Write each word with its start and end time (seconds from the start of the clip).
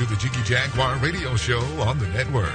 to 0.00 0.06
the 0.06 0.16
Jiggy 0.16 0.42
Jaguar 0.44 0.96
radio 0.96 1.36
show 1.36 1.60
on 1.78 1.98
the 1.98 2.06
network. 2.08 2.54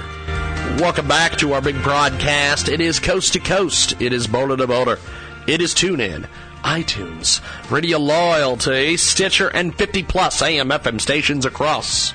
Welcome 0.80 1.06
back 1.06 1.36
to 1.38 1.52
our 1.52 1.62
big 1.62 1.80
broadcast. 1.80 2.68
It 2.68 2.80
is 2.80 2.98
coast 2.98 3.34
to 3.34 3.38
coast. 3.38 3.94
It 4.02 4.12
is 4.12 4.26
boulder 4.26 4.56
to 4.56 4.66
boulder. 4.66 4.98
It 5.46 5.60
is 5.60 5.72
TuneIn, 5.72 6.26
iTunes, 6.64 7.40
Radio 7.70 7.98
Loyalty, 7.98 8.96
Stitcher, 8.96 9.46
and 9.46 9.72
50 9.72 10.02
plus 10.02 10.42
AM 10.42 10.70
FM 10.70 11.00
stations 11.00 11.46
across 11.46 12.12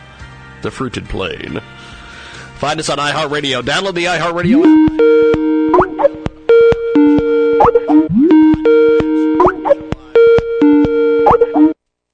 the 0.64 0.72
fruited 0.72 1.06
plain. 1.08 1.62
Find 2.58 2.82
us 2.82 2.90
on 2.90 2.98
iHeartRadio. 2.98 3.62
Download 3.62 3.94
the 3.94 4.06
iHeartRadio 4.08 4.66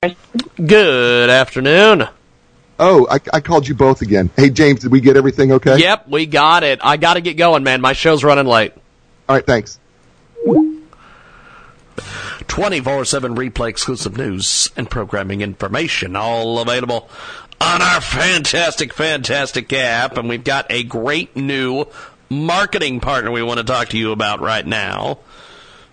app. 0.03 0.15
Good 0.67 1.31
afternoon. 1.31 2.09
Oh, 2.79 3.07
I, 3.09 3.19
I, 3.33 3.41
called 3.41 3.67
you 3.67 3.73
both 3.73 4.03
again. 4.03 4.29
Hey, 4.35 4.51
James, 4.51 4.81
did 4.81 4.91
we 4.91 5.01
get 5.01 5.17
everything 5.17 5.51
okay? 5.53 5.79
Yep, 5.79 6.09
we 6.09 6.27
got 6.27 6.63
it. 6.63 6.79
I 6.83 6.97
got 6.97 7.15
to 7.15 7.21
get 7.21 7.35
going, 7.35 7.63
man. 7.63 7.81
My 7.81 7.93
show's 7.93 8.23
running 8.23 8.45
late. 8.45 8.73
All 9.27 9.35
right, 9.35 9.45
thanks. 9.45 9.79
24 12.47 13.05
7 13.05 13.35
replay 13.35 13.69
exclusive 13.69 14.17
news 14.17 14.69
and 14.77 14.89
programming 14.89 15.41
information, 15.41 16.15
all 16.15 16.59
available 16.59 17.09
on 17.59 17.81
our 17.81 17.99
fantastic, 17.99 18.93
fantastic 18.93 19.71
app. 19.73 20.17
And 20.17 20.29
we've 20.29 20.43
got 20.43 20.67
a 20.69 20.83
great 20.83 21.35
new 21.35 21.85
marketing 22.29 22.99
partner 22.99 23.31
we 23.31 23.43
want 23.43 23.59
to 23.59 23.63
talk 23.63 23.89
to 23.89 23.97
you 23.97 24.11
about 24.11 24.39
right 24.39 24.65
now. 24.65 25.19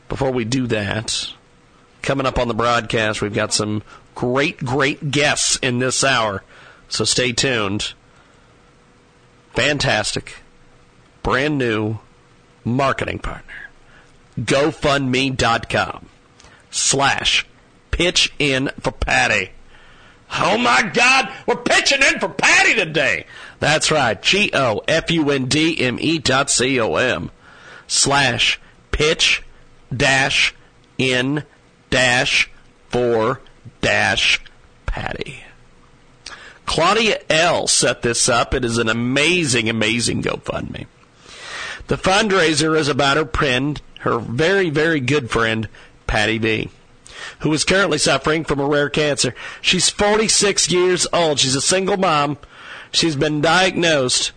Before 0.09 0.31
we 0.31 0.45
do 0.45 0.67
that, 0.69 1.33
coming 2.03 2.27
up 2.27 2.39
on 2.39 2.49
the 2.49 2.55
broadcast, 2.55 3.23
we've 3.23 3.35
got 3.35 3.53
some 3.53 3.83
great, 4.15 4.59
great 4.59 5.11
guests 5.11 5.59
in 5.63 5.79
this 5.79 6.05
hour. 6.05 6.43
So 6.89 7.05
stay 7.05 7.33
tuned. 7.33 7.95
Fantastic, 9.53 10.37
brand 11.23 11.59
new 11.59 11.99
marketing 12.65 13.19
partner. 13.21 13.71
GoFundMe.com 14.41 16.09
slash 16.71 17.47
pitch 17.91 18.33
in 18.39 18.71
for 18.81 18.91
Patty. 18.91 19.51
Oh 20.37 20.59
my 20.59 20.91
God, 20.93 21.33
we're 21.47 21.57
pitching 21.57 22.03
in 22.03 22.19
for 22.19 22.29
Patty 22.29 22.75
today. 22.75 23.27
That's 23.61 23.93
right. 23.93 24.21
G 24.21 24.51
O 24.53 24.83
F 24.89 25.11
U 25.13 25.31
N 25.31 25.47
D 25.47 25.81
M 25.81 25.99
E 26.01 26.19
dot 26.19 26.51
C 26.51 26.81
O 26.81 26.97
M 26.97 27.31
slash 27.87 28.59
pitch 28.91 29.43
dash 29.95 30.55
in 30.99 31.45
dash 31.91 32.51
for 32.89 33.41
dash 33.81 34.41
Patty. 34.87 35.44
Claudia 36.67 37.21
L. 37.29 37.67
set 37.67 38.03
this 38.03 38.29
up. 38.29 38.55
It 38.55 38.65
is 38.65 38.79
an 38.79 38.89
amazing, 38.89 39.69
amazing 39.69 40.23
GoFundMe. 40.23 40.87
The 41.87 41.97
fundraiser 41.97 42.77
is 42.79 42.89
about 42.89 43.17
her 43.17 43.27
friend, 43.27 43.81
her 44.01 44.19
very, 44.19 44.71
very 44.71 45.01
good 45.01 45.31
friend, 45.31 45.69
Patty 46.07 46.39
B, 46.39 46.71
who 47.41 47.53
is 47.53 47.65
currently 47.65 47.99
suffering 47.99 48.45
from 48.45 48.61
a 48.61 48.67
rare 48.67 48.89
cancer. 48.89 49.35
She's 49.61 49.91
46 49.91 50.71
years 50.71 51.07
old. 51.13 51.39
She's 51.39 51.55
a 51.55 51.61
single 51.61 51.97
mom. 51.97 52.39
She's 52.91 53.17
been 53.17 53.41
diagnosed 53.41 54.33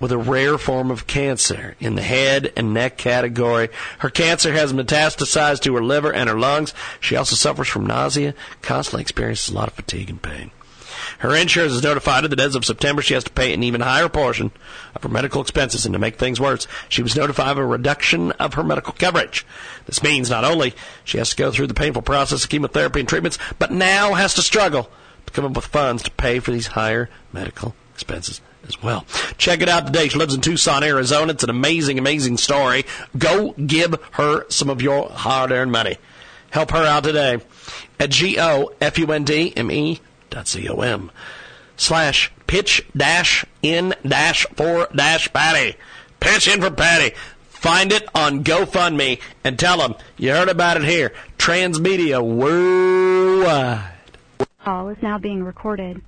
with 0.00 0.10
a 0.10 0.18
rare 0.18 0.58
form 0.58 0.90
of 0.90 1.06
cancer 1.06 1.76
in 1.78 1.94
the 1.94 2.02
head 2.02 2.52
and 2.56 2.74
neck 2.74 2.98
category. 2.98 3.68
Her 4.00 4.10
cancer 4.10 4.52
has 4.52 4.72
metastasized 4.72 5.60
to 5.60 5.74
her 5.76 5.82
liver 5.82 6.12
and 6.12 6.28
her 6.28 6.38
lungs. 6.38 6.74
She 6.98 7.14
also 7.14 7.36
suffers 7.36 7.68
from 7.68 7.86
nausea, 7.86 8.34
constantly 8.62 9.02
experiences 9.02 9.50
a 9.50 9.54
lot 9.54 9.68
of 9.68 9.74
fatigue 9.74 10.10
and 10.10 10.20
pain. 10.20 10.50
Her 11.18 11.34
insurance 11.34 11.72
is 11.72 11.82
notified 11.82 12.24
that 12.24 12.40
as 12.40 12.54
of 12.54 12.64
September 12.64 13.02
she 13.02 13.14
has 13.14 13.24
to 13.24 13.30
pay 13.30 13.52
an 13.52 13.62
even 13.62 13.80
higher 13.80 14.08
portion 14.08 14.50
of 14.94 15.02
her 15.02 15.08
medical 15.08 15.40
expenses, 15.40 15.86
and 15.86 15.92
to 15.92 15.98
make 15.98 16.16
things 16.16 16.40
worse, 16.40 16.66
she 16.88 17.02
was 17.02 17.16
notified 17.16 17.52
of 17.52 17.58
a 17.58 17.66
reduction 17.66 18.32
of 18.32 18.54
her 18.54 18.62
medical 18.62 18.92
coverage. 18.92 19.46
This 19.86 20.02
means 20.02 20.30
not 20.30 20.44
only 20.44 20.74
she 21.04 21.18
has 21.18 21.30
to 21.30 21.36
go 21.36 21.50
through 21.50 21.68
the 21.68 21.74
painful 21.74 22.02
process 22.02 22.44
of 22.44 22.50
chemotherapy 22.50 23.00
and 23.00 23.08
treatments, 23.08 23.38
but 23.58 23.70
now 23.70 24.14
has 24.14 24.34
to 24.34 24.42
struggle 24.42 24.90
to 25.26 25.32
come 25.32 25.44
up 25.44 25.56
with 25.56 25.66
funds 25.66 26.02
to 26.02 26.10
pay 26.12 26.38
for 26.38 26.50
these 26.50 26.68
higher 26.68 27.08
medical 27.32 27.74
expenses 27.94 28.40
as 28.66 28.82
well. 28.82 29.04
Check 29.38 29.60
it 29.60 29.68
out 29.68 29.86
today. 29.86 30.08
She 30.08 30.18
lives 30.18 30.34
in 30.34 30.40
Tucson, 30.40 30.84
Arizona. 30.84 31.32
It's 31.32 31.42
an 31.42 31.50
amazing, 31.50 31.98
amazing 31.98 32.36
story. 32.36 32.84
Go 33.16 33.52
give 33.52 33.96
her 34.12 34.48
some 34.50 34.70
of 34.70 34.80
your 34.80 35.08
hard-earned 35.08 35.72
money. 35.72 35.98
Help 36.50 36.70
her 36.70 36.84
out 36.84 37.04
today 37.04 37.38
at 37.98 38.10
G 38.10 38.38
O 38.38 38.72
F 38.80 38.98
U 38.98 39.10
N 39.10 39.24
D 39.24 39.52
M 39.56 39.70
E 39.70 40.00
com 40.32 41.10
slash 41.76 42.32
pitch 42.46 42.84
dash 42.96 43.44
in 43.62 43.94
dash 44.06 44.46
for 44.54 44.88
dash 44.94 45.32
Patty. 45.32 45.76
Pitch 46.20 46.48
in 46.48 46.60
for 46.60 46.70
Patty. 46.70 47.14
Find 47.48 47.92
it 47.92 48.08
on 48.14 48.42
GoFundMe 48.42 49.20
and 49.44 49.58
tell 49.58 49.78
them 49.78 49.94
you 50.16 50.30
heard 50.32 50.48
about 50.48 50.76
it 50.76 50.84
here. 50.84 51.12
Transmedia 51.38 52.20
worldwide. 52.20 53.90
Call 54.64 54.88
is 54.88 54.98
now 55.02 55.18
being 55.18 55.42
recorded. 55.44 56.02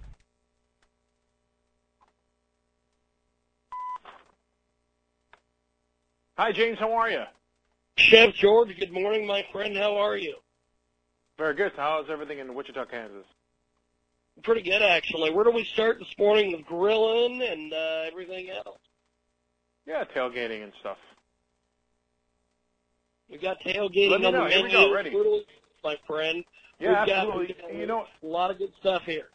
Hi, 6.36 6.50
James. 6.50 6.78
How 6.80 6.92
are 6.92 7.10
you? 7.10 7.22
Chef 7.96 8.34
George, 8.34 8.76
good 8.78 8.92
morning, 8.92 9.24
my 9.24 9.46
friend. 9.52 9.76
How 9.76 9.96
are 9.96 10.16
you? 10.16 10.34
Very 11.38 11.54
good. 11.54 11.72
How's 11.76 12.10
everything 12.10 12.40
in 12.40 12.54
Wichita, 12.54 12.86
Kansas? 12.86 13.26
Pretty 14.44 14.62
good 14.62 14.82
actually. 14.82 15.30
Where 15.32 15.44
do 15.44 15.50
we 15.50 15.64
start 15.64 15.98
this 15.98 16.14
morning 16.18 16.52
with 16.52 16.64
grilling 16.66 17.42
and 17.42 17.72
uh, 17.72 18.02
everything 18.06 18.50
else? 18.50 18.78
Yeah, 19.86 20.04
tailgating 20.14 20.62
and 20.62 20.72
stuff. 20.80 20.98
We 23.30 23.38
got 23.38 23.58
tailgating 23.60 24.14
on 24.14 24.22
know. 24.22 24.32
the 24.32 24.48
menu, 24.48 24.70
go, 24.70 24.94
ready. 24.94 25.44
my 25.82 25.96
friend. 26.06 26.44
Yeah, 26.78 27.04
We've 27.04 27.14
absolutely. 27.14 27.54
Got, 27.54 27.62
got 27.62 27.74
you 27.74 27.86
know, 27.86 28.06
a 28.22 28.26
lot 28.26 28.50
of 28.50 28.58
good 28.58 28.72
stuff 28.80 29.02
here. 29.04 29.28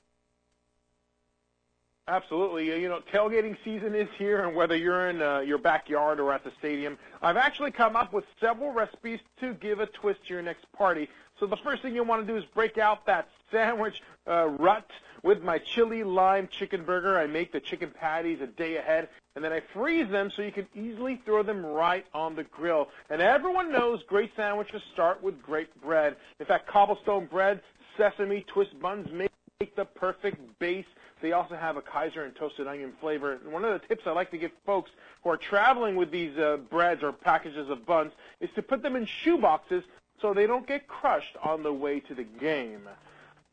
Absolutely. 2.08 2.66
You 2.82 2.90
know, 2.90 3.02
tailgating 3.14 3.56
season 3.64 3.94
is 3.94 4.08
here, 4.18 4.44
and 4.44 4.56
whether 4.56 4.76
you're 4.76 5.10
in 5.10 5.22
uh, 5.22 5.40
your 5.42 5.60
backyard 5.60 6.20
or 6.20 6.34
at 6.34 6.44
the 6.44 6.52
stadium, 6.58 6.98
I've 7.22 7.38
actually 7.38 7.70
come 7.70 7.96
up 7.96 8.14
with 8.14 8.26
several 8.42 8.72
recipes 8.72 9.20
to 9.42 9.54
give 9.56 9.80
a 9.80 9.86
twist 9.86 10.20
to 10.28 10.34
your 10.34 10.42
next 10.42 10.72
party. 10.72 11.08
So 11.40 11.46
the 11.46 11.58
first 11.58 11.82
thing 11.82 11.96
you 11.96 12.04
want 12.04 12.26
to 12.26 12.32
do 12.32 12.38
is 12.38 12.44
break 12.54 12.78
out 12.78 13.06
that 13.06 13.30
sandwich 13.50 14.02
uh, 14.28 14.48
rut 14.48 14.90
with 15.24 15.42
my 15.42 15.58
chili 15.58 16.04
lime 16.04 16.50
chicken 16.52 16.84
burger. 16.84 17.18
I 17.18 17.28
make 17.28 17.52
the 17.52 17.62
chicken 17.62 17.92
patties 17.92 18.42
a 18.42 18.48
day 18.48 18.78
ahead, 18.78 19.08
and 19.36 19.44
then 19.44 19.54
I 19.54 19.62
freeze 19.74 20.10
them 20.10 20.32
so 20.36 20.42
you 20.42 20.52
can 20.52 20.68
easily 20.76 21.22
throw 21.26 21.44
them 21.44 21.66
right 21.66 22.06
on 22.14 22.36
the 22.36 22.44
grill. 22.44 22.90
And 23.10 23.22
everyone 23.22 23.72
knows 23.72 24.04
great 24.04 24.32
sandwiches 24.36 24.82
start 24.94 25.24
with 25.24 25.42
great 25.42 25.70
bread. 25.82 26.18
In 26.40 26.46
fact, 26.46 26.68
cobblestone 26.68 27.26
bread, 27.26 27.62
sesame 27.98 28.46
twist 28.48 28.78
buns 28.82 29.10
make 29.12 29.76
the 29.76 29.86
perfect 29.86 30.38
base. 30.60 30.86
They 31.22 31.34
also 31.34 31.56
have 31.56 31.76
a 31.76 31.82
Kaiser 31.82 32.24
and 32.24 32.36
toasted 32.36 32.68
onion 32.68 32.94
flavor. 33.02 33.34
And 33.34 33.52
one 33.52 33.66
of 33.66 33.80
the 33.80 33.88
tips 33.88 34.04
I 34.06 34.12
like 34.12 34.32
to 34.32 34.38
give 34.38 34.52
folks 34.66 34.92
who 35.24 35.30
are 35.30 35.38
traveling 35.38 35.98
with 35.98 36.12
these 36.12 36.38
uh, 36.38 36.58
breads 36.70 37.04
or 37.04 37.12
packages 37.12 37.70
of 37.70 37.86
buns 37.86 38.14
is 38.40 38.50
to 38.56 38.62
put 38.62 38.82
them 38.82 38.96
in 38.96 39.06
shoe 39.06 39.38
boxes 39.38 39.84
so 40.22 40.34
they 40.34 40.48
don't 40.48 40.68
get 40.68 40.88
crushed 40.88 41.36
on 41.44 41.64
the 41.64 41.74
way 41.74 42.00
to 42.02 42.14
the 42.14 42.24
game. 42.24 42.88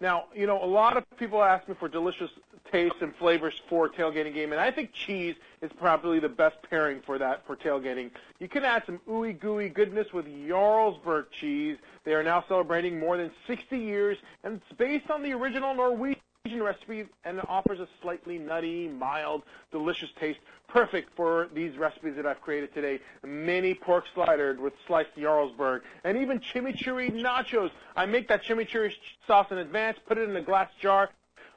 Now, 0.00 0.25
you 0.34 0.47
know, 0.47 0.62
a 0.62 0.66
lot 0.66 0.97
of 0.97 1.04
people 1.16 1.43
ask 1.43 1.66
me 1.69 1.75
for 1.78 1.88
delicious 1.88 2.31
tastes 2.71 2.99
and 3.00 3.15
flavors 3.16 3.54
for 3.69 3.88
tailgating 3.88 4.34
game, 4.34 4.53
and 4.53 4.60
I 4.60 4.71
think 4.71 4.93
cheese 4.93 5.37
is 5.62 5.71
probably 5.78 6.19
the 6.19 6.28
best 6.28 6.56
pairing 6.69 7.00
for 7.00 7.19
that 7.19 7.47
for 7.47 7.56
tailgating. 7.56 8.10
You 8.38 8.49
can 8.49 8.65
add 8.65 8.82
some 8.84 9.00
ooey 9.09 9.38
gooey 9.38 9.71
goodness 9.71 10.12
with 10.12 10.26
Jarlsberg 10.26 11.26
cheese. 11.41 11.78
They 12.05 12.12
are 12.12 12.22
now 12.22 12.44
celebrating 12.47 12.99
more 12.99 13.16
than 13.16 13.31
60 13.47 13.78
years, 13.78 14.19
and 14.44 14.61
it's 14.61 14.79
based 14.79 15.11
on 15.11 15.23
the 15.23 15.32
original 15.32 15.75
Norwegian 15.75 16.20
recipe 16.54 17.04
and 17.25 17.38
it 17.38 17.44
offers 17.48 17.81
a 17.81 17.88
slightly 18.02 18.38
nutty, 18.38 18.88
mild, 18.88 19.43
delicious 19.72 20.08
taste. 20.19 20.38
Perfect 20.69 21.10
for 21.16 21.48
these 21.54 21.76
recipes 21.78 22.14
that 22.16 22.26
I've 22.26 22.40
created 22.40 22.75
today. 22.75 23.00
Mini 23.25 23.75
pork 23.75 24.04
slider 24.14 24.56
with 24.60 24.72
sliced 24.87 25.14
Jarlsberg 25.16 25.81
and 26.04 26.19
even 26.19 26.40
chimichurri 26.40 27.12
nachos. 27.12 27.70
I 27.94 28.06
make 28.06 28.28
that 28.28 28.43
chimichurri 28.43 28.93
sauce 29.26 29.46
in 29.50 29.58
advance, 29.58 29.98
put 30.06 30.19
it 30.19 30.28
in 30.28 30.37
a 30.37 30.43
glass 30.43 30.70
jar, 30.81 31.10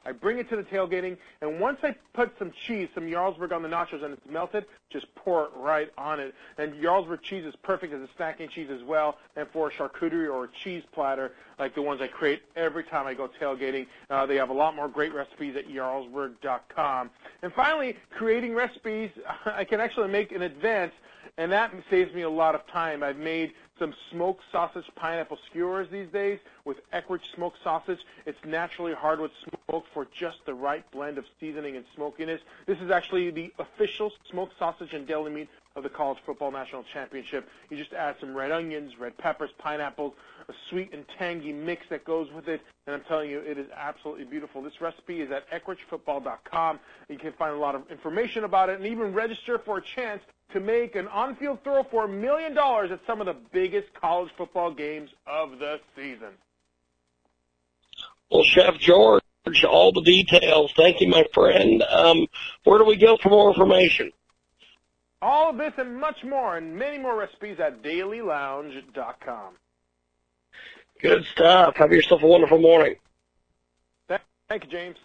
I 0.04 0.12
bring 0.12 0.38
it 0.38 0.48
to 0.50 0.56
the 0.56 0.62
tailgating, 0.62 1.16
and 1.42 1.60
once 1.60 1.78
I 1.82 1.94
put 2.14 2.32
some 2.38 2.52
cheese, 2.66 2.88
some 2.94 3.04
Jarlsberg 3.04 3.52
on 3.52 3.62
the 3.62 3.68
nachos, 3.68 4.02
and 4.02 4.14
it's 4.14 4.26
melted, 4.28 4.64
just 4.90 5.14
pour 5.14 5.44
it 5.44 5.50
right 5.54 5.90
on 5.98 6.20
it. 6.20 6.34
And 6.58 6.74
Jarlsberg 6.74 7.22
cheese 7.22 7.44
is 7.44 7.54
perfect 7.62 7.92
as 7.92 8.00
a 8.00 8.22
snacking 8.22 8.50
cheese 8.50 8.70
as 8.70 8.82
well, 8.82 9.18
and 9.36 9.46
for 9.52 9.68
a 9.68 9.72
charcuterie 9.72 10.32
or 10.32 10.44
a 10.44 10.48
cheese 10.64 10.82
platter 10.92 11.32
like 11.58 11.74
the 11.74 11.82
ones 11.82 12.00
I 12.00 12.06
create 12.06 12.42
every 12.56 12.84
time 12.84 13.06
I 13.06 13.14
go 13.14 13.28
tailgating. 13.40 13.86
Uh, 14.08 14.24
they 14.26 14.36
have 14.36 14.48
a 14.48 14.54
lot 14.54 14.74
more 14.74 14.88
great 14.88 15.14
recipes 15.14 15.54
at 15.56 15.68
Jarlsberg.com. 15.68 17.10
And 17.42 17.52
finally, 17.52 17.96
creating 18.10 18.54
recipes 18.54 19.10
I 19.44 19.64
can 19.64 19.80
actually 19.80 20.08
make 20.08 20.32
in 20.32 20.42
advance 20.42 20.92
and 21.40 21.50
that 21.52 21.72
saves 21.88 22.14
me 22.14 22.20
a 22.20 22.28
lot 22.28 22.54
of 22.54 22.66
time. 22.66 23.02
I've 23.02 23.16
made 23.16 23.52
some 23.78 23.94
smoked 24.10 24.42
sausage 24.52 24.84
pineapple 24.94 25.38
skewers 25.48 25.88
these 25.90 26.08
days 26.08 26.38
with 26.66 26.76
Eckrich 26.92 27.22
smoked 27.34 27.56
sausage. 27.64 28.00
It's 28.26 28.38
naturally 28.46 28.92
hardwood 28.92 29.30
smoked 29.48 29.88
for 29.94 30.06
just 30.14 30.36
the 30.44 30.52
right 30.52 30.84
blend 30.90 31.16
of 31.16 31.24
seasoning 31.40 31.76
and 31.76 31.86
smokiness. 31.94 32.42
This 32.66 32.76
is 32.80 32.90
actually 32.90 33.30
the 33.30 33.54
official 33.58 34.12
smoked 34.30 34.52
sausage 34.58 34.92
and 34.92 35.06
deli 35.06 35.30
meat 35.30 35.48
of 35.76 35.82
the 35.82 35.88
College 35.88 36.18
Football 36.26 36.50
National 36.50 36.84
Championship. 36.92 37.48
You 37.70 37.78
just 37.78 37.94
add 37.94 38.16
some 38.20 38.36
red 38.36 38.50
onions, 38.50 38.92
red 39.00 39.16
peppers, 39.16 39.50
pineapples, 39.56 40.12
a 40.50 40.52
sweet 40.68 40.92
and 40.92 41.06
tangy 41.18 41.54
mix 41.54 41.86
that 41.88 42.04
goes 42.04 42.30
with 42.32 42.48
it, 42.48 42.60
and 42.86 42.94
I'm 42.94 43.02
telling 43.04 43.30
you, 43.30 43.38
it 43.38 43.56
is 43.56 43.68
absolutely 43.74 44.24
beautiful. 44.24 44.60
This 44.60 44.78
recipe 44.82 45.22
is 45.22 45.30
at 45.30 45.50
EckrichFootball.com. 45.50 46.80
You 47.08 47.16
can 47.16 47.32
find 47.32 47.54
a 47.54 47.58
lot 47.58 47.74
of 47.74 47.90
information 47.90 48.44
about 48.44 48.68
it 48.68 48.76
and 48.76 48.86
even 48.86 49.14
register 49.14 49.58
for 49.58 49.78
a 49.78 49.82
chance 49.82 50.20
to 50.52 50.60
make 50.60 50.96
an 50.96 51.08
on-field 51.08 51.62
throw 51.64 51.82
for 51.84 52.04
a 52.04 52.08
million 52.08 52.54
dollars 52.54 52.90
at 52.90 53.00
some 53.06 53.20
of 53.20 53.26
the 53.26 53.36
biggest 53.52 53.88
college 53.94 54.30
football 54.36 54.72
games 54.72 55.10
of 55.26 55.58
the 55.58 55.80
season. 55.96 56.30
Well, 58.30 58.44
Chef 58.44 58.78
George, 58.78 59.22
all 59.68 59.92
the 59.92 60.02
details. 60.02 60.72
Thank 60.76 61.00
you, 61.00 61.08
my 61.08 61.24
friend. 61.34 61.82
Um, 61.82 62.26
where 62.64 62.78
do 62.78 62.84
we 62.84 62.96
go 62.96 63.16
for 63.16 63.28
more 63.30 63.50
information? 63.50 64.12
All 65.22 65.50
of 65.50 65.58
this 65.58 65.72
and 65.76 65.96
much 65.96 66.24
more, 66.24 66.56
and 66.56 66.74
many 66.74 66.96
more 66.96 67.16
recipes 67.18 67.58
at 67.60 67.82
DailyLounge.com. 67.82 69.54
Good 71.02 71.24
stuff. 71.32 71.76
Have 71.76 71.92
yourself 71.92 72.22
a 72.22 72.26
wonderful 72.26 72.58
morning. 72.58 72.96
Thank 74.48 74.64
you, 74.64 74.70
James. 74.70 74.96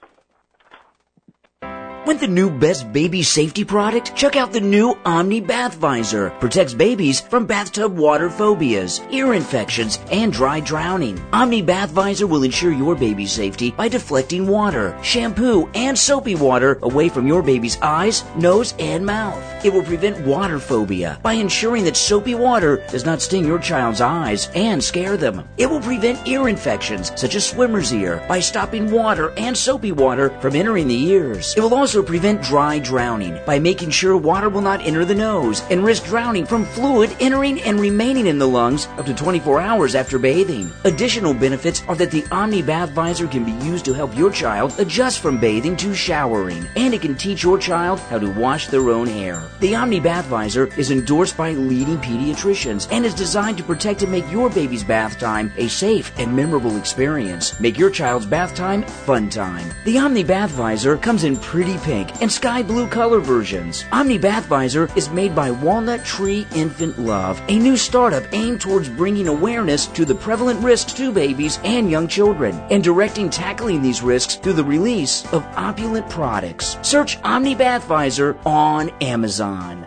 Want 2.06 2.20
the 2.20 2.28
new 2.28 2.52
best 2.52 2.94
baby 2.94 3.24
safety 3.24 3.66
product? 3.66 4.16
Check 4.16 4.36
out 4.36 4.54
the 4.54 4.62
new 4.62 4.96
Omni 5.06 5.42
Bath 5.42 5.74
Visor. 5.74 6.30
Protects 6.40 6.76
babies 6.76 7.20
from 7.20 7.48
bathtub 7.48 7.98
water 7.98 8.30
phobias, 8.30 9.02
ear 9.10 9.34
infections, 9.34 9.98
and 10.12 10.32
dry 10.32 10.60
drowning. 10.60 11.20
Omni 11.34 11.64
Bath 11.64 11.90
Visor 11.90 12.28
will 12.28 12.44
ensure 12.44 12.72
your 12.72 12.94
baby's 12.94 13.32
safety 13.32 13.72
by 13.72 13.88
deflecting 13.88 14.46
water, 14.46 14.96
shampoo, 15.02 15.68
and 15.74 15.98
soapy 15.98 16.36
water 16.36 16.78
away 16.84 17.10
from 17.10 17.26
your 17.26 17.42
baby's 17.42 17.82
eyes, 17.82 18.24
nose, 18.36 18.76
and 18.78 19.04
mouth. 19.04 19.44
It 19.66 19.74
will 19.74 19.82
prevent 19.82 20.24
water 20.28 20.60
phobia 20.60 21.20
by 21.24 21.34
ensuring 21.34 21.86
that 21.86 21.98
soapy 21.98 22.36
water 22.36 22.86
does 22.92 23.04
not 23.04 23.20
sting 23.20 23.48
your 23.48 23.58
child's 23.58 24.00
eyes 24.00 24.52
and 24.54 24.84
scare 24.84 25.18
them. 25.18 25.44
It 25.58 25.68
will 25.68 25.82
prevent 25.82 26.28
ear 26.28 26.50
infections 26.50 27.12
such 27.16 27.34
as 27.34 27.50
swimmer's 27.50 27.92
ear 27.92 28.24
by 28.28 28.42
stopping 28.42 28.92
water 28.92 29.34
and 29.38 29.58
soapy 29.58 29.92
water 29.92 30.30
from 30.40 30.56
entering 30.56 30.88
the 30.88 31.04
ears. 31.10 31.56
It 31.58 31.62
will 31.62 31.74
also 31.74 31.95
prevent 32.04 32.42
dry 32.42 32.80
drowning 32.80 33.40
by 33.46 33.60
making 33.60 33.90
sure 33.90 34.18
water 34.18 34.50
will 34.50 34.62
not 34.62 34.82
enter 34.82 35.06
the 35.06 35.16
nose 35.16 35.62
and 35.70 35.84
risk 35.84 36.06
drowning 36.06 36.46
from 36.46 36.66
fluid 36.66 37.16
entering 37.20 37.62
and 37.62 37.80
remaining 37.80 38.28
in 38.28 38.38
the 38.38 38.48
lungs 38.48 38.88
up 38.98 39.06
to 39.06 39.14
24 39.14 39.62
hours 39.62 39.96
after 39.96 40.20
bathing. 40.20 40.72
Additional 40.84 41.34
benefits 41.34 41.84
are 41.88 41.96
that 41.96 42.12
the 42.12 42.26
Omni 42.32 42.62
Bath 42.62 42.92
Visor 42.92 43.28
can 43.28 43.44
be 43.44 43.66
used 43.66 43.86
to 43.86 43.94
help 43.94 44.16
your 44.16 44.32
child 44.32 44.74
adjust 44.80 45.20
from 45.20 45.40
bathing 45.40 45.76
to 45.78 45.94
showering, 45.94 46.68
and 46.76 46.94
it 46.94 47.02
can 47.02 47.16
teach 47.16 47.44
your 47.44 47.58
child 47.58 48.00
how 48.00 48.20
to 48.20 48.30
wash 48.32 48.68
their 48.68 48.90
own 48.90 49.08
hair. 49.08 49.44
The 49.60 49.76
Omni 49.76 50.00
Bath 50.00 50.26
Visor 50.26 50.70
is 50.78 50.92
endorsed 50.92 51.38
by 51.38 51.52
leading 51.52 51.98
pediatricians 51.98 52.88
and 52.92 53.06
is 53.06 53.14
designed 53.14 53.58
to 53.58 53.64
protect 53.64 54.02
and 54.02 54.12
make 54.12 54.30
your 54.32 54.50
baby's 54.50 54.84
bath 54.84 55.20
time 55.20 55.52
a 55.58 55.68
safe 55.68 56.12
and 56.18 56.36
memorable 56.36 56.78
experience. 56.78 57.60
Make 57.60 57.78
your 57.78 57.90
child's 57.90 58.26
bath 58.26 58.56
time 58.56 58.84
fun 58.84 59.30
time. 59.30 59.72
The 59.86 59.98
Omni 59.98 60.24
Bath 60.24 60.52
Visor 60.52 60.98
comes 60.98 61.24
in 61.24 61.38
pretty 61.38 61.78
pink 61.86 62.20
and 62.22 62.32
sky 62.32 62.64
blue 62.64 62.88
color 62.88 63.20
versions. 63.20 63.86
Omni 63.92 64.18
Bath 64.18 64.48
Visor 64.48 64.90
is 64.96 65.12
made 65.12 65.36
by 65.36 65.52
Walnut 65.52 66.04
Tree 66.04 66.48
Infant 66.56 66.98
Love, 67.00 67.40
a 67.48 67.60
new 67.60 67.78
startup 67.78 68.24
aimed 68.34 68.60
towards 68.60 68.90
bringing 68.90 69.28
awareness 69.28 69.86
to 69.88 70.04
the 70.04 70.16
prevalent 70.16 70.62
risks 70.64 70.94
to 70.94 71.12
babies 71.12 71.60
and 71.64 71.92
young 71.92 72.08
children 72.08 72.56
and 72.72 72.84
directing 72.84 73.30
tackling 73.30 73.84
these 73.84 74.02
risks 74.02 74.36
through 74.36 74.54
the 74.54 74.64
release 74.64 75.32
of 75.32 75.46
opulent 75.56 76.10
products. 76.10 76.78
Search 76.82 77.20
Omni 77.24 77.54
Bath 77.54 77.86
Visor 77.86 78.36
on 78.46 78.90
Amazon. 79.02 79.86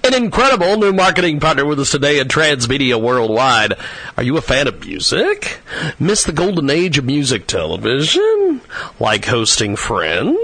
An 0.06 0.14
incredible 0.14 0.78
new 0.78 0.94
marketing 0.94 1.40
partner 1.40 1.66
with 1.66 1.80
us 1.80 1.90
today 1.90 2.20
at 2.20 2.28
Transmedia 2.28 3.02
Worldwide. 3.02 3.74
Are 4.16 4.22
you 4.22 4.38
a 4.38 4.42
fan 4.42 4.68
of 4.68 4.86
music? 4.86 5.58
Miss 6.00 6.24
the 6.24 6.32
golden 6.32 6.70
age 6.70 7.00
of 7.00 7.06
music 7.06 7.48
television? 7.48 8.62
Like 9.00 9.26
hosting 9.26 9.76
friends? 9.76 10.38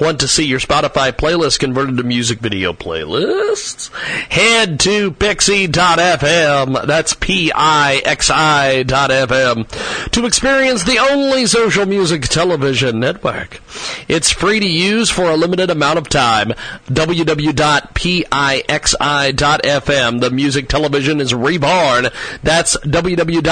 Want 0.00 0.20
to 0.20 0.28
see 0.28 0.44
your 0.44 0.60
Spotify 0.60 1.12
playlist 1.12 1.60
converted 1.60 1.96
to 1.98 2.02
music 2.02 2.38
video 2.40 2.72
playlists? 2.72 3.92
Head 4.30 4.80
to 4.80 5.12
pixi.fm, 5.12 6.86
that's 6.86 7.14
P-I-X-I 7.14 8.82
dot 8.84 9.10
FM, 9.10 10.10
to 10.10 10.26
experience 10.26 10.84
the 10.84 10.98
only 10.98 11.46
social 11.46 11.86
music 11.86 12.22
television 12.22 12.98
network. 13.00 13.60
It's 14.08 14.30
free 14.30 14.60
to 14.60 14.68
use 14.68 15.10
for 15.10 15.24
a 15.30 15.36
limited 15.36 15.70
amount 15.70 15.98
of 15.98 16.08
time. 16.08 16.52
www.pixi 16.88 17.90
www.pixi.fm. 19.30 20.20
The 20.20 20.30
music 20.30 20.68
television 20.68 21.20
is 21.20 21.34
reborn. 21.34 22.08
That's 22.42 22.76
www.pixi.fm. 22.78 23.44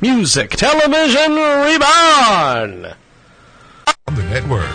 Music 0.00 0.50
television 0.50 1.34
reborn. 1.34 2.93
On 4.08 4.14
the 4.14 4.22
network. 4.24 4.68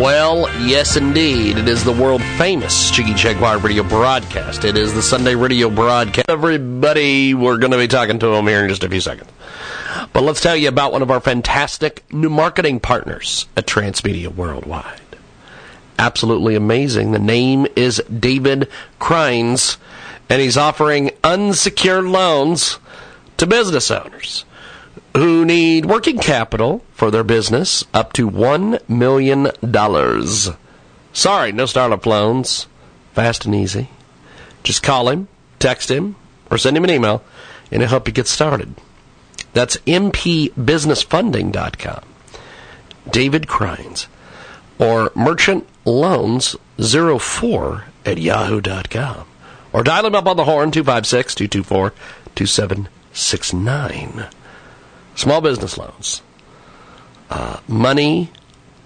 Well, 0.00 0.48
yes, 0.64 0.96
indeed. 0.96 1.58
It 1.58 1.68
is 1.68 1.84
the 1.84 1.92
world 1.92 2.22
famous 2.38 2.90
Jiggy 2.90 3.14
Jaguar 3.14 3.58
radio 3.58 3.82
broadcast. 3.82 4.64
It 4.64 4.76
is 4.76 4.94
the 4.94 5.02
Sunday 5.02 5.34
radio 5.34 5.68
broadcast. 5.68 6.28
Everybody, 6.28 7.34
we're 7.34 7.58
going 7.58 7.72
to 7.72 7.78
be 7.78 7.88
talking 7.88 8.18
to 8.18 8.28
them 8.28 8.46
here 8.46 8.62
in 8.62 8.68
just 8.68 8.84
a 8.84 8.88
few 8.88 9.00
seconds. 9.00 9.30
But 10.12 10.22
let's 10.22 10.40
tell 10.40 10.56
you 10.56 10.68
about 10.68 10.92
one 10.92 11.02
of 11.02 11.10
our 11.10 11.20
fantastic 11.20 12.10
new 12.12 12.30
marketing 12.30 12.80
partners 12.80 13.46
at 13.56 13.66
Transmedia 13.66 14.28
Worldwide 14.34 15.00
absolutely 16.00 16.54
amazing. 16.54 17.12
The 17.12 17.18
name 17.18 17.66
is 17.76 18.02
David 18.18 18.68
Crines, 18.98 19.76
and 20.30 20.40
he's 20.40 20.56
offering 20.56 21.10
unsecured 21.22 22.06
loans 22.06 22.78
to 23.36 23.46
business 23.46 23.90
owners 23.90 24.44
who 25.16 25.44
need 25.44 25.86
working 25.86 26.18
capital 26.18 26.84
for 26.92 27.10
their 27.10 27.24
business 27.24 27.84
up 27.92 28.12
to 28.14 28.30
$1 28.30 28.88
million. 28.88 29.50
Sorry, 31.12 31.52
no 31.52 31.66
startup 31.66 32.06
loans. 32.06 32.66
Fast 33.12 33.44
and 33.44 33.54
easy. 33.54 33.90
Just 34.62 34.82
call 34.82 35.08
him, 35.08 35.28
text 35.58 35.90
him, 35.90 36.16
or 36.50 36.58
send 36.58 36.76
him 36.76 36.84
an 36.84 36.90
email, 36.90 37.24
and 37.72 37.80
he'll 37.82 37.88
help 37.88 38.06
you 38.06 38.12
get 38.12 38.28
started. 38.28 38.74
That's 39.52 39.78
mpbusinessfunding.com. 39.78 42.04
David 43.10 43.48
Crines. 43.48 44.06
Or 44.78 45.10
merchant 45.14 45.66
loans04 45.84 47.82
at 48.06 48.18
yahoo.com. 48.18 49.26
Or 49.72 49.82
dial 49.82 50.06
him 50.06 50.14
up 50.14 50.26
on 50.26 50.36
the 50.36 50.44
horn, 50.44 50.70
256 50.70 51.34
224 51.34 51.92
2769. 52.34 54.26
Small 55.20 55.42
business 55.42 55.76
loans. 55.76 56.22
Uh, 57.28 57.60
money, 57.68 58.30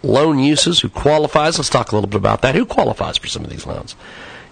loan 0.02 0.40
uses, 0.40 0.80
who 0.80 0.88
qualifies. 0.88 1.58
Let's 1.58 1.70
talk 1.70 1.92
a 1.92 1.94
little 1.94 2.10
bit 2.10 2.16
about 2.16 2.42
that. 2.42 2.56
Who 2.56 2.66
qualifies 2.66 3.18
for 3.18 3.28
some 3.28 3.44
of 3.44 3.50
these 3.50 3.66
loans? 3.66 3.94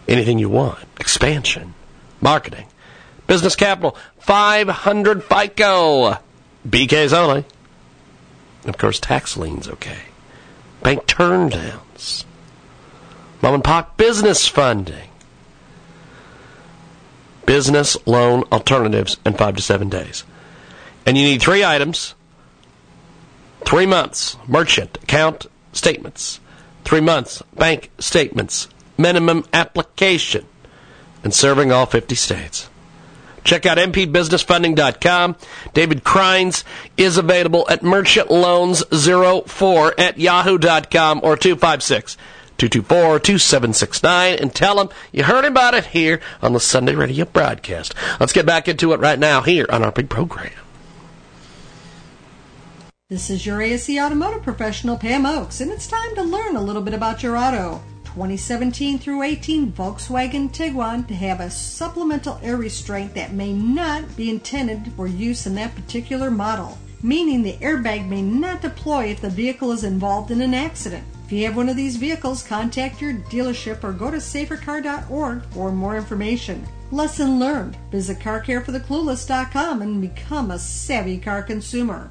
Anything 0.07 0.39
you 0.39 0.49
want. 0.49 0.79
Expansion, 1.01 1.75
marketing, 2.21 2.67
business 3.27 3.57
capital, 3.57 3.97
500 4.21 5.25
FICO. 5.25 6.19
BKs 6.69 7.13
only. 7.13 7.45
Of 8.65 8.79
course, 8.79 9.01
tax 9.01 9.37
liens 9.37 9.67
okay. 9.67 10.03
Bank 10.83 11.07
turndowns 11.07 12.25
Mom 13.43 13.55
and 13.55 13.65
pop 13.65 13.97
business 13.97 14.47
funding. 14.47 15.09
Business 17.45 17.97
loan 18.07 18.45
alternatives 18.53 19.17
in 19.27 19.35
five 19.35 19.57
to 19.57 19.63
seven 19.63 19.89
days. 19.89 20.23
And 21.05 21.17
you 21.17 21.25
need 21.25 21.43
three 21.43 21.65
items, 21.65 22.15
three 23.65 23.87
months, 23.87 24.37
merchant, 24.47 24.99
account, 25.03 25.47
statements, 25.73 26.39
three 26.85 27.01
months 27.01 27.43
bank 27.57 27.91
statements, 27.99 28.69
minimum 28.97 29.45
application, 29.53 30.47
and 31.25 31.35
serving 31.35 31.73
all 31.73 31.87
50 31.87 32.15
states. 32.15 32.69
Check 33.45 33.67
out 33.67 33.79
mpbusinessfunding.com. 33.79 35.37
David 35.75 36.05
Crines 36.05 36.63
is 36.97 37.19
available 37.19 37.67
at 37.69 37.81
merchantloans04 37.83 39.93
at 39.99 40.17
yahoo.com 40.19 41.21
or 41.25 41.37
256 41.37 42.17
224 42.59 43.19
2769 43.19 44.39
and 44.39 44.55
tell 44.55 44.77
them 44.77 44.91
you 45.11 45.25
heard 45.25 45.45
about 45.45 45.75
it 45.75 45.87
here 45.87 46.21
on 46.41 46.53
the 46.53 46.61
Sunday 46.61 46.95
radio 46.95 47.25
broadcast. 47.25 47.97
Let's 48.21 48.33
get 48.33 48.47
back 48.47 48.69
into 48.69 48.93
it 48.93 49.01
right 49.01 49.19
now 49.19 49.43
here 49.43 49.67
on 49.71 49.83
our 49.83 49.91
big 49.91 50.09
program. 50.09 50.53
This 53.13 53.29
is 53.29 53.45
your 53.45 53.59
ASC 53.59 54.03
automotive 54.03 54.43
professional, 54.43 54.97
Pam 54.97 55.27
Oakes, 55.27 55.61
and 55.61 55.71
it's 55.71 55.87
time 55.87 56.15
to 56.15 56.23
learn 56.23 56.57
a 56.57 56.63
little 56.63 56.81
bit 56.81 56.95
about 56.95 57.23
your 57.23 57.37
auto. 57.37 57.83
2017 58.05 58.99
through 58.99 59.23
18 59.23 59.71
Volkswagen 59.71 60.51
Tiguan 60.51 61.07
to 61.07 61.15
have 61.15 61.41
a 61.41 61.51
supplemental 61.51 62.41
air 62.43 62.57
restraint 62.57 63.13
that 63.13 63.35
may 63.35 63.53
not 63.53 64.17
be 64.17 64.31
intended 64.31 64.91
for 64.97 65.07
use 65.07 65.47
in 65.47 65.55
that 65.57 65.75
particular 65.75 66.31
model, 66.31 66.79
meaning 67.03 67.43
the 67.43 67.59
airbag 67.59 68.09
may 68.09 68.23
not 68.23 68.63
deploy 68.63 69.09
if 69.09 69.21
the 69.21 69.29
vehicle 69.29 69.73
is 69.73 69.85
involved 69.85 70.31
in 70.31 70.41
an 70.41 70.55
accident. 70.55 71.05
If 71.27 71.33
you 71.33 71.45
have 71.45 71.55
one 71.55 71.69
of 71.69 71.77
these 71.77 71.97
vehicles, 71.97 72.43
contact 72.43 73.03
your 73.03 73.13
dealership 73.13 73.85
or 73.85 73.93
go 73.93 74.11
to 74.11 74.17
safercar.org 74.17 75.43
for 75.51 75.71
more 75.71 75.99
information. 75.99 76.67
Lesson 76.91 77.39
learned. 77.39 77.77
Visit 77.91 78.21
carcarefortheclueless.com 78.21 79.83
and 79.83 80.01
become 80.01 80.51
a 80.51 80.59
savvy 80.59 81.19
car 81.19 81.43
consumer. 81.43 82.11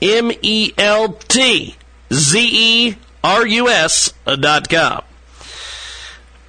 M 0.00 0.32
E 0.42 0.72
L 0.78 1.12
T 1.12 1.76
Z 2.12 2.40
E 2.40 2.96
R 3.22 3.46
U 3.46 3.68
S 3.68 4.12
dot 4.24 4.68
com. 4.68 5.04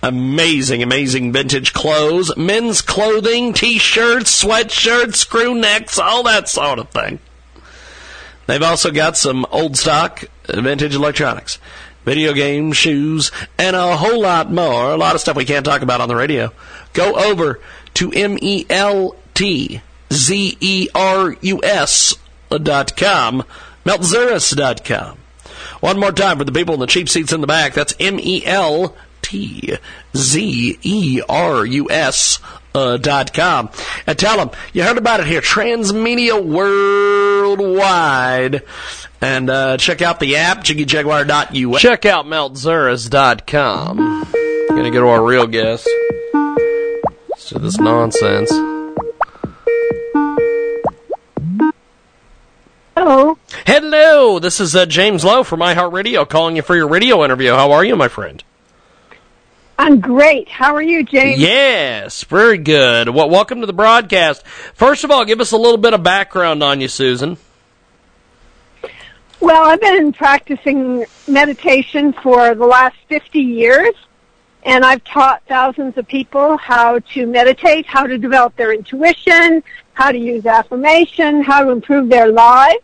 Amazing, 0.03 0.83
amazing 0.83 1.31
vintage 1.31 1.71
clothes, 1.71 2.35
men's 2.35 2.81
clothing, 2.81 3.53
t-shirts, 3.53 4.43
sweatshirts, 4.43 5.27
crew 5.29 5.55
necks, 5.55 5.97
all 5.97 6.23
that 6.23 6.49
sort 6.49 6.77
of 6.77 6.89
thing. 6.89 7.19
They've 8.45 8.61
also 8.61 8.91
got 8.91 9.15
some 9.15 9.45
old 9.49 9.77
stock 9.77 10.25
vintage 10.45 10.93
electronics, 10.93 11.57
video 12.03 12.33
games, 12.33 12.75
shoes, 12.75 13.31
and 13.57 13.77
a 13.77 13.95
whole 13.95 14.21
lot 14.21 14.51
more. 14.51 14.91
A 14.91 14.97
lot 14.97 15.15
of 15.15 15.21
stuff 15.21 15.37
we 15.37 15.45
can't 15.45 15.65
talk 15.65 15.81
about 15.81 16.01
on 16.01 16.09
the 16.09 16.17
radio. 16.17 16.51
Go 16.91 17.15
over 17.15 17.61
to 17.93 18.11
M 18.11 18.37
E 18.41 18.65
L 18.69 19.15
T 19.33 19.81
Z 20.11 20.57
E 20.59 20.89
R 20.93 21.37
U 21.39 21.63
S 21.63 22.13
dot 22.49 22.97
com, 22.97 23.45
meltzerus 23.85 24.53
dot 24.53 24.83
com. 24.83 25.17
One 25.79 25.97
more 25.97 26.11
time 26.11 26.39
for 26.39 26.43
the 26.43 26.51
people 26.51 26.73
in 26.73 26.81
the 26.81 26.87
cheap 26.87 27.07
seats 27.07 27.31
in 27.31 27.39
the 27.39 27.47
back. 27.47 27.73
That's 27.73 27.95
M 28.01 28.19
E 28.19 28.45
L 28.45 28.93
T 29.33 29.75
Z 30.15 30.77
E 30.83 31.21
R 31.27 31.65
U 31.65 31.89
S 31.89 32.37
uh, 32.75 32.97
dot 32.97 33.33
com. 33.33 33.71
And 34.05 34.19
tell 34.19 34.37
them 34.37 34.51
you 34.73 34.83
heard 34.83 34.99
about 34.99 35.21
it 35.21 35.25
here, 35.25 35.41
Transmedia 35.41 36.39
Worldwide. 36.45 38.61
And 39.21 39.49
uh, 39.49 39.77
check 39.77 40.03
out 40.03 40.19
the 40.19 40.35
app, 40.35 40.59
jiggyjaguar.us. 40.59 41.81
Check 41.81 42.05
out 42.05 42.27
meltzerus.com. 42.27 43.97
Gonna 44.69 44.91
get 44.91 44.99
to 44.99 45.07
our 45.07 45.25
real 45.25 45.47
guest. 45.47 45.89
Let's 47.29 47.49
do 47.49 47.57
this 47.57 47.79
nonsense. 47.79 48.51
Hello. 52.95 53.39
Hello, 53.65 54.37
this 54.37 54.59
is 54.59 54.75
uh, 54.75 54.85
James 54.85 55.25
Lowe 55.25 55.43
from 55.43 55.61
iHeartRadio 55.61 56.29
calling 56.29 56.55
you 56.55 56.61
for 56.61 56.75
your 56.75 56.87
radio 56.87 57.25
interview. 57.25 57.53
How 57.53 57.71
are 57.71 57.83
you, 57.83 57.95
my 57.95 58.09
friend? 58.09 58.43
I'm 59.77 59.99
great. 59.99 60.49
How 60.49 60.75
are 60.75 60.81
you, 60.81 61.03
James? 61.03 61.39
Yes, 61.39 62.23
very 62.25 62.57
good. 62.57 63.09
Well, 63.09 63.29
welcome 63.29 63.61
to 63.61 63.65
the 63.65 63.73
broadcast. 63.73 64.45
First 64.75 65.03
of 65.03 65.11
all, 65.11 65.25
give 65.25 65.41
us 65.41 65.51
a 65.51 65.57
little 65.57 65.77
bit 65.77 65.93
of 65.93 66.03
background 66.03 66.61
on 66.61 66.79
you, 66.79 66.87
Susan. 66.87 67.37
Well, 69.39 69.65
I've 69.65 69.81
been 69.81 70.13
practicing 70.13 71.05
meditation 71.27 72.13
for 72.13 72.55
the 72.55 72.65
last 72.65 72.95
50 73.09 73.39
years, 73.39 73.93
and 74.63 74.85
I've 74.85 75.03
taught 75.03 75.41
thousands 75.49 75.97
of 75.97 76.07
people 76.07 76.55
how 76.57 76.99
to 76.99 77.25
meditate, 77.25 77.85
how 77.85 78.05
to 78.05 78.17
develop 78.17 78.55
their 78.55 78.71
intuition, 78.73 79.63
how 79.93 80.11
to 80.11 80.17
use 80.17 80.45
affirmation, 80.45 81.43
how 81.43 81.63
to 81.63 81.71
improve 81.71 82.09
their 82.09 82.31
lives. 82.31 82.79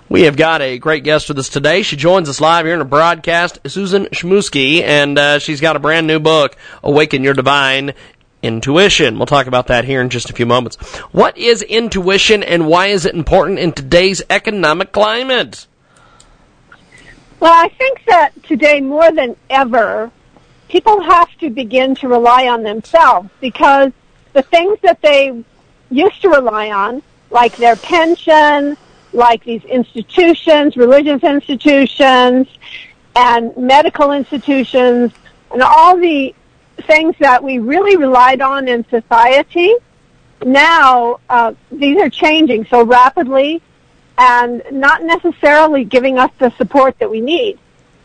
We 0.09 0.23
have 0.23 0.37
got 0.37 0.63
a 0.63 0.79
great 0.79 1.03
guest 1.03 1.29
with 1.29 1.39
us 1.39 1.49
today. 1.49 1.83
She 1.83 1.97
joins 1.97 2.29
us 2.29 2.41
live 2.41 2.65
here 2.65 2.75
in 2.75 2.81
a 2.81 2.85
broadcast, 2.85 3.59
Susan 3.67 4.05
Shmusky, 4.07 4.83
and 4.83 5.19
uh, 5.19 5.39
she's 5.41 5.61
got 5.61 5.75
a 5.75 5.81
brand 5.81 6.07
new 6.07 6.21
book, 6.21 6.57
Awaken 6.85 7.25
Your 7.25 7.35
Divine 7.35 7.93
intuition. 8.41 9.19
We'll 9.19 9.27
talk 9.27 9.49
about 9.49 9.67
that 9.67 9.85
here 9.85 10.01
in 10.01 10.09
just 10.09 10.31
a 10.31 10.33
few 10.33 10.47
moments. 10.47 10.77
What 11.11 11.37
is 11.37 11.63
intuition 11.63 12.45
and 12.45 12.69
why 12.69 12.87
is 12.89 13.05
it 13.05 13.17
important 13.17 13.59
in 13.59 13.73
today's 13.73 14.23
economic 14.31 14.93
climate? 14.93 15.67
Well, 17.41 17.53
I 17.53 17.69
think 17.69 18.05
that 18.07 18.31
today 18.45 18.81
more 18.81 19.11
than 19.11 19.37
ever, 19.51 20.13
people 20.69 21.01
have 21.01 21.31
to 21.39 21.51
begin 21.51 21.95
to 21.97 22.09
rely 22.09 22.49
on 22.49 22.63
themselves 22.63 23.29
because 23.41 23.93
the 24.33 24.43
things 24.43 24.79
that 24.83 25.01
they 25.03 25.45
used 25.91 26.21
to 26.23 26.29
rely 26.29 26.71
on, 26.71 27.03
like 27.31 27.57
their 27.57 27.77
pension, 27.77 28.77
like 29.13 29.45
these 29.45 29.65
institutions, 29.65 30.77
religious 30.77 31.23
institutions, 31.23 32.49
and 33.15 33.57
medical 33.57 34.13
institutions, 34.13 35.13
and 35.51 35.63
all 35.63 35.97
the 35.97 36.35
things 36.83 37.15
that 37.21 37.43
we 37.43 37.59
really 37.59 37.97
relied 37.97 38.41
on 38.41 38.69
in 38.69 38.87
society, 38.89 39.75
now 40.45 41.19
uh, 41.29 41.55
these 41.73 41.99
are 41.99 42.11
changing 42.11 42.67
so 42.67 42.85
rapidly 42.85 43.63
and 44.19 44.63
not 44.71 45.03
necessarily 45.03 45.85
giving 45.85 46.19
us 46.19 46.31
the 46.39 46.51
support 46.57 46.99
that 46.99 47.11
we 47.11 47.21
need. 47.21 47.59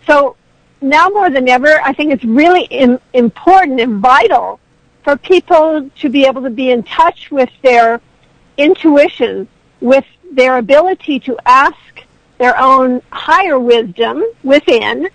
So 0.07 0.35
now 0.81 1.09
more 1.09 1.29
than 1.29 1.47
ever, 1.47 1.79
I 1.83 1.93
think 1.93 2.11
it's 2.11 2.23
really 2.23 2.63
in, 2.65 2.99
important 3.13 3.79
and 3.79 3.99
vital 4.01 4.59
for 5.03 5.15
people 5.15 5.89
to 5.99 6.09
be 6.09 6.25
able 6.25 6.41
to 6.43 6.49
be 6.49 6.71
in 6.71 6.83
touch 6.83 7.31
with 7.31 7.49
their 7.61 8.01
intuition, 8.57 9.47
with 9.79 10.05
their 10.31 10.57
ability 10.57 11.19
to 11.21 11.37
ask 11.45 11.77
their 12.37 12.57
own 12.59 13.01
higher 13.11 13.59
wisdom 13.59 14.23
within 14.43 15.07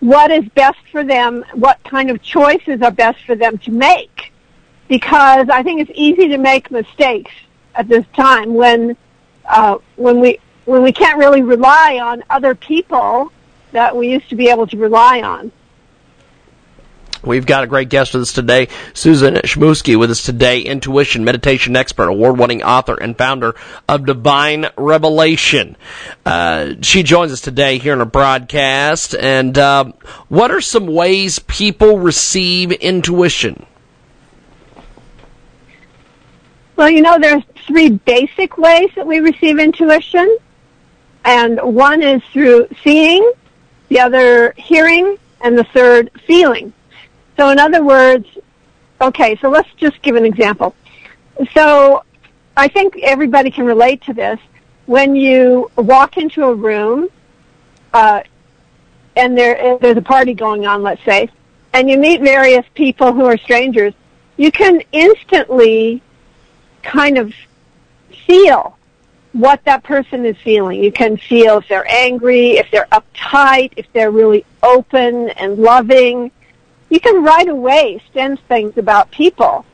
what 0.00 0.30
is 0.30 0.44
best 0.50 0.78
for 0.92 1.02
them, 1.02 1.44
what 1.54 1.82
kind 1.82 2.10
of 2.10 2.22
choices 2.22 2.80
are 2.82 2.92
best 2.92 3.24
for 3.24 3.34
them 3.34 3.58
to 3.58 3.72
make. 3.72 4.32
Because 4.86 5.48
I 5.50 5.62
think 5.62 5.80
it's 5.80 5.90
easy 5.94 6.28
to 6.28 6.38
make 6.38 6.70
mistakes 6.70 7.32
at 7.74 7.88
this 7.88 8.06
time 8.14 8.54
when 8.54 8.96
uh, 9.48 9.78
when 9.96 10.20
we 10.20 10.38
when 10.64 10.82
we 10.82 10.92
can't 10.92 11.18
really 11.18 11.42
rely 11.42 11.98
on 12.02 12.22
other 12.30 12.54
people 12.54 13.32
that 13.72 13.96
we 13.96 14.10
used 14.10 14.28
to 14.30 14.36
be 14.36 14.48
able 14.48 14.66
to 14.66 14.76
rely 14.76 15.20
on. 15.22 15.52
We've 17.24 17.46
got 17.46 17.64
a 17.64 17.66
great 17.66 17.88
guest 17.88 18.14
with 18.14 18.22
us 18.22 18.32
today, 18.32 18.68
Susan 18.94 19.34
Shmusky, 19.34 19.98
with 19.98 20.10
us 20.12 20.22
today, 20.22 20.60
intuition 20.60 21.24
meditation 21.24 21.74
expert, 21.74 22.06
award-winning 22.06 22.62
author, 22.62 22.94
and 22.94 23.18
founder 23.18 23.56
of 23.88 24.06
Divine 24.06 24.66
Revelation. 24.76 25.76
Uh, 26.24 26.74
she 26.80 27.02
joins 27.02 27.32
us 27.32 27.40
today 27.40 27.78
here 27.78 27.92
in 27.92 28.00
a 28.00 28.06
broadcast. 28.06 29.16
And 29.16 29.58
uh, 29.58 29.92
what 30.28 30.52
are 30.52 30.60
some 30.60 30.86
ways 30.86 31.40
people 31.40 31.98
receive 31.98 32.70
intuition? 32.70 33.66
Well, 36.76 36.88
you 36.88 37.02
know, 37.02 37.18
there's 37.18 37.42
three 37.66 37.90
basic 37.90 38.56
ways 38.56 38.90
that 38.94 39.04
we 39.04 39.18
receive 39.18 39.58
intuition, 39.58 40.38
and 41.24 41.58
one 41.60 42.00
is 42.00 42.22
through 42.32 42.68
seeing, 42.84 43.32
the 43.88 44.00
other 44.00 44.52
hearing, 44.56 45.18
and 45.40 45.56
the 45.56 45.64
third 45.64 46.10
feeling. 46.26 46.72
So 47.36 47.50
in 47.50 47.58
other 47.58 47.84
words, 47.84 48.26
okay, 49.00 49.36
so 49.36 49.48
let's 49.48 49.72
just 49.76 50.00
give 50.02 50.16
an 50.16 50.24
example. 50.24 50.74
So 51.54 52.02
I 52.56 52.68
think 52.68 52.98
everybody 53.02 53.50
can 53.50 53.64
relate 53.64 54.02
to 54.02 54.12
this. 54.12 54.40
When 54.86 55.14
you 55.14 55.70
walk 55.76 56.16
into 56.16 56.44
a 56.44 56.54
room, 56.54 57.08
uh, 57.92 58.22
and 59.16 59.36
there 59.36 59.78
there's 59.78 59.96
a 59.96 60.02
party 60.02 60.34
going 60.34 60.66
on, 60.66 60.82
let's 60.82 61.04
say, 61.04 61.28
and 61.72 61.90
you 61.90 61.98
meet 61.98 62.20
various 62.20 62.64
people 62.74 63.12
who 63.12 63.24
are 63.26 63.36
strangers, 63.36 63.92
you 64.36 64.50
can 64.50 64.82
instantly 64.92 66.02
kind 66.82 67.18
of 67.18 67.34
feel 68.26 68.77
what 69.32 69.64
that 69.64 69.84
person 69.84 70.24
is 70.24 70.36
feeling. 70.38 70.82
You 70.82 70.92
can 70.92 71.16
feel 71.16 71.58
if 71.58 71.68
they're 71.68 71.88
angry, 71.90 72.52
if 72.52 72.70
they're 72.70 72.88
uptight, 72.92 73.72
if 73.76 73.86
they're 73.92 74.10
really 74.10 74.44
open 74.62 75.30
and 75.30 75.58
loving 75.58 76.30
you 76.88 77.00
can 77.00 77.22
right 77.22 77.48
away 77.48 78.02
sense 78.12 78.40
things 78.48 78.76
about 78.78 79.10
people. 79.10 79.64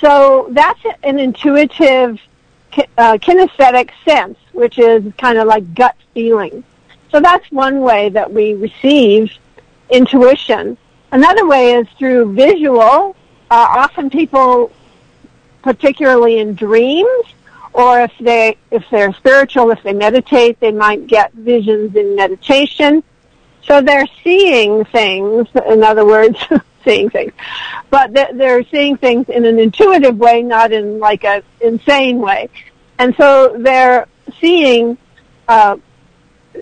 So 0.00 0.48
that's 0.50 0.80
an 1.02 1.18
intuitive 1.18 2.20
uh, 2.96 3.18
kinesthetic 3.18 3.90
sense, 4.04 4.38
which 4.52 4.78
is 4.78 5.12
kind 5.18 5.38
of 5.38 5.46
like 5.46 5.74
gut 5.74 5.96
feeling. 6.14 6.64
So 7.10 7.20
that's 7.20 7.50
one 7.50 7.80
way 7.80 8.08
that 8.10 8.32
we 8.32 8.54
receive 8.54 9.32
intuition. 9.90 10.78
Another 11.12 11.46
way 11.46 11.74
is 11.74 11.88
through 11.98 12.32
visual. 12.34 13.16
Uh, 13.50 13.66
often 13.68 14.10
people, 14.10 14.70
particularly 15.62 16.38
in 16.38 16.54
dreams, 16.54 17.24
or 17.72 18.00
if 18.00 18.12
they 18.20 18.56
if 18.70 18.84
they're 18.90 19.12
spiritual, 19.14 19.70
if 19.70 19.82
they 19.82 19.92
meditate, 19.92 20.58
they 20.60 20.72
might 20.72 21.06
get 21.06 21.32
visions 21.32 21.94
in 21.96 22.16
meditation. 22.16 23.02
So 23.62 23.80
they're 23.80 24.08
seeing 24.24 24.84
things, 24.86 25.46
in 25.68 25.84
other 25.84 26.04
words, 26.04 26.38
seeing 26.84 27.10
things, 27.10 27.32
but 27.90 28.12
they're 28.12 28.64
seeing 28.64 28.96
things 28.96 29.28
in 29.28 29.44
an 29.44 29.58
intuitive 29.58 30.16
way, 30.18 30.42
not 30.42 30.72
in 30.72 30.98
like 30.98 31.24
a 31.24 31.42
insane 31.60 32.18
way. 32.18 32.48
And 32.98 33.14
so 33.16 33.56
they're 33.58 34.06
seeing 34.40 34.98
uh, 35.48 35.76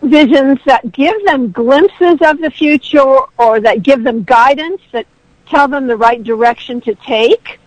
visions 0.03 0.59
that 0.67 0.93
give 0.93 1.25
them 1.25 1.51
glimpses 1.51 2.19
of 2.21 2.39
the 2.41 2.51
future 2.51 3.19
or 3.39 3.61
that 3.61 3.83
give 3.83 4.03
them 4.05 4.25
guidance 4.25 4.81
that 4.93 5.07
tell 5.47 5.69
them 5.69 5.87
the 5.87 5.97
right 5.97 6.23
direction 6.23 6.81
to 6.83 6.95
take. 6.95 7.59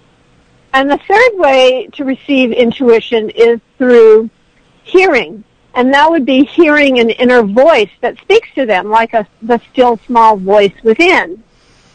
And 0.73 0.89
the 0.89 0.97
third 0.97 1.31
way 1.33 1.87
to 1.93 2.05
receive 2.05 2.51
intuition 2.51 3.29
is 3.29 3.59
through 3.77 4.29
hearing. 4.83 5.43
And 5.73 5.93
that 5.93 6.09
would 6.09 6.25
be 6.25 6.43
hearing 6.43 6.99
an 6.99 7.09
inner 7.09 7.43
voice 7.43 7.89
that 8.01 8.17
speaks 8.19 8.49
to 8.55 8.65
them 8.65 8.89
like 8.89 9.13
a, 9.13 9.27
the 9.41 9.59
still 9.71 9.97
small 10.05 10.37
voice 10.37 10.73
within. 10.83 11.43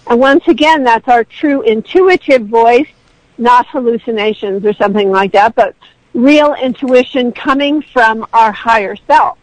And 0.07 0.21
once 0.21 0.47
again, 0.49 0.85
that's 0.85 1.09
our 1.09 1.25
true 1.25 1.62
intuitive 1.62 2.47
voice, 2.47 2.89
not 3.39 3.67
hallucinations 3.67 4.65
or 4.65 4.73
something 4.73 5.11
like 5.11 5.33
that, 5.33 5.55
but 5.55 5.75
real 6.15 6.55
intuition 6.55 7.33
coming 7.33 7.83
from 7.83 8.27
our 8.33 8.53
higher 8.53 8.97
self. 9.07 9.39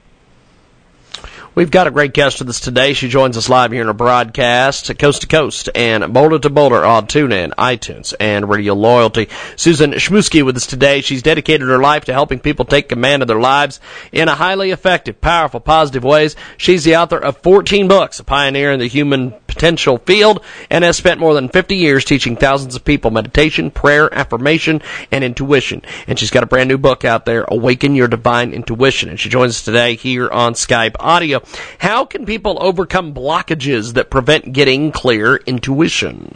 We've 1.55 1.69
got 1.69 1.85
a 1.85 1.91
great 1.91 2.13
guest 2.13 2.39
with 2.39 2.49
us 2.49 2.59
today. 2.59 2.93
She 2.93 3.09
joins 3.09 3.37
us 3.37 3.47
live 3.47 3.71
here 3.71 3.83
in 3.83 3.87
a 3.87 3.93
broadcast, 3.93 4.97
coast 4.97 5.21
to 5.21 5.27
coast 5.27 5.69
and 5.75 6.11
boulder 6.11 6.39
to 6.39 6.49
boulder 6.49 6.83
on 6.83 7.05
TuneIn, 7.05 7.53
iTunes, 7.59 8.11
and 8.19 8.49
Radio 8.49 8.73
Loyalty. 8.73 9.29
Susan 9.55 9.91
Shmusky 9.91 10.43
with 10.43 10.57
us 10.57 10.65
today. 10.65 11.01
She's 11.01 11.21
dedicated 11.21 11.67
her 11.67 11.77
life 11.77 12.05
to 12.05 12.13
helping 12.13 12.39
people 12.39 12.65
take 12.65 12.89
command 12.89 13.21
of 13.21 13.27
their 13.27 13.39
lives 13.39 13.79
in 14.11 14.29
a 14.29 14.33
highly 14.35 14.71
effective, 14.71 15.21
powerful, 15.21 15.59
positive 15.59 16.03
ways. 16.03 16.35
She's 16.57 16.85
the 16.85 16.95
author 16.95 17.19
of 17.19 17.37
14 17.37 17.87
books, 17.87 18.19
a 18.19 18.23
pioneer 18.23 18.71
in 18.71 18.79
the 18.79 18.87
human 18.87 19.35
potential 19.53 19.97
field, 19.99 20.43
and 20.69 20.83
has 20.83 20.97
spent 20.97 21.19
more 21.19 21.33
than 21.33 21.49
50 21.49 21.75
years 21.75 22.05
teaching 22.05 22.35
thousands 22.35 22.75
of 22.75 22.83
people 22.83 23.11
meditation, 23.11 23.71
prayer, 23.71 24.13
affirmation, 24.13 24.81
and 25.11 25.23
intuition. 25.23 25.81
And 26.07 26.17
she's 26.17 26.31
got 26.31 26.43
a 26.43 26.47
brand 26.47 26.69
new 26.69 26.77
book 26.77 27.05
out 27.05 27.25
there, 27.25 27.45
Awaken 27.47 27.95
Your 27.95 28.07
Divine 28.07 28.53
Intuition. 28.53 29.09
And 29.09 29.19
she 29.19 29.29
joins 29.29 29.51
us 29.51 29.63
today 29.63 29.95
here 29.95 30.29
on 30.29 30.53
Skype 30.53 30.95
Audio. 30.99 31.41
How 31.79 32.05
can 32.05 32.25
people 32.25 32.57
overcome 32.61 33.13
blockages 33.13 33.93
that 33.93 34.09
prevent 34.09 34.53
getting 34.53 34.91
clear 34.91 35.37
intuition? 35.37 36.35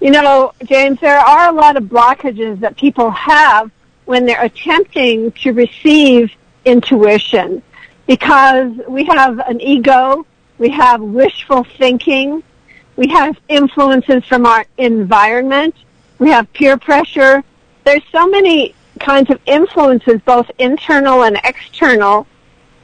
You 0.00 0.10
know, 0.10 0.52
James, 0.64 0.98
there 1.00 1.18
are 1.18 1.50
a 1.50 1.52
lot 1.52 1.76
of 1.76 1.84
blockages 1.84 2.60
that 2.60 2.76
people 2.76 3.10
have 3.10 3.70
when 4.06 4.24
they're 4.24 4.42
attempting 4.42 5.30
to 5.32 5.52
receive 5.52 6.32
intuition 6.64 7.62
because 8.06 8.72
we 8.88 9.04
have 9.04 9.38
an 9.38 9.60
ego, 9.60 10.26
we 10.60 10.68
have 10.68 11.00
wishful 11.00 11.64
thinking, 11.64 12.42
we 12.94 13.08
have 13.08 13.36
influences 13.48 14.24
from 14.26 14.44
our 14.44 14.66
environment, 14.76 15.74
we 16.18 16.28
have 16.28 16.52
peer 16.52 16.76
pressure. 16.76 17.42
There's 17.84 18.02
so 18.12 18.28
many 18.28 18.74
kinds 19.00 19.30
of 19.30 19.40
influences, 19.46 20.20
both 20.20 20.50
internal 20.58 21.24
and 21.24 21.40
external, 21.44 22.26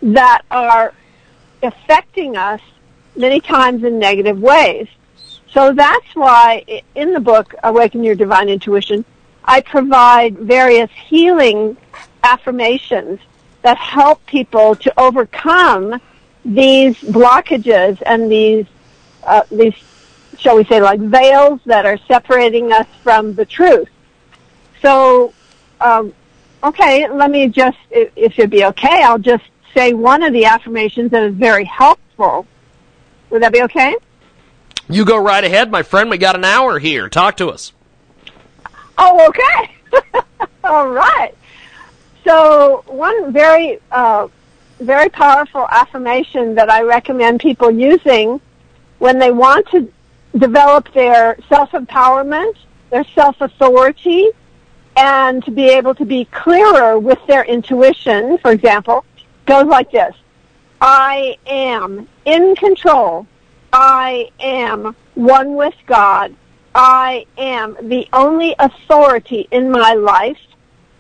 that 0.00 0.40
are 0.50 0.94
affecting 1.62 2.38
us 2.38 2.62
many 3.14 3.40
times 3.40 3.84
in 3.84 3.98
negative 3.98 4.40
ways. 4.40 4.88
So 5.50 5.74
that's 5.74 6.14
why 6.14 6.82
in 6.94 7.12
the 7.12 7.20
book, 7.20 7.54
Awaken 7.62 8.02
Your 8.02 8.14
Divine 8.14 8.48
Intuition, 8.48 9.04
I 9.44 9.60
provide 9.60 10.38
various 10.38 10.90
healing 11.08 11.76
affirmations 12.22 13.20
that 13.60 13.76
help 13.76 14.24
people 14.24 14.76
to 14.76 14.98
overcome 14.98 16.00
these 16.46 16.96
blockages 16.98 18.00
and 18.06 18.30
these, 18.30 18.66
uh, 19.24 19.42
these, 19.50 19.74
shall 20.38 20.56
we 20.56 20.64
say, 20.64 20.80
like 20.80 21.00
veils 21.00 21.60
that 21.66 21.84
are 21.84 21.98
separating 22.06 22.72
us 22.72 22.86
from 23.02 23.34
the 23.34 23.44
truth. 23.44 23.88
So, 24.80 25.34
um, 25.80 26.14
okay, 26.62 27.08
let 27.10 27.30
me 27.30 27.48
just, 27.48 27.78
if, 27.90 28.12
if 28.14 28.38
it'd 28.38 28.50
be 28.50 28.64
okay, 28.66 29.02
I'll 29.02 29.18
just 29.18 29.44
say 29.74 29.92
one 29.92 30.22
of 30.22 30.32
the 30.32 30.44
affirmations 30.44 31.10
that 31.10 31.24
is 31.24 31.34
very 31.34 31.64
helpful. 31.64 32.46
Would 33.30 33.42
that 33.42 33.52
be 33.52 33.62
okay? 33.62 33.96
You 34.88 35.04
go 35.04 35.18
right 35.18 35.42
ahead, 35.42 35.70
my 35.70 35.82
friend. 35.82 36.08
We 36.10 36.18
got 36.18 36.36
an 36.36 36.44
hour 36.44 36.78
here. 36.78 37.08
Talk 37.08 37.36
to 37.38 37.48
us. 37.48 37.72
Oh, 38.96 39.28
okay. 39.28 40.20
All 40.64 40.88
right. 40.88 41.34
So 42.24 42.84
one 42.86 43.32
very, 43.32 43.80
uh, 43.90 44.28
very 44.78 45.08
powerful 45.08 45.66
affirmation 45.70 46.54
that 46.54 46.70
I 46.70 46.82
recommend 46.82 47.40
people 47.40 47.70
using 47.70 48.40
when 48.98 49.18
they 49.18 49.30
want 49.30 49.68
to 49.70 49.90
develop 50.36 50.92
their 50.92 51.38
self-empowerment, 51.48 52.56
their 52.90 53.04
self-authority, 53.14 54.28
and 54.96 55.44
to 55.44 55.50
be 55.50 55.68
able 55.68 55.94
to 55.94 56.04
be 56.04 56.24
clearer 56.26 56.98
with 56.98 57.18
their 57.26 57.44
intuition, 57.44 58.38
for 58.38 58.50
example, 58.50 59.04
goes 59.44 59.66
like 59.66 59.90
this. 59.90 60.14
I 60.80 61.36
am 61.46 62.08
in 62.24 62.54
control. 62.56 63.26
I 63.72 64.30
am 64.40 64.94
one 65.14 65.56
with 65.56 65.74
God. 65.86 66.34
I 66.74 67.26
am 67.38 67.76
the 67.82 68.06
only 68.12 68.54
authority 68.58 69.48
in 69.50 69.70
my 69.70 69.94
life. 69.94 70.38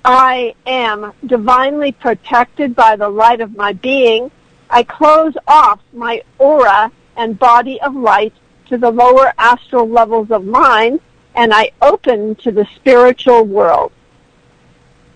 I 0.08 0.54
am 0.66 1.12
divinely 1.26 1.90
protected 1.90 2.76
by 2.76 2.94
the 2.94 3.08
light 3.08 3.40
of 3.40 3.56
my 3.56 3.72
being. 3.72 4.30
I 4.70 4.84
close 4.84 5.34
off 5.48 5.80
my 5.92 6.22
aura 6.38 6.92
and 7.16 7.36
body 7.36 7.80
of 7.80 7.96
light 7.96 8.32
to 8.68 8.78
the 8.78 8.92
lower 8.92 9.32
astral 9.36 9.88
levels 9.88 10.30
of 10.30 10.44
mind 10.44 11.00
and 11.34 11.52
I 11.52 11.72
open 11.82 12.36
to 12.36 12.52
the 12.52 12.68
spiritual 12.76 13.42
world. 13.42 13.90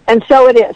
And 0.08 0.24
so 0.26 0.48
it 0.48 0.56
is. 0.56 0.74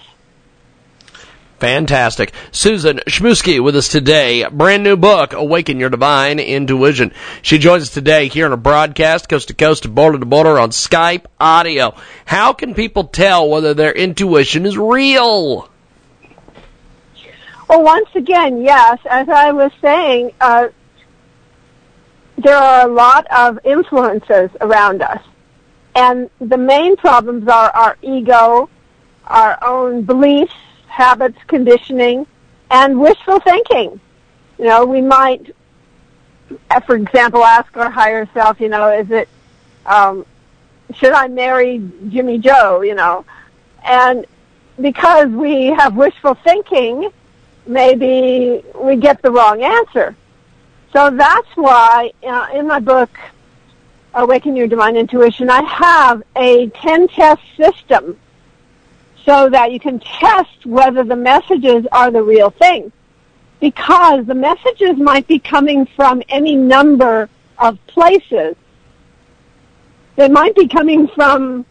Fantastic. 1.58 2.32
Susan 2.50 2.98
Schmusky 3.06 3.62
with 3.62 3.76
us 3.76 3.88
today. 3.88 4.46
Brand 4.50 4.82
new 4.82 4.96
book, 4.96 5.32
Awaken 5.32 5.78
Your 5.78 5.88
Divine 5.88 6.38
Intuition. 6.40 7.12
She 7.42 7.58
joins 7.58 7.84
us 7.84 7.90
today 7.90 8.28
here 8.28 8.46
on 8.46 8.52
a 8.52 8.56
broadcast, 8.56 9.28
coast 9.28 9.48
to 9.48 9.54
coast, 9.54 9.92
border 9.94 10.18
to 10.18 10.26
border 10.26 10.58
on 10.58 10.70
Skype 10.70 11.26
audio. 11.38 11.94
How 12.24 12.52
can 12.52 12.74
people 12.74 13.04
tell 13.04 13.48
whether 13.48 13.72
their 13.72 13.92
intuition 13.92 14.66
is 14.66 14.76
real? 14.76 15.70
Well, 17.68 17.82
once 17.82 18.08
again, 18.14 18.62
yes, 18.62 18.98
as 19.08 19.28
I 19.28 19.52
was 19.52 19.70
saying, 19.80 20.32
uh, 20.40 20.68
there 22.36 22.56
are 22.56 22.88
a 22.88 22.92
lot 22.92 23.26
of 23.30 23.58
influences 23.64 24.50
around 24.60 25.02
us. 25.02 25.22
And 25.94 26.28
the 26.40 26.58
main 26.58 26.96
problems 26.96 27.48
are 27.48 27.70
our 27.70 27.96
ego, 28.02 28.68
our 29.26 29.56
own 29.62 30.02
beliefs, 30.02 30.52
habits, 30.94 31.38
conditioning, 31.48 32.26
and 32.70 33.00
wishful 33.00 33.40
thinking. 33.40 34.00
You 34.58 34.64
know, 34.66 34.84
we 34.84 35.00
might, 35.00 35.54
uh, 36.70 36.80
for 36.80 36.94
example, 36.94 37.44
ask 37.44 37.76
our 37.76 37.90
higher 37.90 38.28
self, 38.32 38.60
you 38.60 38.68
know, 38.68 38.90
is 38.90 39.10
it, 39.10 39.28
um, 39.86 40.24
should 40.94 41.12
I 41.12 41.28
marry 41.28 41.82
Jimmy 42.08 42.38
Joe, 42.38 42.82
you 42.82 42.94
know? 42.94 43.24
And 43.84 44.24
because 44.80 45.28
we 45.28 45.66
have 45.66 45.96
wishful 45.96 46.34
thinking, 46.34 47.10
maybe 47.66 48.62
we 48.74 48.96
get 48.96 49.20
the 49.22 49.30
wrong 49.32 49.62
answer. 49.62 50.14
So 50.92 51.10
that's 51.10 51.48
why 51.56 52.12
uh, 52.22 52.48
in 52.54 52.68
my 52.68 52.78
book, 52.78 53.10
Awaken 54.14 54.54
Your 54.54 54.68
Divine 54.68 54.96
Intuition, 54.96 55.50
I 55.50 55.62
have 55.62 56.22
a 56.36 56.68
10 56.68 57.08
test 57.08 57.42
system 57.56 58.16
so 59.24 59.48
that 59.48 59.72
you 59.72 59.80
can 59.80 59.98
test 60.00 60.66
whether 60.66 61.02
the 61.02 61.16
messages 61.16 61.86
are 61.92 62.10
the 62.10 62.22
real 62.22 62.50
thing. 62.50 62.92
Because 63.60 64.26
the 64.26 64.34
messages 64.34 64.96
might 64.98 65.26
be 65.26 65.38
coming 65.38 65.86
from 65.86 66.22
any 66.28 66.54
number 66.54 67.28
of 67.58 67.78
places. 67.86 68.56
They 70.16 70.28
might 70.28 70.54
be 70.54 70.68
coming 70.68 71.08
from 71.08 71.64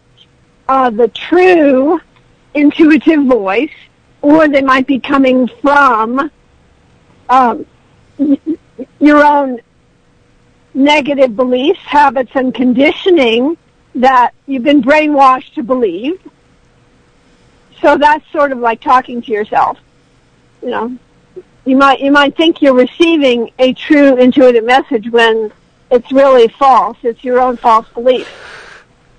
uh, 0.67 0.89
the 0.89 1.07
true 1.09 1.99
intuitive 2.53 3.25
voice, 3.25 3.71
or 4.21 4.47
they 4.47 4.61
might 4.61 4.87
be 4.87 4.99
coming 4.99 5.47
from 5.61 6.31
um, 7.29 7.65
your 8.99 9.23
own 9.23 9.59
negative 10.73 11.35
beliefs, 11.35 11.79
habits, 11.81 12.31
and 12.35 12.53
conditioning 12.53 13.57
that 13.95 14.33
you've 14.47 14.63
been 14.63 14.81
brainwashed 14.81 15.53
to 15.53 15.63
believe. 15.63 16.19
So 17.83 17.97
that's 17.97 18.25
sort 18.31 18.53
of 18.53 18.59
like 18.59 18.79
talking 18.79 19.21
to 19.21 19.31
yourself. 19.31 19.77
You 20.61 20.69
know, 20.69 20.97
you 21.65 21.75
might 21.75 21.99
you 21.99 22.11
might 22.11 22.35
think 22.35 22.61
you're 22.61 22.73
receiving 22.73 23.51
a 23.59 23.73
true 23.73 24.15
intuitive 24.15 24.63
message 24.63 25.11
when 25.11 25.51
it's 25.91 26.09
really 26.11 26.47
false. 26.47 26.97
It's 27.03 27.23
your 27.25 27.39
own 27.41 27.57
false 27.57 27.87
belief. 27.89 28.27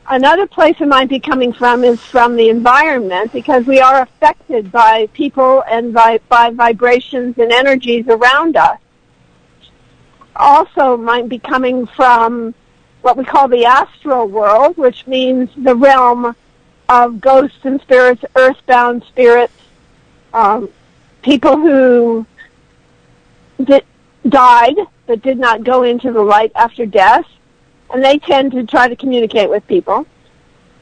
Another 0.09 0.46
place 0.46 0.77
it 0.81 0.88
might 0.88 1.11
be 1.11 1.20
coming 1.20 1.53
from 1.53 1.85
is 1.85 2.00
from 2.00 2.37
the 2.37 2.48
environment 2.48 3.33
because 3.33 3.66
we 3.66 3.81
are 3.81 4.00
affected 4.00 4.72
by 4.72 5.09
people 5.12 5.62
and 5.68 5.94
by, 5.94 6.20
by 6.29 6.50
vibrations 6.50 7.38
and 7.38 7.50
energies 7.50 8.07
around 8.09 8.57
us 8.57 8.79
also 10.37 10.96
might 10.96 11.29
be 11.29 11.38
coming 11.38 11.87
from 11.87 12.55
what 13.00 13.16
we 13.16 13.24
call 13.24 13.48
the 13.48 13.64
astral 13.64 14.27
world, 14.27 14.77
which 14.77 15.07
means 15.07 15.48
the 15.57 15.74
realm 15.74 16.35
of 16.88 17.20
ghosts 17.20 17.59
and 17.64 17.81
spirits, 17.81 18.25
earthbound 18.37 19.05
spirits, 19.05 19.53
um, 20.33 20.68
people 21.23 21.57
who 21.57 22.27
did, 23.62 23.85
died 24.29 24.77
but 25.07 25.23
did 25.23 25.38
not 25.38 25.64
go 25.64 25.83
into 25.83 26.12
the 26.12 26.23
light 26.23 26.53
after 26.55 26.87
death, 26.87 27.27
and 27.92 28.05
they 28.05 28.18
tend 28.18 28.53
to 28.53 28.64
try 28.64 28.88
to 28.88 28.97
communicate 28.97 29.49
with 29.51 29.66
people. 29.66 30.07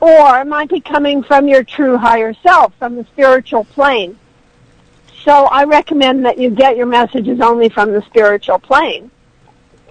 Or 0.01 0.41
it 0.41 0.47
might 0.47 0.69
be 0.69 0.81
coming 0.81 1.23
from 1.23 1.47
your 1.47 1.62
true 1.62 1.97
higher 1.97 2.35
self, 2.35 2.75
from 2.79 2.97
the 2.97 3.05
spiritual 3.05 3.65
plane. 3.65 4.19
So 5.25 5.33
I 5.33 5.65
recommend 5.65 6.25
that 6.25 6.38
you 6.38 6.51
get 6.51 6.77
your 6.77 6.87
messages 6.87 7.41
only 7.41 7.69
from 7.69 7.93
the 7.93 8.03
spiritual 8.03 8.59
plane. 8.59 9.11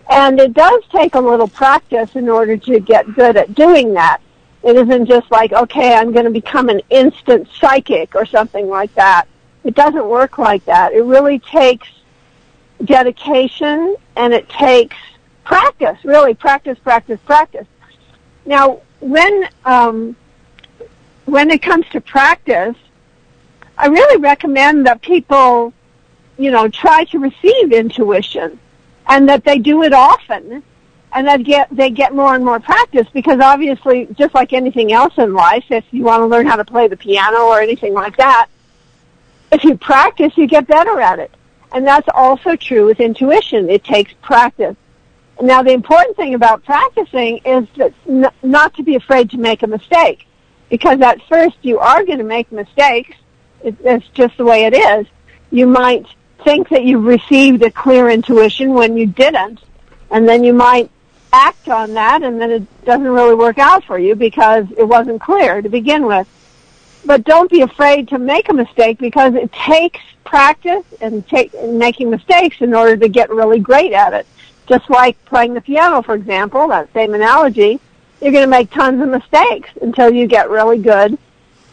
And 0.09 0.39
it 0.39 0.53
does 0.53 0.83
take 0.91 1.15
a 1.15 1.19
little 1.19 1.47
practice 1.47 2.15
in 2.15 2.27
order 2.27 2.57
to 2.57 2.79
get 2.81 3.13
good 3.15 3.37
at 3.37 3.55
doing 3.55 3.93
that. 3.93 4.19
It 4.63 4.75
isn't 4.75 5.07
just 5.07 5.31
like, 5.31 5.51
okay, 5.53 5.95
I'm 5.95 6.11
going 6.11 6.25
to 6.25 6.31
become 6.31 6.69
an 6.69 6.81
instant 6.89 7.47
psychic 7.59 8.15
or 8.15 8.25
something 8.25 8.69
like 8.69 8.93
that. 8.95 9.25
It 9.63 9.75
doesn't 9.75 10.05
work 10.05 10.37
like 10.37 10.65
that. 10.65 10.93
It 10.93 11.03
really 11.03 11.39
takes 11.39 11.87
dedication 12.83 13.95
and 14.15 14.33
it 14.33 14.49
takes 14.49 14.97
practice, 15.43 15.97
really 16.03 16.33
practice, 16.33 16.77
practice, 16.79 17.19
practice. 17.25 17.67
Now, 18.45 18.81
when 18.99 19.49
um, 19.65 20.15
when 21.25 21.49
it 21.49 21.61
comes 21.61 21.85
to 21.89 22.01
practice, 22.01 22.75
I 23.77 23.87
really 23.87 24.17
recommend 24.17 24.85
that 24.87 25.01
people, 25.01 25.73
you 26.37 26.51
know, 26.51 26.67
try 26.67 27.03
to 27.05 27.19
receive 27.19 27.71
intuition 27.71 28.59
and 29.07 29.27
that 29.29 29.43
they 29.43 29.57
do 29.57 29.83
it 29.83 29.93
often 29.93 30.63
and 31.13 31.27
that 31.27 31.43
get 31.43 31.67
they 31.71 31.89
get 31.89 32.13
more 32.15 32.35
and 32.35 32.45
more 32.45 32.59
practice 32.59 33.07
because 33.13 33.39
obviously 33.39 34.07
just 34.17 34.33
like 34.33 34.53
anything 34.53 34.93
else 34.93 35.13
in 35.17 35.33
life 35.33 35.65
if 35.69 35.83
you 35.91 36.03
want 36.03 36.21
to 36.21 36.27
learn 36.27 36.45
how 36.45 36.55
to 36.55 36.65
play 36.65 36.87
the 36.87 36.97
piano 36.97 37.39
or 37.39 37.59
anything 37.59 37.93
like 37.93 38.17
that 38.17 38.47
if 39.51 39.63
you 39.63 39.77
practice 39.77 40.37
you 40.37 40.47
get 40.47 40.67
better 40.67 40.99
at 40.99 41.19
it. 41.19 41.31
And 41.73 41.85
that's 41.85 42.07
also 42.13 42.55
true 42.55 42.85
with 42.85 42.99
intuition. 42.99 43.69
It 43.69 43.83
takes 43.83 44.13
practice. 44.21 44.75
Now 45.41 45.63
the 45.63 45.71
important 45.71 46.15
thing 46.17 46.33
about 46.33 46.63
practicing 46.63 47.37
is 47.45 47.67
that 47.77 47.93
n- 48.07 48.31
not 48.43 48.73
to 48.75 48.83
be 48.83 48.95
afraid 48.95 49.31
to 49.31 49.37
make 49.37 49.63
a 49.63 49.67
mistake 49.67 50.27
because 50.69 51.01
at 51.01 51.21
first 51.27 51.57
you 51.61 51.79
are 51.79 52.03
going 52.05 52.19
to 52.19 52.23
make 52.23 52.51
mistakes. 52.51 53.15
It, 53.63 53.75
it's 53.83 54.07
just 54.09 54.37
the 54.37 54.45
way 54.45 54.65
it 54.65 54.73
is. 54.73 55.07
You 55.51 55.67
might 55.67 56.05
think 56.43 56.69
that 56.69 56.83
you've 56.83 57.05
received 57.05 57.63
a 57.63 57.71
clear 57.71 58.09
intuition 58.09 58.73
when 58.73 58.97
you 58.97 59.05
didn't, 59.05 59.61
and 60.09 60.27
then 60.27 60.43
you 60.43 60.53
might 60.53 60.89
act 61.33 61.69
on 61.69 61.93
that 61.93 62.23
and 62.23 62.39
then 62.39 62.51
it 62.51 62.85
doesn't 62.85 63.07
really 63.07 63.35
work 63.35 63.57
out 63.57 63.83
for 63.83 63.97
you 63.97 64.15
because 64.15 64.65
it 64.77 64.83
wasn't 64.83 65.21
clear 65.21 65.61
to 65.61 65.69
begin 65.69 66.05
with. 66.05 66.27
But 67.05 67.23
don't 67.23 67.49
be 67.49 67.61
afraid 67.61 68.09
to 68.09 68.19
make 68.19 68.49
a 68.49 68.53
mistake 68.53 68.99
because 68.99 69.33
it 69.33 69.51
takes 69.51 69.99
practice 70.23 70.85
and, 70.99 71.27
take, 71.27 71.53
making 71.63 72.09
mistakes 72.09 72.57
in 72.61 72.73
order 72.73 72.95
to 72.97 73.07
get 73.07 73.29
really 73.29 73.59
great 73.59 73.93
at 73.93 74.13
it. 74.13 74.27
Just 74.67 74.89
like 74.89 75.23
playing 75.25 75.53
the 75.53 75.61
piano, 75.61 76.01
for 76.01 76.13
example, 76.13 76.67
that 76.67 76.93
same 76.93 77.13
analogy, 77.13 77.79
you're 78.21 78.31
going 78.31 78.43
to 78.43 78.49
make 78.49 78.69
tons 78.69 79.01
of 79.01 79.09
mistakes 79.09 79.69
until 79.81 80.11
you 80.11 80.27
get 80.27 80.49
really 80.49 80.77
good 80.77 81.17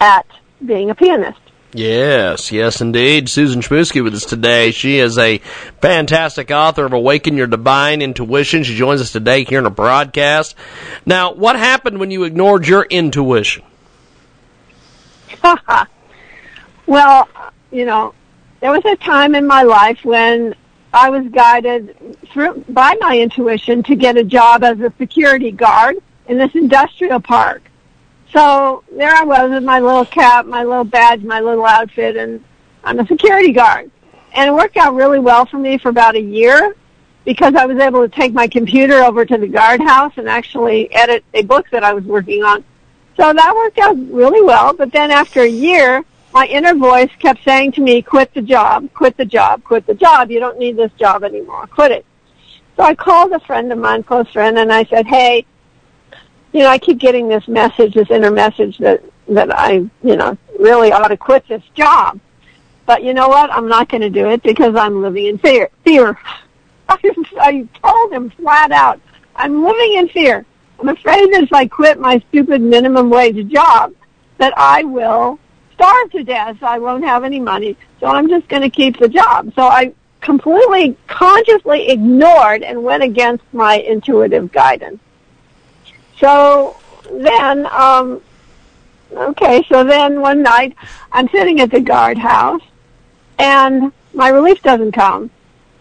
at 0.01 0.27
being 0.65 0.91
a 0.91 0.95
pianist. 0.95 1.41
Yes, 1.73 2.51
yes, 2.51 2.81
indeed. 2.81 3.29
Susan 3.29 3.61
Schmusky 3.61 4.03
with 4.03 4.15
us 4.15 4.25
today. 4.25 4.71
She 4.71 4.99
is 4.99 5.19
a 5.19 5.39
fantastic 5.81 6.51
author 6.51 6.87
of 6.87 6.95
Awaken 6.95 7.37
Your 7.37 7.47
Divine 7.47 8.01
Intuition. 8.01 8.63
She 8.65 8.75
joins 8.75 9.03
us 9.03 9.13
today 9.13 9.45
here 9.45 9.59
in 9.59 9.67
a 9.67 9.71
broadcast. 9.71 10.55
Now, 11.05 11.35
what 11.35 11.57
happened 11.57 12.01
when 12.01 12.11
you 12.11 12.25
ignored 12.25 12.67
your 12.67 12.85
intuition? 12.85 13.65
well, 16.87 17.29
you 17.71 17.85
know, 17.85 18.15
there 18.61 18.71
was 18.73 18.85
a 18.87 18.97
time 18.97 19.35
in 19.35 19.47
my 19.47 19.63
life 19.63 20.05
when 20.05 20.55
I 20.95 21.11
was 21.11 21.27
guided 21.29 21.97
through 22.33 22.65
by 22.69 22.95
my 23.01 23.19
intuition 23.19 23.83
to 23.85 23.95
get 23.95 24.17
a 24.17 24.25
job 24.25 24.65
as 24.65 24.81
a 24.81 24.91
security 24.97 25.51
guard 25.51 25.97
in 26.29 26.39
this 26.39 26.55
industrial 26.55 27.21
park. 27.21 27.68
So 28.33 28.85
there 28.93 29.15
I 29.15 29.25
was 29.25 29.51
with 29.51 29.65
my 29.65 29.81
little 29.81 30.05
cap, 30.05 30.47
my 30.47 30.63
little 30.63 30.85
badge, 30.85 31.23
my 31.23 31.41
little 31.41 31.65
outfit, 31.65 32.17
and 32.17 32.45
I'm 32.85 32.99
a 32.99 33.07
security 33.07 33.53
guard. 33.53 33.91
And 34.35 34.51
it 34.51 34.53
worked 34.53 34.77
out 34.77 34.95
really 34.95 35.19
well 35.19 35.47
for 35.47 35.59
me 35.59 35.79
for 35.79 35.89
about 35.89 36.15
a 36.15 36.21
year 36.21 36.77
because 37.25 37.55
I 37.55 37.67
was 37.67 37.79
able 37.79 38.07
to 38.07 38.09
take 38.09 38.33
my 38.33 38.47
computer 38.47 39.03
over 39.03 39.25
to 39.25 39.39
the 39.39 39.49
guardhouse 39.49 40.13
and 40.17 40.29
actually 40.29 40.93
edit 40.95 41.25
a 41.35 41.43
book 41.43 41.67
that 41.71 41.85
I 41.85 41.95
was 41.95 42.05
working 42.05 42.43
on. 42.43 42.65
So 43.17 43.33
that 43.33 43.55
worked 43.55 43.79
out 43.79 43.97
really 44.13 44.43
well. 44.43 44.75
But 44.75 44.93
then 44.93 45.11
after 45.11 45.41
a 45.41 45.49
year, 45.49 46.05
my 46.33 46.47
inner 46.47 46.75
voice 46.75 47.11
kept 47.19 47.43
saying 47.45 47.73
to 47.73 47.81
me, 47.81 48.03
quit 48.03 48.33
the 48.35 48.43
job, 48.43 48.93
quit 48.95 49.17
the 49.17 49.25
job, 49.25 49.65
quit 49.65 49.87
the 49.87 49.95
job. 49.95 50.31
You 50.31 50.39
don't 50.41 50.59
need 50.59 50.77
this 50.77 50.93
job 50.93 51.25
anymore. 51.25 51.67
Quit 51.67 51.91
it. 51.91 52.07
So 52.77 52.85
I 52.85 52.95
called 52.95 53.33
a 53.33 53.41
friend 53.41 53.73
of 53.73 53.79
mine, 53.79 54.05
close 54.05 54.31
friend, 54.31 54.59
and 54.59 54.73
I 54.73 54.85
said, 54.85 55.07
hey, 55.07 55.47
you 56.53 56.61
know, 56.61 56.69
I 56.69 56.79
keep 56.79 56.99
getting 56.99 57.29
this 57.29 57.47
message, 57.49 57.95
this 57.95 58.11
inner 58.11 58.31
message 58.31 58.79
that, 58.79 59.03
that 59.29 59.57
I, 59.57 59.89
you 60.03 60.17
know, 60.17 60.37
really 60.59 60.93
ought 60.93 61.09
to 61.09 61.17
quit 61.17 61.47
this 61.49 61.63
job. 61.75 62.21
But 62.87 63.03
you 63.05 63.13
know 63.13 63.29
what? 63.29 63.53
I'm 63.53 63.69
not 63.69 63.89
going 63.89 64.01
to 64.01 64.11
do 64.11 64.31
it 64.31 64.43
because 64.43 64.75
I'm 64.75 65.03
living 65.03 65.27
in 65.27 65.39
fear. 65.39 65.69
Fear. 65.85 66.19
I, 66.89 66.99
I 67.39 67.69
told 67.83 68.13
him 68.13 68.31
flat 68.31 68.73
out, 68.73 69.01
I'm 69.37 69.63
living 69.63 69.99
in 69.99 70.09
fear. 70.09 70.47
I'm 70.81 70.89
afraid 70.89 71.33
that 71.35 71.43
if 71.43 71.53
I 71.53 71.67
quit 71.67 72.01
my 72.01 72.23
stupid 72.31 72.63
minimum 72.63 73.11
wage 73.11 73.47
job, 73.49 73.93
that 74.39 74.55
I 74.57 74.85
will 74.85 75.39
starve 75.75 76.11
to 76.13 76.25
death. 76.25 76.63
I 76.63 76.79
won't 76.79 77.05
have 77.05 77.25
any 77.25 77.41
money. 77.41 77.77
So 78.01 78.07
I'm 78.07 78.29
just 78.29 78.49
going 78.49 78.63
to 78.63 78.71
keep 78.71 78.99
the 78.99 79.09
job. 79.09 79.53
So 79.55 79.63
I 79.63 79.93
completely 80.21 80.97
consciously 81.07 81.89
ignored 81.89 82.63
and 82.63 82.83
went 82.83 83.03
against 83.03 83.45
my 83.53 83.77
intuitive 83.77 84.51
guidance. 84.53 85.01
So 86.19 86.77
then, 87.11 87.67
um, 87.67 88.21
okay, 89.13 89.65
so 89.69 89.85
then 89.85 90.21
one 90.21 90.43
night 90.43 90.77
I'm 91.13 91.29
sitting 91.29 91.61
at 91.61 91.71
the 91.71 91.81
guardhouse 91.81 92.63
and 93.39 93.93
my 94.15 94.29
relief 94.29 94.63
doesn't 94.63 94.93
come. 94.93 95.31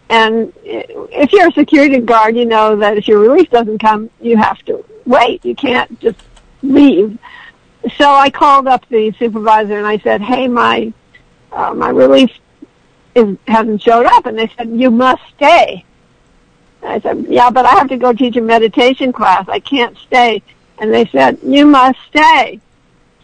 And 0.09 0.53
if 0.63 1.33
you're 1.33 1.49
a 1.49 1.51
security 1.51 1.99
guard, 1.99 2.37
you 2.37 2.45
know 2.45 2.77
that 2.77 2.97
if 2.97 3.07
your 3.07 3.19
relief 3.19 3.49
doesn't 3.49 3.79
come, 3.79 4.09
you 4.21 4.37
have 4.37 4.63
to 4.65 4.85
wait. 5.05 5.43
You 5.43 5.55
can't 5.55 5.99
just 5.99 6.19
leave. 6.61 7.17
So 7.97 8.09
I 8.09 8.29
called 8.29 8.67
up 8.67 8.87
the 8.89 9.11
supervisor 9.19 9.77
and 9.77 9.85
I 9.85 9.97
said, 9.97 10.21
"Hey, 10.21 10.47
my 10.47 10.93
uh, 11.51 11.73
my 11.73 11.89
relief 11.89 12.31
is, 13.15 13.37
hasn't 13.47 13.81
showed 13.81 14.05
up," 14.05 14.25
and 14.25 14.37
they 14.37 14.49
said, 14.57 14.69
"You 14.69 14.91
must 14.91 15.21
stay." 15.35 15.83
I 16.83 16.99
said, 16.99 17.25
"Yeah, 17.29 17.49
but 17.49 17.65
I 17.65 17.71
have 17.71 17.89
to 17.89 17.97
go 17.97 18.13
teach 18.13 18.35
a 18.37 18.41
meditation 18.41 19.11
class. 19.11 19.47
I 19.47 19.59
can't 19.59 19.97
stay." 19.97 20.41
And 20.79 20.93
they 20.93 21.05
said, 21.05 21.39
"You 21.43 21.65
must 21.65 21.99
stay." 22.07 22.59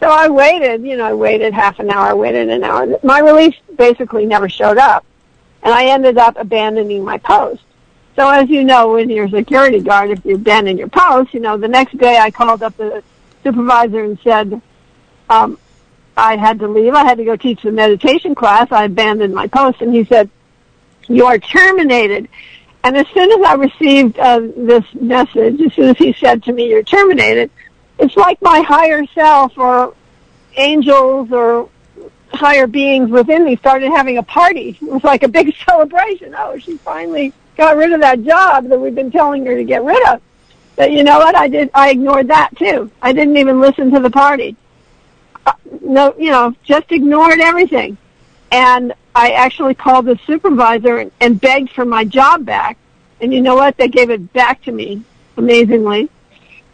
So 0.00 0.08
I 0.08 0.28
waited. 0.28 0.82
You 0.82 0.96
know, 0.96 1.04
I 1.04 1.14
waited 1.14 1.54
half 1.54 1.78
an 1.78 1.90
hour. 1.90 2.08
I 2.08 2.14
waited 2.14 2.48
an 2.48 2.64
hour. 2.64 2.86
My 3.02 3.20
release 3.20 3.54
basically 3.76 4.26
never 4.26 4.48
showed 4.48 4.78
up, 4.78 5.04
and 5.62 5.72
I 5.72 5.86
ended 5.86 6.18
up 6.18 6.36
abandoning 6.36 7.04
my 7.04 7.18
post. 7.18 7.62
So 8.16 8.28
as 8.28 8.48
you 8.48 8.64
know, 8.64 8.92
when 8.92 9.10
you're 9.10 9.26
a 9.26 9.30
security 9.30 9.80
guard, 9.80 10.10
if 10.10 10.24
you 10.24 10.36
abandon 10.36 10.78
your 10.78 10.88
post, 10.88 11.34
you 11.34 11.40
know, 11.40 11.56
the 11.56 11.68
next 11.68 11.96
day 11.98 12.16
I 12.16 12.30
called 12.30 12.62
up 12.62 12.76
the 12.76 13.02
supervisor 13.42 14.04
and 14.04 14.18
said 14.22 14.60
um, 15.28 15.58
I 16.16 16.36
had 16.36 16.60
to 16.60 16.68
leave. 16.68 16.94
I 16.94 17.04
had 17.04 17.18
to 17.18 17.24
go 17.24 17.36
teach 17.36 17.62
the 17.62 17.72
meditation 17.72 18.34
class. 18.34 18.70
I 18.70 18.84
abandoned 18.84 19.34
my 19.34 19.46
post, 19.46 19.80
and 19.80 19.92
he 19.94 20.04
said, 20.04 20.30
"You 21.08 21.26
are 21.26 21.38
terminated." 21.38 22.28
And 22.84 22.98
as 22.98 23.06
soon 23.14 23.32
as 23.32 23.40
I 23.46 23.54
received 23.54 24.18
uh, 24.18 24.40
this 24.40 24.84
message, 24.94 25.58
as 25.62 25.72
soon 25.72 25.88
as 25.88 25.96
he 25.96 26.12
said 26.12 26.42
to 26.44 26.52
me, 26.52 26.68
"You're 26.68 26.82
terminated," 26.82 27.50
it's 27.98 28.14
like 28.14 28.40
my 28.42 28.60
higher 28.60 29.06
self 29.14 29.56
or 29.56 29.94
angels 30.56 31.32
or 31.32 31.70
higher 32.28 32.66
beings 32.66 33.10
within 33.10 33.44
me 33.44 33.56
started 33.56 33.90
having 33.90 34.18
a 34.18 34.22
party. 34.22 34.76
It 34.80 34.82
was 34.82 35.02
like 35.02 35.22
a 35.22 35.28
big 35.28 35.54
celebration. 35.66 36.34
Oh, 36.36 36.58
she 36.58 36.76
finally 36.76 37.32
got 37.56 37.78
rid 37.78 37.92
of 37.92 38.00
that 38.02 38.22
job 38.22 38.68
that 38.68 38.78
we've 38.78 38.94
been 38.94 39.10
telling 39.10 39.46
her 39.46 39.56
to 39.56 39.64
get 39.64 39.82
rid 39.82 40.06
of. 40.08 40.20
But 40.76 40.92
you 40.92 41.04
know 41.04 41.18
what? 41.18 41.34
I 41.34 41.48
did. 41.48 41.70
I 41.72 41.90
ignored 41.90 42.28
that 42.28 42.54
too. 42.58 42.90
I 43.00 43.14
didn't 43.14 43.38
even 43.38 43.60
listen 43.60 43.92
to 43.92 44.00
the 44.00 44.10
party. 44.10 44.56
Uh, 45.46 45.52
no, 45.80 46.14
you 46.18 46.30
know, 46.30 46.54
just 46.64 46.92
ignored 46.92 47.40
everything. 47.40 47.96
And 48.52 48.92
I 49.14 49.30
actually 49.30 49.74
called 49.74 50.06
the 50.06 50.18
supervisor 50.26 51.10
and, 51.20 51.40
begged 51.40 51.70
for 51.70 51.84
my 51.84 52.04
job 52.04 52.44
back. 52.44 52.76
And 53.20 53.32
you 53.32 53.40
know 53.40 53.54
what? 53.54 53.76
They 53.76 53.88
gave 53.88 54.10
it 54.10 54.32
back 54.32 54.62
to 54.62 54.72
me, 54.72 55.02
amazingly. 55.36 56.10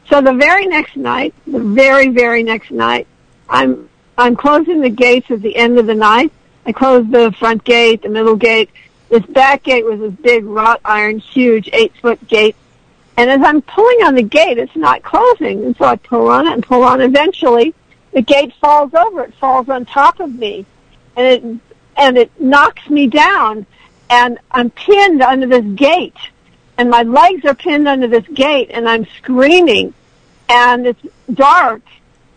So 0.09 0.20
the 0.20 0.33
very 0.33 0.66
next 0.66 0.96
night, 0.96 1.35
the 1.46 1.61
very 1.61 2.09
very 2.09 2.42
next 2.42 2.70
night, 2.70 3.07
I'm 3.48 3.88
I'm 4.18 4.35
closing 4.37 4.81
the 4.81 4.90
gates 4.90 5.31
at 5.31 5.42
the 5.42 5.55
end 5.55 5.79
of 5.79 5.87
the 5.87 5.94
night. 5.94 6.33
I 6.66 6.72
closed 6.72 7.11
the 7.11 7.33
front 7.38 7.62
gate, 7.64 8.03
the 8.03 8.09
middle 8.09 8.37
gate. 8.37 8.70
This 9.09 9.24
back 9.26 9.62
gate 9.62 9.85
was 9.85 10.00
this 10.00 10.12
big 10.12 10.44
wrought 10.44 10.81
iron, 10.85 11.18
huge 11.18 11.68
eight 11.72 11.94
foot 12.00 12.26
gate 12.26 12.57
and 13.20 13.29
as 13.29 13.42
I'm 13.42 13.61
pulling 13.61 14.03
on 14.05 14.14
the 14.14 14.22
gate, 14.22 14.57
it's 14.57 14.74
not 14.74 15.03
closing. 15.03 15.62
And 15.62 15.76
so 15.76 15.85
I 15.85 15.96
pull 15.96 16.29
on 16.29 16.46
it 16.46 16.55
and 16.55 16.62
pull 16.64 16.83
on. 16.83 17.03
Eventually, 17.03 17.74
the 18.12 18.22
gate 18.22 18.55
falls 18.55 18.94
over. 18.94 19.24
It 19.24 19.35
falls 19.35 19.68
on 19.68 19.85
top 19.85 20.20
of 20.20 20.35
me, 20.35 20.64
and 21.16 21.26
it 21.26 21.61
and 22.00 22.18
it 22.18 22.30
knocks 22.40 22.88
me 22.90 23.06
down. 23.06 23.66
And 24.08 24.38
I'm 24.50 24.70
pinned 24.70 25.22
under 25.22 25.46
this 25.46 25.64
gate, 25.76 26.16
and 26.76 26.90
my 26.90 27.04
legs 27.04 27.44
are 27.44 27.54
pinned 27.54 27.86
under 27.86 28.08
this 28.08 28.26
gate, 28.26 28.70
and 28.72 28.88
I'm 28.88 29.06
screaming. 29.18 29.94
And 30.48 30.84
it's 30.88 31.06
dark, 31.32 31.82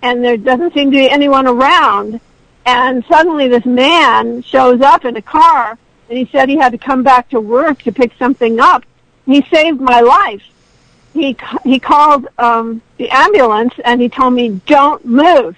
and 0.03 0.23
there 0.23 0.37
doesn't 0.37 0.75
seem 0.75 0.91
to 0.91 0.97
be 0.97 1.09
anyone 1.09 1.47
around. 1.47 2.19
And 2.67 3.03
suddenly, 3.05 3.47
this 3.47 3.65
man 3.65 4.43
shows 4.43 4.81
up 4.81 5.03
in 5.03 5.17
a 5.17 5.21
car, 5.21 5.79
and 6.09 6.17
he 6.17 6.29
said 6.31 6.47
he 6.47 6.57
had 6.57 6.73
to 6.73 6.77
come 6.77 7.01
back 7.01 7.29
to 7.29 7.39
work 7.39 7.81
to 7.83 7.91
pick 7.91 8.13
something 8.19 8.59
up. 8.59 8.85
He 9.25 9.41
saved 9.49 9.81
my 9.81 10.01
life 10.01 10.43
he 11.13 11.37
he 11.63 11.79
called 11.79 12.27
um, 12.37 12.81
the 12.97 13.09
ambulance 13.09 13.73
and 13.85 14.01
he 14.01 14.09
told 14.09 14.33
me 14.33 14.61
don't 14.65 15.05
move. 15.05 15.55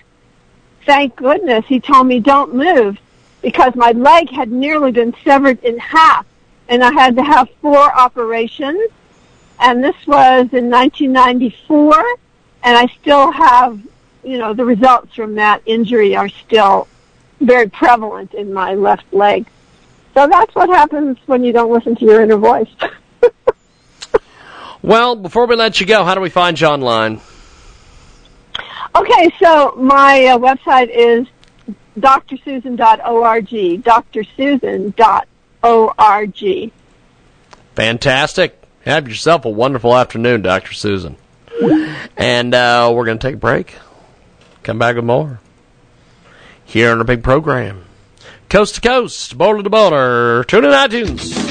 Thank 0.85 1.15
goodness 1.15 1.65
he 1.65 1.79
told 1.79 2.07
me 2.07 2.19
don't 2.19 2.53
move 2.53 2.99
because 3.45 3.75
my 3.75 3.91
leg 3.91 4.27
had 4.31 4.51
nearly 4.51 4.91
been 4.91 5.13
severed 5.23 5.63
in 5.63 5.77
half 5.77 6.25
and 6.67 6.83
I 6.83 6.91
had 6.91 7.15
to 7.15 7.23
have 7.23 7.47
four 7.61 7.77
operations 7.77 8.89
and 9.59 9.83
this 9.83 9.95
was 10.07 10.51
in 10.51 10.71
1994 10.71 11.93
and 12.63 12.75
I 12.75 12.87
still 12.99 13.31
have 13.31 13.79
you 14.23 14.39
know 14.39 14.55
the 14.55 14.65
results 14.65 15.13
from 15.13 15.35
that 15.35 15.61
injury 15.67 16.15
are 16.15 16.27
still 16.27 16.87
very 17.39 17.69
prevalent 17.69 18.33
in 18.33 18.51
my 18.51 18.73
left 18.73 19.13
leg. 19.13 19.45
So 20.15 20.27
that's 20.27 20.55
what 20.55 20.69
happens 20.69 21.19
when 21.27 21.43
you 21.43 21.51
don't 21.51 21.71
listen 21.71 21.95
to 21.97 22.05
your 22.05 22.21
inner 22.21 22.37
voice. 22.37 22.73
Well, 24.85 25.15
before 25.15 25.47
we 25.47 25.55
let 25.55 25.79
you 25.79 25.87
go, 25.87 26.03
how 26.03 26.13
do 26.13 26.21
we 26.21 26.29
find 26.29 26.61
you 26.61 26.67
online? 26.67 27.19
Okay, 28.95 29.31
so 29.41 29.73
my 29.77 30.25
uh, 30.27 30.37
website 30.37 30.89
is 30.89 31.25
drsusan.org, 31.99 33.47
drsusan.org. 36.25 36.71
Fantastic. 37.75 38.61
Have 38.85 39.07
yourself 39.07 39.45
a 39.45 39.49
wonderful 39.49 39.95
afternoon, 39.95 40.41
Dr. 40.41 40.73
Susan. 40.73 41.17
And 42.17 42.53
uh, 42.53 42.91
we're 42.93 43.05
going 43.05 43.17
to 43.17 43.27
take 43.27 43.35
a 43.35 43.39
break. 43.39 43.75
Come 44.63 44.77
back 44.79 44.95
with 44.95 45.05
more 45.05 45.39
here 46.65 46.91
on 46.91 46.97
our 46.97 47.03
big 47.03 47.23
program. 47.23 47.85
Coast 48.49 48.75
to 48.75 48.81
coast, 48.81 49.37
border 49.37 49.63
to 49.63 49.69
border, 49.69 50.43
tune 50.43 50.65
in 50.65 50.71
iTunes. 50.71 51.44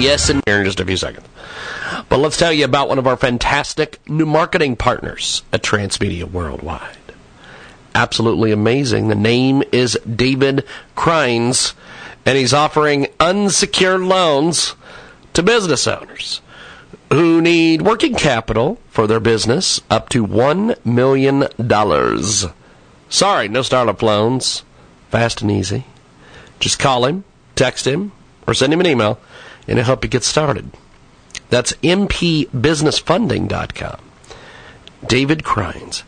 Yes, 0.00 0.28
and 0.28 0.42
here 0.46 0.58
in 0.58 0.64
just 0.64 0.80
a 0.80 0.84
few 0.84 0.96
seconds. 0.96 1.26
But 2.08 2.18
let's 2.18 2.36
tell 2.36 2.52
you 2.52 2.64
about 2.64 2.88
one 2.88 2.98
of 2.98 3.06
our 3.06 3.16
fantastic 3.16 4.00
new 4.08 4.26
marketing 4.26 4.76
partners 4.76 5.42
at 5.52 5.62
Transmedia 5.62 6.24
Worldwide. 6.24 6.96
Absolutely 7.94 8.52
amazing. 8.52 9.08
The 9.08 9.14
name 9.14 9.62
is 9.72 9.98
David 10.08 10.64
Crines, 10.94 11.74
and 12.24 12.38
he's 12.38 12.54
offering 12.54 13.08
unsecured 13.18 14.02
loans 14.02 14.74
to 15.34 15.42
business 15.42 15.86
owners 15.86 16.40
who 17.12 17.40
need 17.40 17.82
working 17.82 18.14
capital 18.14 18.78
for 18.88 19.06
their 19.06 19.20
business 19.20 19.80
up 19.90 20.08
to 20.10 20.26
$1 20.26 20.84
million. 20.84 21.44
Sorry, 23.08 23.48
no 23.48 23.62
startup 23.62 24.02
loans. 24.02 24.62
Fast 25.10 25.42
and 25.42 25.50
easy. 25.50 25.84
Just 26.60 26.78
call 26.78 27.06
him, 27.06 27.24
text 27.56 27.86
him, 27.86 28.12
or 28.46 28.54
send 28.54 28.72
him 28.72 28.80
an 28.80 28.86
email, 28.86 29.18
and 29.66 29.78
he'll 29.78 29.86
help 29.86 30.04
you 30.04 30.10
get 30.10 30.24
started. 30.24 30.70
That's 31.48 31.72
mpbusinessfunding.com. 31.74 34.00
David 35.06 35.44
Crines. 35.44 36.02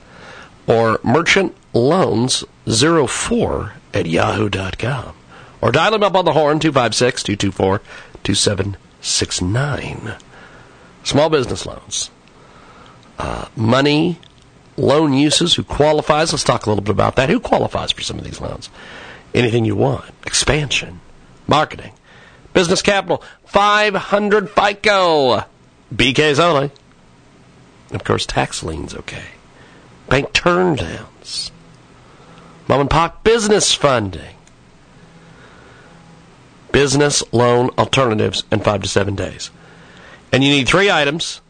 Or 0.67 0.99
merchantloans04 0.99 3.73
at 3.95 4.07
yahoo.com. 4.07 5.15
Or 5.61 5.73
dial 5.73 5.95
him 5.95 6.03
up 6.03 6.17
on 6.17 6.25
the 6.25 6.33
horn, 6.33 6.59
256 6.59 7.23
224 7.23 7.81
2769. 8.25 10.15
Small 11.05 11.31
business 11.31 11.65
loans. 11.67 12.11
Uh, 13.19 13.47
money, 13.57 14.19
loan 14.77 15.13
uses, 15.13 15.55
who 15.55 15.65
qualifies. 15.65 16.33
Let's 16.33 16.45
talk 16.45 16.67
a 16.67 16.71
little 16.71 16.83
bit 16.83 16.93
about 16.93 17.17
that. 17.17 17.29
Who 17.29 17.41
qualifies 17.41 17.93
for 17.93 18.03
some 18.03 18.19
of 18.19 18.25
these 18.25 18.41
loans? 18.41 18.71
Anything 19.35 19.65
you 19.65 19.77
want. 19.77 20.05
Expansion, 20.27 21.01
marketing, 21.47 21.93
business 22.53 22.83
capital, 22.83 23.23
500 23.47 24.51
FICO. 24.51 25.45
BK's 25.95 26.41
only. 26.41 26.71
Of 27.93 28.05
course, 28.05 28.27
tax 28.27 28.63
liens 28.63 28.95
okay. 28.95 29.25
Bank 30.09 30.33
turndowns. 30.33 31.51
Mom 32.69 32.81
and 32.81 32.91
pop 32.91 33.23
business 33.25 33.75
funding. 33.75 34.37
Business 36.71 37.23
loan 37.33 37.69
alternatives 37.77 38.45
in 38.51 38.61
five 38.61 38.83
to 38.83 38.89
seven 38.89 39.15
days. 39.15 39.51
And 40.33 40.43
you 40.43 40.51
need 40.51 40.67
three 40.67 40.91
items, 40.91 41.43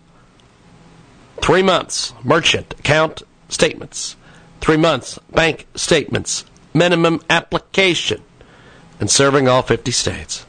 three 1.41 1.63
months 1.63 2.13
merchant 2.25 2.75
account 2.81 3.23
statements, 3.49 4.17
three 4.61 4.77
months 4.77 5.19
bank 5.33 5.67
statements, 5.77 6.45
minimum 6.75 7.21
application, 7.31 8.23
and 8.99 9.09
serving 9.09 9.47
all 9.47 9.63
50 9.63 9.93
states. 9.93 10.45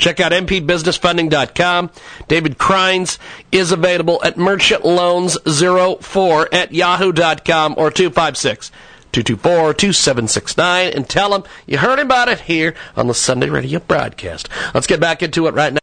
Check 0.00 0.18
out 0.18 0.32
mpbusinessfunding.com. 0.32 1.90
David 2.26 2.58
Crines 2.58 3.18
is 3.52 3.70
available 3.70 4.20
at 4.24 4.36
merchantloans04 4.36 6.46
at 6.52 6.72
yahoo.com 6.72 7.74
or 7.76 7.90
256 7.90 8.70
224 9.12 9.74
2769 9.74 10.92
and 10.92 11.08
tell 11.08 11.34
him 11.34 11.42
you 11.66 11.78
heard 11.78 11.98
about 11.98 12.28
it 12.28 12.40
here 12.40 12.74
on 12.96 13.08
the 13.08 13.14
Sunday 13.14 13.50
radio 13.50 13.80
broadcast. 13.80 14.48
Let's 14.74 14.86
get 14.86 15.00
back 15.00 15.22
into 15.22 15.46
it 15.46 15.54
right 15.54 15.72
now. 15.72 15.80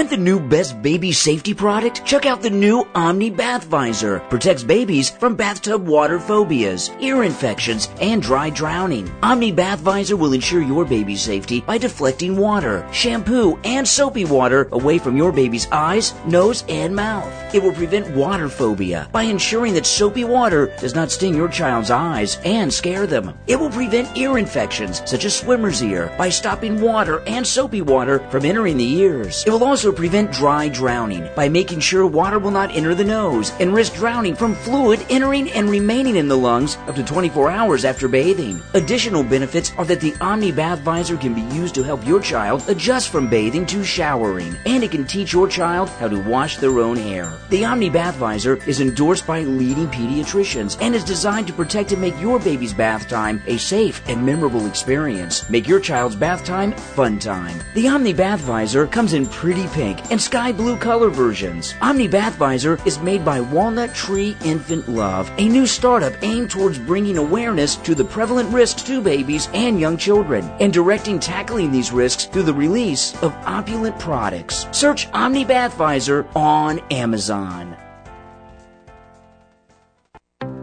Want 0.00 0.08
the 0.08 0.16
new 0.16 0.40
best 0.40 0.80
baby 0.80 1.12
safety 1.12 1.52
product? 1.52 2.06
Check 2.06 2.24
out 2.24 2.40
the 2.40 2.48
new 2.48 2.88
Omni 2.94 3.28
Bath 3.28 3.64
Visor. 3.64 4.20
Protects 4.30 4.64
babies 4.64 5.10
from 5.10 5.36
bathtub 5.36 5.86
water 5.86 6.18
phobias, 6.18 6.90
ear 7.00 7.22
infections, 7.22 7.90
and 8.00 8.22
dry 8.22 8.48
drowning. 8.48 9.12
Omni 9.22 9.52
Bath 9.52 9.80
Visor 9.80 10.16
will 10.16 10.32
ensure 10.32 10.62
your 10.62 10.86
baby's 10.86 11.20
safety 11.20 11.60
by 11.60 11.76
deflecting 11.76 12.38
water, 12.38 12.88
shampoo, 12.94 13.58
and 13.64 13.86
soapy 13.86 14.24
water 14.24 14.70
away 14.72 14.96
from 14.96 15.18
your 15.18 15.32
baby's 15.32 15.68
eyes, 15.70 16.14
nose, 16.24 16.64
and 16.70 16.96
mouth. 16.96 17.30
It 17.54 17.62
will 17.62 17.74
prevent 17.74 18.16
water 18.16 18.48
phobia 18.48 19.06
by 19.12 19.24
ensuring 19.24 19.74
that 19.74 19.84
soapy 19.84 20.24
water 20.24 20.74
does 20.80 20.94
not 20.94 21.10
sting 21.10 21.34
your 21.34 21.48
child's 21.48 21.90
eyes 21.90 22.38
and 22.46 22.72
scare 22.72 23.06
them. 23.06 23.38
It 23.48 23.60
will 23.60 23.68
prevent 23.68 24.16
ear 24.16 24.38
infections 24.38 25.02
such 25.04 25.26
as 25.26 25.36
swimmer's 25.36 25.82
ear 25.82 26.10
by 26.16 26.30
stopping 26.30 26.80
water 26.80 27.22
and 27.26 27.46
soapy 27.46 27.82
water 27.82 28.20
from 28.30 28.46
entering 28.46 28.78
the 28.78 28.92
ears. 28.94 29.44
It 29.46 29.50
will 29.50 29.64
also 29.64 29.89
prevent 29.92 30.32
dry 30.32 30.68
drowning 30.68 31.28
by 31.34 31.48
making 31.48 31.80
sure 31.80 32.06
water 32.06 32.38
will 32.38 32.50
not 32.50 32.74
enter 32.74 32.94
the 32.94 33.04
nose 33.04 33.52
and 33.60 33.74
risk 33.74 33.94
drowning 33.94 34.34
from 34.34 34.54
fluid 34.54 35.04
entering 35.10 35.50
and 35.52 35.68
remaining 35.68 36.16
in 36.16 36.28
the 36.28 36.36
lungs 36.36 36.76
up 36.86 36.94
to 36.94 37.04
24 37.04 37.50
hours 37.50 37.84
after 37.84 38.08
bathing. 38.08 38.62
Additional 38.74 39.22
benefits 39.22 39.72
are 39.76 39.84
that 39.84 40.00
the 40.00 40.14
Omni 40.20 40.52
Bath 40.52 40.80
Visor 40.80 41.16
can 41.16 41.34
be 41.34 41.54
used 41.54 41.74
to 41.74 41.82
help 41.82 42.06
your 42.06 42.20
child 42.20 42.68
adjust 42.68 43.10
from 43.10 43.28
bathing 43.28 43.66
to 43.66 43.84
showering, 43.84 44.56
and 44.66 44.82
it 44.82 44.90
can 44.90 45.04
teach 45.04 45.32
your 45.32 45.48
child 45.48 45.88
how 45.88 46.08
to 46.08 46.20
wash 46.20 46.56
their 46.56 46.78
own 46.78 46.96
hair. 46.96 47.32
The 47.50 47.64
Omni 47.64 47.90
Bath 47.90 48.16
Visor 48.16 48.56
is 48.66 48.80
endorsed 48.80 49.26
by 49.26 49.40
leading 49.42 49.88
pediatricians 49.88 50.76
and 50.80 50.94
is 50.94 51.04
designed 51.04 51.46
to 51.46 51.52
protect 51.52 51.92
and 51.92 52.00
make 52.00 52.18
your 52.20 52.38
baby's 52.38 52.74
bath 52.74 53.08
time 53.08 53.42
a 53.46 53.56
safe 53.56 54.02
and 54.08 54.24
memorable 54.24 54.66
experience. 54.66 55.48
Make 55.48 55.66
your 55.66 55.80
child's 55.80 56.16
bath 56.16 56.44
time 56.44 56.72
fun 56.72 57.18
time. 57.18 57.60
The 57.74 57.88
Omni 57.88 58.12
Bath 58.12 58.40
Visor 58.40 58.86
comes 58.86 59.12
in 59.12 59.26
pretty 59.26 59.66
pink 59.72 60.10
and 60.10 60.20
sky 60.20 60.52
blue 60.52 60.76
color 60.76 61.08
versions. 61.08 61.74
Omni 61.80 62.08
Bath 62.08 62.34
Visor 62.36 62.78
is 62.84 63.00
made 63.00 63.24
by 63.24 63.40
Walnut 63.40 63.94
Tree 63.94 64.36
Infant 64.44 64.88
Love, 64.88 65.30
a 65.38 65.48
new 65.48 65.66
startup 65.66 66.12
aimed 66.22 66.50
towards 66.50 66.78
bringing 66.78 67.18
awareness 67.18 67.76
to 67.76 67.94
the 67.94 68.04
prevalent 68.04 68.52
risks 68.52 68.82
to 68.82 69.00
babies 69.00 69.48
and 69.54 69.80
young 69.80 69.96
children 69.96 70.44
and 70.60 70.72
directing 70.72 71.18
tackling 71.18 71.70
these 71.70 71.92
risks 71.92 72.26
through 72.26 72.44
the 72.44 72.54
release 72.54 73.14
of 73.22 73.32
opulent 73.46 73.98
products. 73.98 74.66
Search 74.72 75.08
Omni 75.12 75.44
Bath 75.44 75.74
Visor 75.74 76.26
on 76.34 76.78
Amazon. 76.90 77.76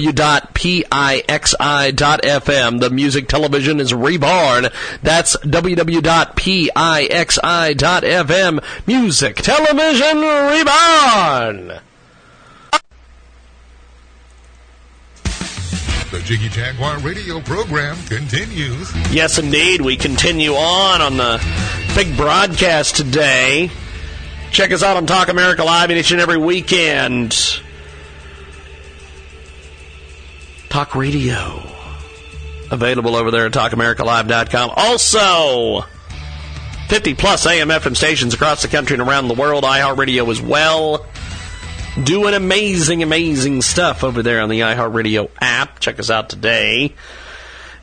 The 2.80 2.90
music 2.90 3.28
television 3.28 3.80
is 3.80 3.94
reborn. 3.94 4.68
That's 5.02 5.36
www.pixi.fm. 5.38 6.06
Music 8.86 9.36
television 9.36 10.18
reborn. 10.20 11.80
The 16.10 16.20
Jiggy 16.20 16.48
Jaguar 16.50 16.98
radio 16.98 17.40
program 17.40 17.96
continues. 18.06 18.92
Yes, 19.10 19.38
indeed. 19.38 19.80
We 19.80 19.96
continue 19.96 20.52
on 20.52 21.00
on 21.00 21.16
the 21.16 21.42
big 21.94 22.14
broadcast 22.18 22.96
today. 22.96 23.70
Check 24.52 24.70
us 24.70 24.82
out 24.82 24.98
on 24.98 25.06
Talk 25.06 25.28
America 25.28 25.64
Live 25.64 25.90
each 25.90 26.12
and 26.12 26.20
every 26.20 26.36
weekend. 26.36 27.34
Talk 30.68 30.94
Radio. 30.94 31.62
Available 32.70 33.16
over 33.16 33.30
there 33.30 33.46
at 33.46 33.52
TalkAmericaLive.com. 33.52 34.72
Also, 34.76 35.86
50 36.88 37.14
plus 37.14 37.46
AM 37.46 37.68
FM 37.68 37.96
stations 37.96 38.34
across 38.34 38.60
the 38.60 38.68
country 38.68 38.98
and 38.98 39.08
around 39.08 39.28
the 39.28 39.34
world. 39.34 39.64
iHeartRadio 39.64 40.30
as 40.30 40.42
well. 40.42 41.06
Doing 42.04 42.34
amazing, 42.34 43.02
amazing 43.02 43.62
stuff 43.62 44.04
over 44.04 44.22
there 44.22 44.42
on 44.42 44.50
the 44.50 44.60
iHeartRadio 44.60 45.30
app. 45.40 45.80
Check 45.80 45.98
us 45.98 46.10
out 46.10 46.28
today. 46.28 46.92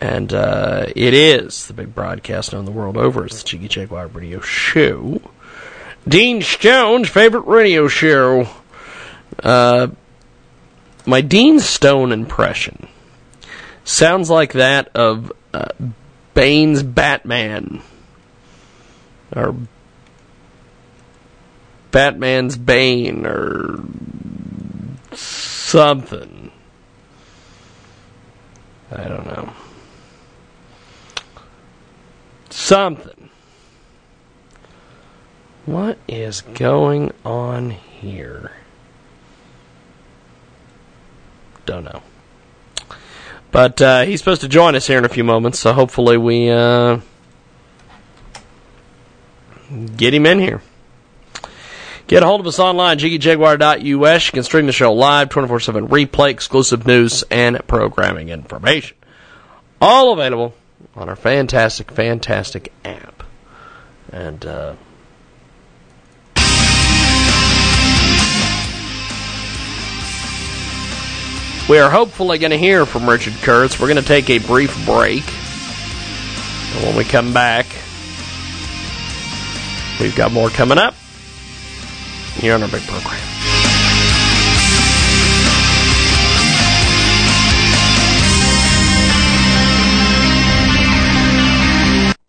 And 0.00 0.32
uh, 0.32 0.86
it 0.94 1.12
is 1.12 1.66
the 1.66 1.72
big 1.72 1.94
broadcast 1.94 2.54
on 2.54 2.64
the 2.64 2.70
world 2.70 2.96
over. 2.96 3.26
It's 3.26 3.42
the 3.42 3.48
Jiggy 3.48 3.68
Jaguar 3.68 4.06
Radio 4.06 4.40
Show. 4.40 5.20
Dean 6.06 6.40
Stone's 6.42 7.08
favorite 7.08 7.46
radio 7.46 7.88
show. 7.88 8.48
Uh, 9.42 9.88
my 11.04 11.20
Dean 11.20 11.60
Stone 11.60 12.12
impression 12.12 12.88
sounds 13.84 14.30
like 14.30 14.52
that 14.52 14.88
of 14.94 15.32
uh, 15.52 15.68
Bane's 16.34 16.82
Batman. 16.82 17.82
Or 19.34 19.54
Batman's 21.90 22.56
Bane, 22.56 23.26
or 23.26 23.84
something. 25.12 26.50
I 28.90 29.04
don't 29.04 29.26
know. 29.26 29.52
Something. 32.50 33.30
What 35.66 35.98
is 36.08 36.40
going 36.40 37.12
on 37.24 37.70
here? 37.70 38.52
Don't 41.66 41.84
know. 41.84 42.02
But 43.50 43.82
uh, 43.82 44.02
he's 44.02 44.20
supposed 44.20 44.40
to 44.40 44.48
join 44.48 44.74
us 44.74 44.86
here 44.86 44.98
in 44.98 45.04
a 45.04 45.08
few 45.10 45.24
moments, 45.24 45.58
so 45.58 45.72
hopefully 45.72 46.16
we 46.16 46.50
uh, 46.50 47.00
get 49.96 50.14
him 50.14 50.26
in 50.26 50.38
here. 50.38 50.62
Get 52.06 52.22
a 52.22 52.26
hold 52.26 52.40
of 52.40 52.46
us 52.46 52.58
online, 52.58 52.98
jiggyjaguar.us. 52.98 53.82
You 53.82 54.32
can 54.32 54.42
stream 54.42 54.64
the 54.64 54.72
show 54.72 54.94
live, 54.94 55.28
24 55.28 55.60
7 55.60 55.88
replay, 55.88 56.30
exclusive 56.30 56.86
news, 56.86 57.22
and 57.30 57.60
programming 57.66 58.30
information. 58.30 58.96
All 59.80 60.12
available 60.12 60.54
on 60.96 61.10
our 61.10 61.16
fantastic, 61.16 61.90
fantastic 61.90 62.72
app. 62.84 63.22
And, 64.10 64.46
uh, 64.46 64.74
we 71.68 71.78
are 71.78 71.90
hopefully 71.90 72.38
going 72.38 72.52
to 72.52 72.58
hear 72.58 72.86
from 72.86 73.08
Richard 73.08 73.34
Kurtz. 73.42 73.78
We're 73.78 73.88
going 73.88 74.00
to 74.00 74.08
take 74.08 74.30
a 74.30 74.38
brief 74.38 74.74
break. 74.86 75.24
And 76.74 76.86
when 76.86 76.96
we 76.96 77.04
come 77.04 77.34
back, 77.34 77.66
we've 80.00 80.16
got 80.16 80.32
more 80.32 80.48
coming 80.50 80.78
up 80.78 80.94
here 82.34 82.54
on 82.54 82.62
our 82.62 82.68
big 82.68 82.82
program. 82.82 83.20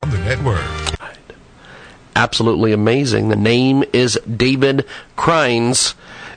On 0.03 0.09
the 0.09 0.19
network. 0.19 0.65
Absolutely 2.15 2.73
amazing. 2.73 3.29
The 3.29 3.35
name 3.35 3.83
is 3.93 4.19
David 4.27 4.85
Crines, 5.15 5.93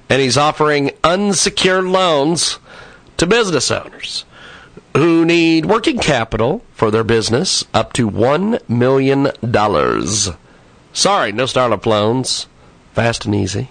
and 0.09 0.20
he's 0.20 0.37
offering 0.37 0.93
unsecured 1.03 1.87
loans 1.87 2.59
to 3.16 3.26
business 3.26 3.70
owners 3.70 4.24
who 4.97 5.24
need 5.24 5.66
working 5.66 5.99
capital 5.99 6.62
for 6.72 6.91
their 6.91 7.05
business 7.05 7.64
up 7.72 7.93
to 7.95 8.11
$1 8.11 8.68
million. 8.68 9.26
Sorry, 10.93 11.32
no 11.32 11.47
startup 11.47 11.86
loans. 11.86 12.47
Fast 12.93 13.24
and 13.24 13.34
easy. 13.34 13.70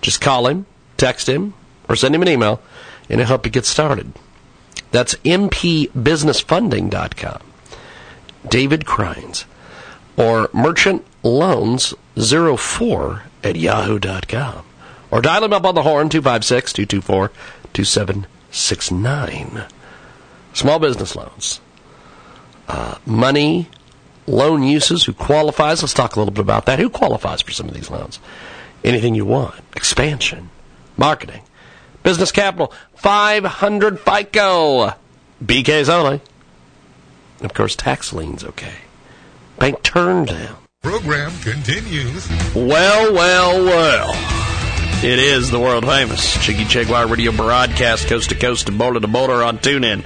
Just 0.00 0.20
call 0.20 0.48
him, 0.48 0.66
text 0.96 1.28
him, 1.28 1.54
or 1.88 1.94
send 1.96 2.14
him 2.14 2.22
an 2.22 2.28
email, 2.28 2.62
and 3.08 3.20
he'll 3.20 3.28
help 3.28 3.46
you 3.46 3.52
get 3.52 3.66
started. 3.66 4.12
That's 4.90 5.14
mpbusinessfunding.com. 5.16 7.40
David 8.48 8.86
Crines. 8.86 9.44
Or 10.16 10.48
merchantloans04 10.48 13.22
at 13.44 13.54
yahoo.com. 13.56 14.64
Or 15.10 15.20
dial 15.20 15.44
him 15.44 15.52
up 15.52 15.64
on 15.64 15.74
the 15.74 15.82
horn, 15.82 16.08
256 16.08 16.72
224 16.72 17.32
2769. 17.72 19.64
Small 20.52 20.78
business 20.78 21.16
loans. 21.16 21.60
Uh, 22.68 22.96
money, 23.06 23.68
loan 24.30 24.62
uses, 24.62 25.04
who 25.04 25.12
qualifies. 25.12 25.82
Let's 25.82 25.94
talk 25.94 26.16
a 26.16 26.18
little 26.18 26.32
bit 26.32 26.42
about 26.42 26.66
that. 26.66 26.78
Who 26.78 26.90
qualifies 26.90 27.42
for 27.42 27.52
some 27.52 27.68
of 27.68 27.74
these 27.74 27.90
loans? 27.90 28.18
Anything 28.84 29.14
you 29.14 29.24
want. 29.26 29.54
Expansion, 29.76 30.50
marketing, 30.96 31.42
business 32.02 32.32
capital, 32.32 32.72
500 32.96 34.00
FICO. 34.00 34.94
BK's 35.44 35.88
only. 35.88 36.20
Of 37.40 37.54
course, 37.54 37.74
tax 37.74 38.12
liens 38.12 38.44
okay. 38.44 38.74
Bank 39.58 39.82
turn 39.82 40.24
down. 40.26 40.56
Program 40.82 41.32
continues. 41.42 42.28
Well, 42.54 43.12
well, 43.12 43.64
well. 43.64 44.40
It 45.02 45.18
is 45.18 45.50
the 45.50 45.58
world 45.58 45.86
famous 45.86 46.42
Jiggy 46.44 46.64
Jaguar 46.64 47.06
Radio 47.06 47.32
broadcast 47.32 48.06
coast 48.06 48.28
to 48.28 48.34
coast 48.34 48.68
and 48.68 48.76
border 48.76 49.00
to 49.00 49.08
border 49.08 49.42
on 49.42 49.58
TuneIn. 49.58 50.04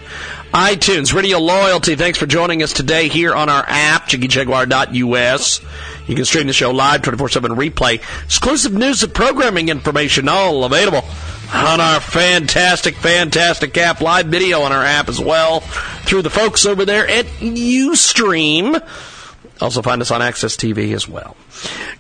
iTunes, 0.55 1.13
Radio 1.13 1.39
Loyalty, 1.41 1.97
thanks 1.97 2.17
for 2.17 2.27
joining 2.27 2.63
us 2.63 2.73
today 2.73 3.09
here 3.09 3.35
on 3.35 3.49
our 3.49 3.65
app, 3.67 4.07
JiggyJaguar.us. 4.07 5.61
You 6.07 6.15
can 6.15 6.25
stream 6.25 6.47
the 6.47 6.53
show 6.53 6.71
live, 6.71 7.03
24-7 7.03 7.57
replay. 7.57 7.95
Exclusive 8.25 8.73
news 8.73 9.03
and 9.03 9.13
programming 9.13 9.69
information 9.69 10.29
all 10.29 10.63
available 10.63 11.03
on 11.53 11.81
our 11.81 11.99
fantastic, 11.99 12.95
fantastic 12.95 13.77
app. 13.77 14.01
Live 14.01 14.27
video 14.27 14.61
on 14.61 14.71
our 14.71 14.85
app 14.85 15.09
as 15.09 15.19
well 15.19 15.59
through 16.05 16.23
the 16.23 16.31
folks 16.31 16.67
over 16.67 16.85
there 16.85 17.09
at 17.09 17.27
Ustream. 17.41 18.81
Also 19.65 19.81
find 19.81 20.03
us 20.03 20.11
on 20.11 20.21
Access 20.21 20.59
TV 20.59 20.95
as 20.95 21.09
well. 21.09 21.39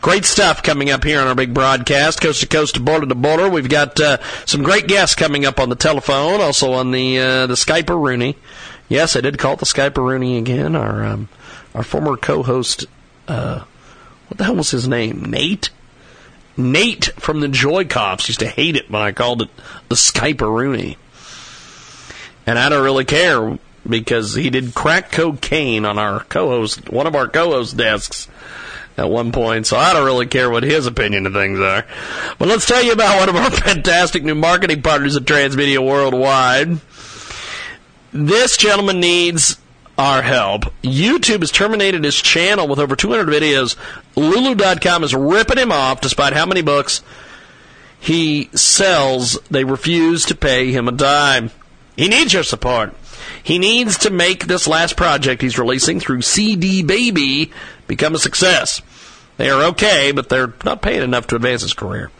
Great 0.02 0.26
stuff 0.26 0.62
coming 0.62 0.90
up 0.90 1.02
here 1.02 1.18
on 1.18 1.26
our 1.26 1.34
big 1.34 1.54
broadcast, 1.54 2.20
coast 2.20 2.42
to 2.42 2.46
coast, 2.46 2.84
border 2.84 3.06
to 3.06 3.14
border. 3.14 3.48
We've 3.48 3.70
got 3.70 3.98
uh, 3.98 4.18
some 4.44 4.62
great 4.62 4.86
guests 4.86 5.16
coming 5.16 5.46
up 5.46 5.58
on 5.58 5.70
the 5.70 5.74
telephone, 5.74 6.42
also 6.42 6.74
on 6.74 6.90
the 6.90 7.18
uh, 7.18 7.46
the 7.46 7.54
Skype 7.54 7.88
Rooney. 7.88 8.36
Yes, 8.90 9.16
I 9.16 9.22
did 9.22 9.38
call 9.38 9.54
it 9.54 9.60
the 9.60 9.64
Skype 9.64 9.96
Rooney 9.96 10.36
again. 10.36 10.76
Our 10.76 11.06
um, 11.06 11.30
our 11.74 11.82
former 11.82 12.18
co-host, 12.18 12.84
uh, 13.28 13.64
what 14.28 14.36
the 14.36 14.44
hell 14.44 14.56
was 14.56 14.70
his 14.70 14.86
name? 14.86 15.24
Nate. 15.24 15.70
Nate 16.58 17.06
from 17.16 17.40
the 17.40 17.48
Joy 17.48 17.86
Cops 17.86 18.28
used 18.28 18.40
to 18.40 18.46
hate 18.46 18.76
it 18.76 18.90
when 18.90 19.00
I 19.00 19.12
called 19.12 19.40
it 19.40 19.48
the 19.88 19.94
Skype 19.94 20.42
Rooney. 20.42 20.98
And 22.46 22.58
I 22.58 22.68
don't 22.68 22.84
really 22.84 23.06
care 23.06 23.58
because 23.89 24.35
he 24.35 24.51
did 24.51 24.74
crack 24.74 25.12
cocaine 25.12 25.85
on 25.85 25.99
our 25.99 26.20
co-host, 26.24 26.89
one 26.91 27.07
of 27.07 27.14
our 27.14 27.28
co-host 27.28 27.76
desks 27.76 28.28
at 28.97 29.11
one 29.11 29.32
point, 29.32 29.66
so 29.66 29.76
I 29.76 29.93
don't 29.93 30.05
really 30.05 30.26
care 30.26 30.49
what 30.49 30.62
his 30.62 30.87
opinion 30.87 31.26
of 31.26 31.32
things 31.32 31.59
are. 31.59 31.85
But 32.39 32.49
let's 32.49 32.66
tell 32.66 32.82
you 32.82 32.93
about 32.93 33.20
one 33.20 33.28
of 33.28 33.37
our 33.37 33.51
fantastic 33.61 34.22
new 34.22 34.35
marketing 34.35 34.82
partners 34.82 35.16
at 35.16 35.24
Transmedia 35.24 35.85
Worldwide. 35.85 36.78
This 38.12 38.57
gentleman 38.57 39.01
needs 39.01 39.59
our 39.99 40.22
help. 40.22 40.64
YouTube 40.82 41.41
has 41.41 41.51
terminated 41.51 42.05
his 42.05 42.20
channel 42.20 42.68
with 42.68 42.78
over 42.78 42.97
200 42.97 43.26
videos. 43.26 43.76
Lulu.com 44.16 45.05
is 45.05 45.14
ripping 45.14 45.59
him 45.59 45.72
off 45.72 46.01
despite 46.01 46.32
how 46.32 46.47
many 46.47 46.62
books 46.62 47.03
he 47.99 48.51
sells. 48.53 49.39
They 49.51 49.64
refuse 49.64 50.26
to 50.26 50.35
pay 50.35 50.72
him 50.72 50.89
a 50.89 50.93
dime. 50.93 51.51
He 51.97 52.09
needs 52.09 52.32
your 52.32 52.42
support. 52.42 52.95
He 53.42 53.59
needs 53.59 53.99
to 53.99 54.11
make 54.11 54.47
this 54.47 54.66
last 54.66 54.97
project 54.97 55.42
he's 55.42 55.59
releasing 55.59 56.01
through 56.01 56.22
CD 56.22 56.82
Baby 56.82 57.53
become 57.86 58.14
a 58.14 58.18
success. 58.18 58.82
They 59.36 59.51
are 59.51 59.64
okay, 59.70 60.12
but 60.12 60.28
they're 60.28 60.55
not 60.64 60.82
paying 60.82 61.03
enough 61.03 61.26
to 61.28 61.36
advance 61.36 61.62
his 61.62 61.74
career. 61.74 62.11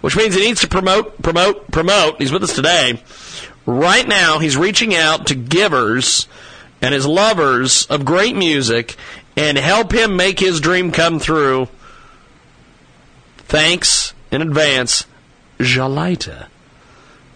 Which 0.00 0.16
means 0.16 0.34
he 0.34 0.40
needs 0.40 0.60
to 0.60 0.68
promote, 0.68 1.20
promote, 1.22 1.70
promote. 1.70 2.20
He's 2.20 2.32
with 2.32 2.44
us 2.44 2.54
today. 2.54 3.02
Right 3.66 4.06
now, 4.06 4.38
he's 4.38 4.56
reaching 4.56 4.94
out 4.94 5.26
to 5.26 5.34
givers 5.34 6.28
and 6.80 6.94
his 6.94 7.06
lovers 7.06 7.86
of 7.86 8.04
great 8.04 8.36
music 8.36 8.96
and 9.36 9.58
help 9.58 9.92
him 9.92 10.16
make 10.16 10.38
his 10.38 10.60
dream 10.60 10.92
come 10.92 11.18
through. 11.18 11.68
Thanks 13.38 14.14
in 14.30 14.42
advance, 14.42 15.06
Jalaita. 15.58 16.46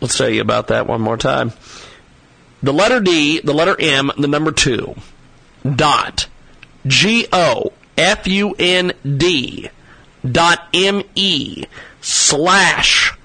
Let's 0.00 0.16
tell 0.16 0.30
you 0.30 0.40
about 0.40 0.68
that 0.68 0.86
one 0.86 1.00
more 1.00 1.16
time. 1.16 1.52
The 2.62 2.72
letter 2.72 3.00
D, 3.00 3.40
the 3.40 3.54
letter 3.54 3.74
M, 3.78 4.12
the 4.18 4.28
number 4.28 4.52
2, 4.52 4.94
dot 5.76 6.26
G 6.86 7.26
O 7.32 7.72
F 7.96 8.26
U 8.26 8.54
N 8.58 8.92
D 9.04 9.70
dot 10.30 10.68
M 10.72 11.02
E 11.14 11.64
slash 12.00 13.16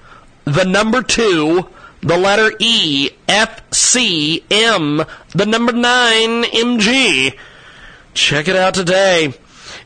the 0.44 0.64
number 0.64 1.02
2, 1.02 1.66
the 2.06 2.16
letter 2.16 2.52
E, 2.60 3.10
F 3.28 3.62
C 3.74 4.44
M, 4.50 5.02
the 5.34 5.44
number 5.44 5.72
9 5.72 6.44
M 6.44 6.78
G. 6.78 7.34
Check 8.14 8.48
it 8.48 8.56
out 8.56 8.74
today. 8.74 9.34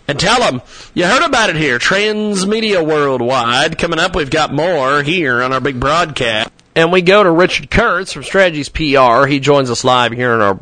And 0.07 0.21
tell 0.21 0.41
them 0.41 0.61
you 0.93 1.07
heard 1.07 1.27
about 1.27 1.51
it 1.51 1.57
here. 1.57 1.79
Transmedia 1.79 2.87
Worldwide. 2.87 3.79
Coming 3.79 3.99
up, 3.99 4.15
we've 4.15 4.31
got 4.31 4.53
more 4.53 5.03
here 5.03 5.43
on 5.43 5.53
our 5.53 5.61
big 5.61 5.81
broadcast. 5.81 6.51
And 6.77 6.93
we 6.93 7.01
go 7.01 7.23
to 7.23 7.31
Richard 7.31 7.71
Kurtz 7.71 8.13
from 8.13 8.23
Strategies 8.23 8.69
PR. 8.69 9.27
He 9.27 9.41
joins 9.41 9.71
us 9.71 9.83
live 9.83 10.13
here 10.13 10.33
on 10.33 10.41
our 10.41 10.61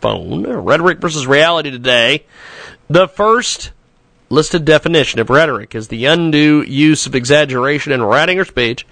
phone. 0.00 0.46
Rhetoric 0.46 1.00
versus 1.00 1.26
reality 1.26 1.70
today. 1.70 2.24
The 2.88 3.08
first 3.08 3.72
listed 4.30 4.64
definition 4.64 5.20
of 5.20 5.28
rhetoric 5.28 5.74
is 5.74 5.88
the 5.88 6.06
undue 6.06 6.62
use 6.62 7.06
of 7.06 7.14
exaggeration 7.14 7.92
in 7.92 8.02
writing 8.02 8.38
or 8.38 8.44
speech. 8.44 8.86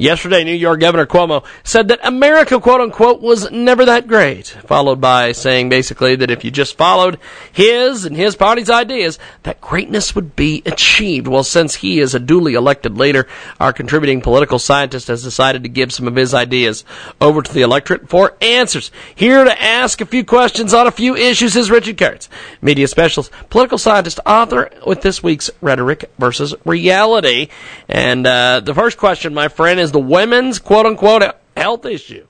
Yesterday, 0.00 0.44
New 0.44 0.52
York 0.52 0.78
Governor 0.78 1.06
Cuomo 1.06 1.44
said 1.64 1.88
that 1.88 1.98
America, 2.04 2.60
quote 2.60 2.80
unquote, 2.80 3.20
was 3.20 3.50
never 3.50 3.84
that 3.84 4.06
great, 4.06 4.46
followed 4.46 5.00
by 5.00 5.32
saying 5.32 5.70
basically 5.70 6.14
that 6.14 6.30
if 6.30 6.44
you 6.44 6.52
just 6.52 6.78
followed 6.78 7.18
his 7.52 8.04
and 8.04 8.14
his 8.14 8.36
party's 8.36 8.70
ideas, 8.70 9.18
that 9.42 9.60
greatness 9.60 10.14
would 10.14 10.36
be 10.36 10.62
achieved. 10.64 11.26
Well, 11.26 11.42
since 11.42 11.74
he 11.74 11.98
is 11.98 12.14
a 12.14 12.20
duly 12.20 12.54
elected 12.54 12.96
leader, 12.96 13.26
our 13.58 13.72
contributing 13.72 14.20
political 14.20 14.60
scientist 14.60 15.08
has 15.08 15.24
decided 15.24 15.64
to 15.64 15.68
give 15.68 15.92
some 15.92 16.06
of 16.06 16.14
his 16.14 16.32
ideas 16.32 16.84
over 17.20 17.42
to 17.42 17.52
the 17.52 17.62
electorate 17.62 18.08
for 18.08 18.36
answers. 18.40 18.92
Here 19.16 19.42
to 19.42 19.60
ask 19.62 20.00
a 20.00 20.06
few 20.06 20.24
questions 20.24 20.72
on 20.72 20.86
a 20.86 20.92
few 20.92 21.16
issues 21.16 21.56
is 21.56 21.72
Richard 21.72 21.98
Kurtz, 21.98 22.28
media 22.62 22.86
specialist, 22.86 23.32
political 23.50 23.78
scientist, 23.78 24.20
author 24.24 24.70
with 24.86 25.02
this 25.02 25.24
week's 25.24 25.50
Rhetoric 25.60 26.08
versus 26.18 26.54
Reality. 26.64 27.48
And 27.88 28.24
uh, 28.24 28.60
the 28.60 28.74
first 28.74 28.96
question, 28.96 29.34
my 29.34 29.48
friend, 29.48 29.80
is 29.80 29.87
the 29.92 29.98
women's 30.00 30.58
quote 30.58 30.86
unquote 30.86 31.22
health 31.56 31.84
issue. 31.84 32.26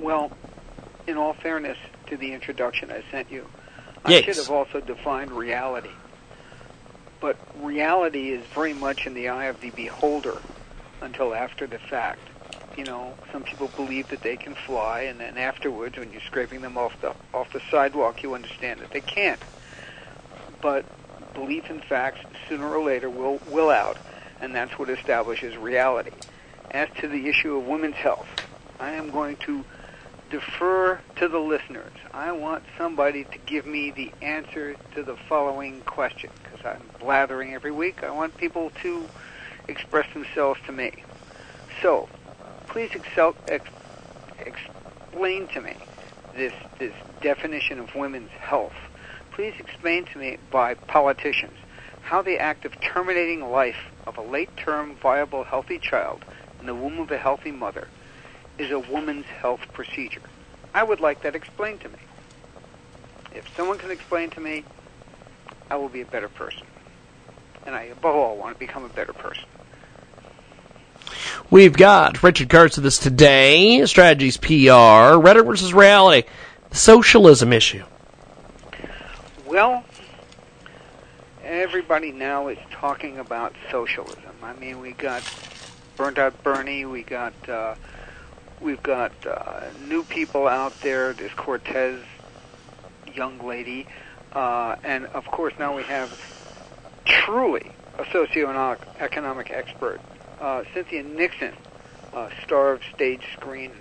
Well, 0.00 0.30
in 1.06 1.16
all 1.16 1.32
fairness 1.32 1.78
to 2.06 2.16
the 2.16 2.32
introduction 2.32 2.90
I 2.90 3.02
sent 3.10 3.30
you, 3.30 3.46
I 4.04 4.12
Yes. 4.12 4.24
should 4.24 4.36
have 4.36 4.50
also 4.50 4.80
defined 4.80 5.32
reality. 5.32 5.90
But 7.20 7.36
reality 7.60 8.30
is 8.30 8.44
very 8.54 8.74
much 8.74 9.06
in 9.06 9.14
the 9.14 9.28
eye 9.28 9.46
of 9.46 9.60
the 9.60 9.70
beholder 9.70 10.36
until 11.00 11.34
after 11.34 11.66
the 11.66 11.78
fact. 11.78 12.20
You 12.76 12.84
know, 12.84 13.14
some 13.32 13.42
people 13.42 13.68
believe 13.68 14.08
that 14.10 14.22
they 14.22 14.36
can 14.36 14.54
fly, 14.54 15.00
and 15.02 15.18
then 15.18 15.38
afterwards, 15.38 15.96
when 15.96 16.12
you're 16.12 16.20
scraping 16.20 16.60
them 16.60 16.76
off 16.76 16.92
the 17.00 17.14
off 17.32 17.50
the 17.52 17.62
sidewalk, 17.70 18.22
you 18.22 18.34
understand 18.34 18.80
that 18.80 18.90
they 18.90 19.00
can't. 19.00 19.40
But 20.60 20.84
belief 21.34 21.70
in 21.70 21.80
facts 21.80 22.18
sooner 22.48 22.68
or 22.68 22.84
later 22.84 23.08
will 23.08 23.40
will 23.50 23.70
out, 23.70 23.96
and 24.42 24.54
that's 24.54 24.78
what 24.78 24.90
establishes 24.90 25.56
reality. 25.56 26.12
As 26.70 26.88
to 27.00 27.08
the 27.08 27.28
issue 27.28 27.56
of 27.56 27.66
women's 27.66 27.94
health, 27.94 28.28
I 28.80 28.92
am 28.92 29.10
going 29.10 29.36
to 29.38 29.64
defer 30.30 31.00
to 31.16 31.28
the 31.28 31.38
listeners. 31.38 31.92
I 32.12 32.32
want 32.32 32.64
somebody 32.76 33.24
to 33.24 33.38
give 33.46 33.66
me 33.66 33.90
the 33.92 34.12
answer 34.20 34.76
to 34.94 35.02
the 35.02 35.16
following 35.28 35.80
question 35.82 36.30
because 36.42 36.64
I'm 36.64 36.82
blathering 36.98 37.54
every 37.54 37.70
week. 37.70 38.02
I 38.02 38.10
want 38.10 38.36
people 38.36 38.72
to 38.82 39.08
express 39.68 40.12
themselves 40.12 40.60
to 40.66 40.72
me. 40.72 40.92
So, 41.82 42.08
please 42.66 42.90
excel, 42.94 43.36
ex, 43.48 43.68
explain 44.40 45.46
to 45.48 45.60
me 45.60 45.74
this 46.34 46.52
this 46.78 46.92
definition 47.22 47.78
of 47.78 47.94
women's 47.94 48.30
health. 48.30 48.74
Please 49.32 49.54
explain 49.58 50.04
to 50.06 50.18
me 50.18 50.38
by 50.50 50.74
politicians 50.74 51.56
how 52.02 52.22
the 52.22 52.38
act 52.38 52.64
of 52.64 52.80
terminating 52.80 53.50
life 53.50 53.90
of 54.06 54.16
a 54.16 54.22
late-term 54.22 54.96
viable 54.96 55.44
healthy 55.44 55.78
child 55.78 56.24
in 56.60 56.66
the 56.66 56.74
womb 56.74 56.98
of 56.98 57.10
a 57.10 57.18
healthy 57.18 57.50
mother 57.50 57.88
is 58.58 58.70
a 58.70 58.78
woman's 58.78 59.26
health 59.26 59.60
procedure. 59.72 60.22
I 60.74 60.82
would 60.82 61.00
like 61.00 61.22
that 61.22 61.34
explained 61.34 61.80
to 61.82 61.88
me. 61.88 61.98
If 63.34 63.54
someone 63.56 63.78
can 63.78 63.90
explain 63.90 64.30
to 64.30 64.40
me, 64.40 64.64
I 65.70 65.76
will 65.76 65.88
be 65.88 66.00
a 66.00 66.06
better 66.06 66.28
person. 66.28 66.66
And 67.66 67.74
I, 67.74 67.84
above 67.84 68.14
all, 68.14 68.36
want 68.36 68.54
to 68.54 68.58
become 68.58 68.84
a 68.84 68.88
better 68.88 69.12
person. 69.12 69.44
We've 71.50 71.76
got 71.76 72.22
Richard 72.22 72.48
Kurtz 72.48 72.76
with 72.76 72.86
us 72.86 72.98
today, 72.98 73.84
Strategies 73.86 74.36
PR, 74.36 75.18
Rhetoric 75.18 75.46
versus 75.46 75.72
Reality, 75.72 76.28
the 76.70 76.76
socialism 76.76 77.52
issue. 77.52 77.84
Well, 79.46 79.84
everybody 81.44 82.10
now 82.10 82.48
is 82.48 82.58
talking 82.70 83.18
about 83.18 83.54
socialism. 83.70 84.22
I 84.42 84.54
mean, 84.54 84.80
we 84.80 84.92
got 84.92 85.22
burnt 85.96 86.18
out 86.18 86.42
Bernie. 86.42 86.84
We 86.84 87.02
got 87.02 87.48
uh, 87.48 87.74
we've 88.60 88.82
got 88.82 89.12
uh, 89.26 89.64
new 89.88 90.02
people 90.04 90.46
out 90.46 90.78
there. 90.80 91.12
This 91.12 91.32
Cortez 91.32 92.00
young 93.14 93.38
lady, 93.46 93.86
uh, 94.32 94.76
and 94.84 95.06
of 95.06 95.26
course 95.26 95.54
now 95.58 95.74
we 95.74 95.82
have 95.84 96.10
truly 97.04 97.70
a 97.98 98.04
socioeconomic 98.04 99.50
expert, 99.50 100.00
uh, 100.40 100.64
Cynthia 100.74 101.02
Nixon, 101.02 101.54
uh, 102.12 102.28
star 102.44 102.72
of 102.72 102.82
stage, 102.94 103.26
screen, 103.32 103.72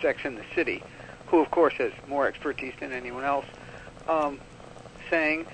Sex 0.00 0.24
in 0.24 0.36
the 0.36 0.44
City, 0.54 0.82
who 1.26 1.40
of 1.40 1.50
course 1.50 1.74
has 1.74 1.92
more 2.08 2.26
expertise 2.26 2.72
than 2.80 2.92
anyone 2.92 3.24
else, 3.24 3.46
um, 4.08 4.40
saying 5.10 5.46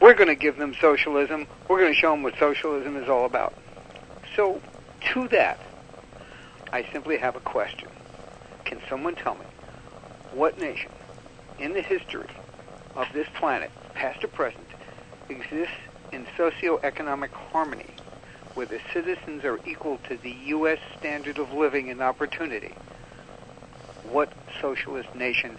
we're 0.00 0.14
going 0.14 0.28
to 0.28 0.34
give 0.34 0.56
them 0.56 0.74
socialism. 0.80 1.46
We're 1.68 1.80
going 1.80 1.92
to 1.92 1.98
show 1.98 2.12
them 2.12 2.22
what 2.22 2.38
socialism 2.38 2.96
is 2.96 3.08
all 3.08 3.26
about. 3.26 3.54
So, 4.36 4.60
to 5.00 5.28
that, 5.28 5.58
I 6.72 6.86
simply 6.92 7.18
have 7.18 7.36
a 7.36 7.40
question. 7.40 7.88
Can 8.64 8.80
someone 8.88 9.14
tell 9.14 9.34
me 9.34 9.46
what 10.32 10.60
nation 10.60 10.90
in 11.58 11.72
the 11.72 11.82
history 11.82 12.28
of 12.96 13.06
this 13.12 13.26
planet, 13.34 13.70
past 13.94 14.22
or 14.22 14.28
present, 14.28 14.66
exists 15.28 15.74
in 16.12 16.26
socioeconomic 16.36 17.30
harmony 17.30 17.90
where 18.54 18.66
the 18.66 18.80
citizens 18.92 19.44
are 19.44 19.60
equal 19.66 19.98
to 20.08 20.16
the 20.16 20.30
U.S. 20.46 20.78
standard 20.98 21.38
of 21.38 21.52
living 21.52 21.90
and 21.90 22.00
opportunity? 22.00 22.72
What 24.10 24.32
socialist 24.60 25.14
nation 25.14 25.58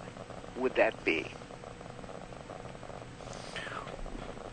would 0.58 0.76
that 0.76 1.04
be? 1.06 1.26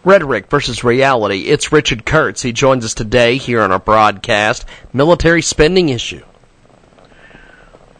Rhetoric 0.04 0.48
versus 0.48 0.84
reality. 0.84 1.46
It's 1.46 1.72
Richard 1.72 2.06
Kurtz. 2.06 2.42
He 2.42 2.52
joins 2.52 2.84
us 2.84 2.94
today 2.94 3.36
here 3.36 3.60
on 3.60 3.72
our 3.72 3.80
broadcast. 3.80 4.64
Military 4.92 5.42
spending 5.42 5.88
issue. 5.88 6.24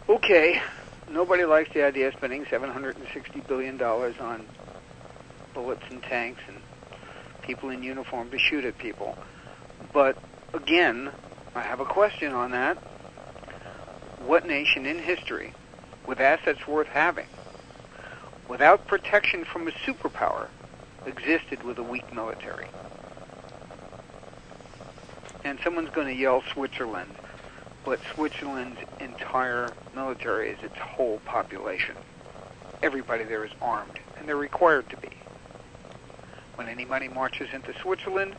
Okay, 0.09 0.63
nobody 1.11 1.45
likes 1.45 1.73
the 1.75 1.83
idea 1.83 2.09
of 2.09 2.15
spending 2.15 2.45
$760 2.45 3.47
billion 3.49 3.83
on 3.83 4.47
bullets 5.55 5.83
and 5.91 6.01
tanks 6.05 6.41
and 6.47 6.57
people 7.43 7.71
in 7.71 7.83
uniform 7.83 8.31
to 8.31 8.39
shoot 8.39 8.65
at 8.65 8.79
people. 8.79 9.19
But 9.93 10.17
again, 10.55 11.11
I 11.55 11.63
have 11.63 11.81
a 11.81 11.85
question 11.85 12.33
on 12.33 12.53
that. 12.53 12.77
What 14.25 14.47
nation 14.47 14.87
in 14.87 14.99
history, 14.99 15.53
with 16.07 16.21
assets 16.21 16.67
worth 16.67 16.89
having, 16.89 17.27
without 18.49 18.87
protection 18.87 19.45
from 19.45 19.67
a 19.67 19.73
superpower, 19.73 20.49
existed 21.09 21.63
with 21.65 21.79
a 21.79 21.83
weak 21.83 22.13
military? 22.13 22.69
And 25.45 25.59
someone's 25.65 25.91
going 25.91 26.07
to 26.07 26.15
yell 26.15 26.43
Switzerland, 26.53 27.11
but 27.85 28.01
Switzerland's 28.15 28.79
entire 29.01 29.71
military 29.95 30.51
is 30.51 30.63
its 30.63 30.77
whole 30.77 31.19
population. 31.25 31.97
Everybody 32.83 33.25
there 33.25 33.45
is 33.45 33.51
armed, 33.61 33.99
and 34.19 34.29
they're 34.29 34.37
required 34.37 34.89
to 34.91 34.97
be. 34.99 35.11
When 36.57 36.69
anybody 36.69 37.09
marches 37.09 37.49
into 37.53 37.73
Switzerland, 37.81 38.37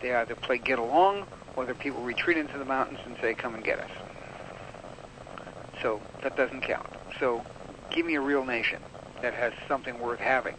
they 0.00 0.14
either 0.14 0.34
play 0.34 0.58
get 0.58 0.78
along 0.78 1.26
or 1.56 1.64
the 1.64 1.74
people 1.74 2.02
retreat 2.02 2.36
into 2.36 2.58
the 2.58 2.64
mountains 2.64 2.98
and 3.06 3.16
say, 3.20 3.34
come 3.34 3.54
and 3.54 3.64
get 3.64 3.78
us. 3.78 3.90
So 5.80 6.00
that 6.22 6.36
doesn't 6.36 6.62
count. 6.62 6.86
So 7.18 7.44
give 7.90 8.04
me 8.04 8.16
a 8.16 8.20
real 8.20 8.44
nation 8.44 8.80
that 9.22 9.34
has 9.34 9.52
something 9.68 9.98
worth 10.00 10.20
having 10.20 10.56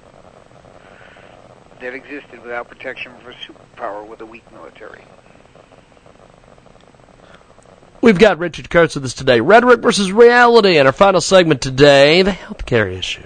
that 1.82 1.94
existed 1.94 2.42
without 2.42 2.70
protection 2.70 3.12
from 3.18 3.32
a 3.32 3.36
superpower 3.36 4.08
with 4.08 4.22
a 4.22 4.26
weak 4.26 4.50
military. 4.52 5.04
We've 8.02 8.20
got 8.20 8.38
Richard 8.38 8.70
Kurtz 8.70 8.96
with 8.96 9.06
us 9.06 9.14
today. 9.14 9.42
Rhetoric 9.42 9.82
versus 9.82 10.12
reality, 10.12 10.78
and 10.78 10.88
our 10.88 10.94
final 10.94 11.22
segment 11.22 11.62
today, 11.62 12.22
the 12.22 12.32
healthcare 12.32 12.92
issue. 12.92 13.26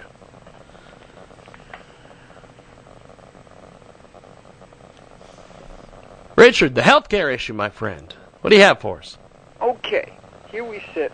Richard, 6.38 6.76
the 6.76 6.82
healthcare 6.82 7.34
issue, 7.34 7.54
my 7.54 7.70
friend. 7.70 8.16
What 8.40 8.52
do 8.52 8.56
you 8.56 8.62
have 8.62 8.80
for 8.80 9.00
us? 9.00 9.18
Okay, 9.62 10.14
here 10.50 10.64
we 10.64 10.82
sit 10.94 11.12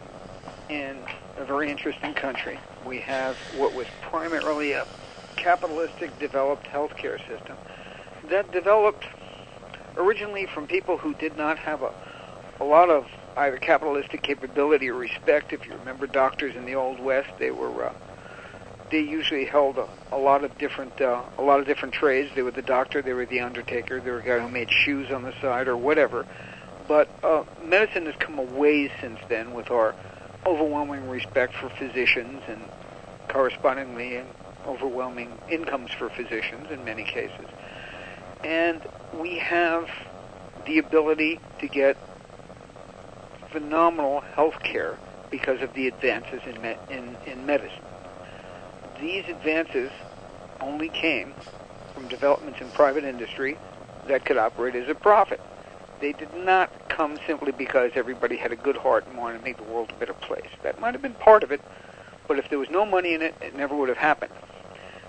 in 0.70 1.00
a 1.38 1.44
very 1.44 1.72
interesting 1.72 2.14
country. 2.14 2.60
We 2.86 3.00
have 3.00 3.36
what 3.58 3.74
was 3.74 3.88
primarily 4.04 4.74
a 4.74 4.86
capitalistic 5.36 6.18
developed 6.20 6.66
healthcare 6.68 7.20
system 7.28 7.56
that 8.30 8.52
developed 8.52 9.06
originally 9.98 10.46
from 10.46 10.68
people 10.68 10.98
who 10.98 11.14
did 11.16 11.38
not 11.38 11.58
have 11.58 11.82
a, 11.82 11.92
a 12.60 12.64
lot 12.64 12.90
of 12.90 13.06
either 13.38 13.58
capitalistic 13.58 14.22
capability 14.22 14.90
or 14.90 14.96
respect. 14.96 15.54
If 15.54 15.66
you 15.66 15.74
remember 15.76 16.08
doctors 16.08 16.56
in 16.56 16.66
the 16.66 16.76
Old 16.76 17.00
West, 17.00 17.30
they 17.40 17.52
were 17.52 17.86
uh, 17.86 17.94
they 18.92 19.00
usually 19.00 19.46
held 19.46 19.78
a, 19.78 19.88
a 20.12 20.18
lot 20.18 20.44
of 20.44 20.58
different 20.58 21.00
uh, 21.02 21.22
a 21.38 21.42
lot 21.42 21.60
of 21.60 21.66
different 21.66 21.94
trades. 21.94 22.32
They 22.36 22.42
were 22.42 22.52
the 22.52 22.62
doctor, 22.62 23.02
they 23.02 23.14
were 23.14 23.26
the 23.26 23.42
undertaker, 23.42 24.00
they 24.00 24.12
were 24.12 24.20
a 24.20 24.24
guy 24.24 24.40
who 24.40 24.50
made 24.50 24.72
shoes 24.72 25.12
on 25.12 25.24
the 25.24 25.34
side 25.42 25.68
or 25.68 25.78
whatever. 25.78 26.26
But 26.88 27.10
uh, 27.24 27.44
medicine 27.64 28.06
has 28.06 28.16
come 28.20 28.38
a 28.38 28.44
ways 28.44 28.92
since 29.02 29.20
then 29.28 29.54
with 29.54 29.72
our 29.72 29.96
overwhelming 30.46 31.10
respect 31.10 31.56
for 31.56 31.70
physicians 31.70 32.44
and 32.48 32.62
correspondingly 33.28 34.22
overwhelming 34.66 35.32
incomes 35.50 35.92
for 35.92 36.10
physicians 36.10 36.72
in 36.72 36.84
many 36.84 37.04
cases. 37.04 37.48
And 38.44 38.82
we 39.20 39.38
have 39.40 39.90
the 40.66 40.78
ability 40.78 41.40
to 41.60 41.68
get 41.68 41.98
phenomenal 43.50 44.22
health 44.22 44.62
care 44.64 44.98
because 45.32 45.62
of 45.62 45.74
the 45.74 45.88
advances 45.88 46.42
in, 46.46 46.62
me- 46.62 46.78
in, 46.90 47.16
in 47.26 47.46
medicine. 47.46 47.84
These 49.00 49.28
advances 49.28 49.92
only 50.62 50.90
came 50.90 51.34
from 51.94 52.08
developments 52.08 52.62
in 52.62 52.70
private 52.72 53.04
industry 53.04 53.58
that 54.08 54.26
could 54.26 54.38
operate 54.38 54.76
as 54.76 54.90
a 54.90 54.96
profit. 54.96 55.42
They 56.02 56.14
did 56.14 56.34
not 56.36 56.70
come 56.90 57.18
simply 57.26 57.52
because 57.52 57.92
everybody 57.96 58.36
had 58.36 58.52
a 58.52 58.56
good 58.56 58.78
heart 58.78 59.08
and 59.08 59.18
wanted 59.18 59.40
to 59.40 59.44
make 59.44 59.58
the 59.58 59.64
world 59.64 59.92
a 59.96 60.00
better 60.00 60.14
place. 60.14 60.50
That 60.64 60.80
might 60.80 60.94
have 60.94 61.02
been 61.02 61.14
part 61.16 61.44
of 61.44 61.52
it, 61.52 61.62
but 62.28 62.38
if 62.38 62.50
there 62.50 62.60
was 62.60 62.70
no 62.70 62.86
money 62.86 63.14
in 63.14 63.22
it, 63.22 63.34
it 63.42 63.56
never 63.56 63.76
would 63.76 63.90
have 63.90 63.98
happened. 63.98 64.34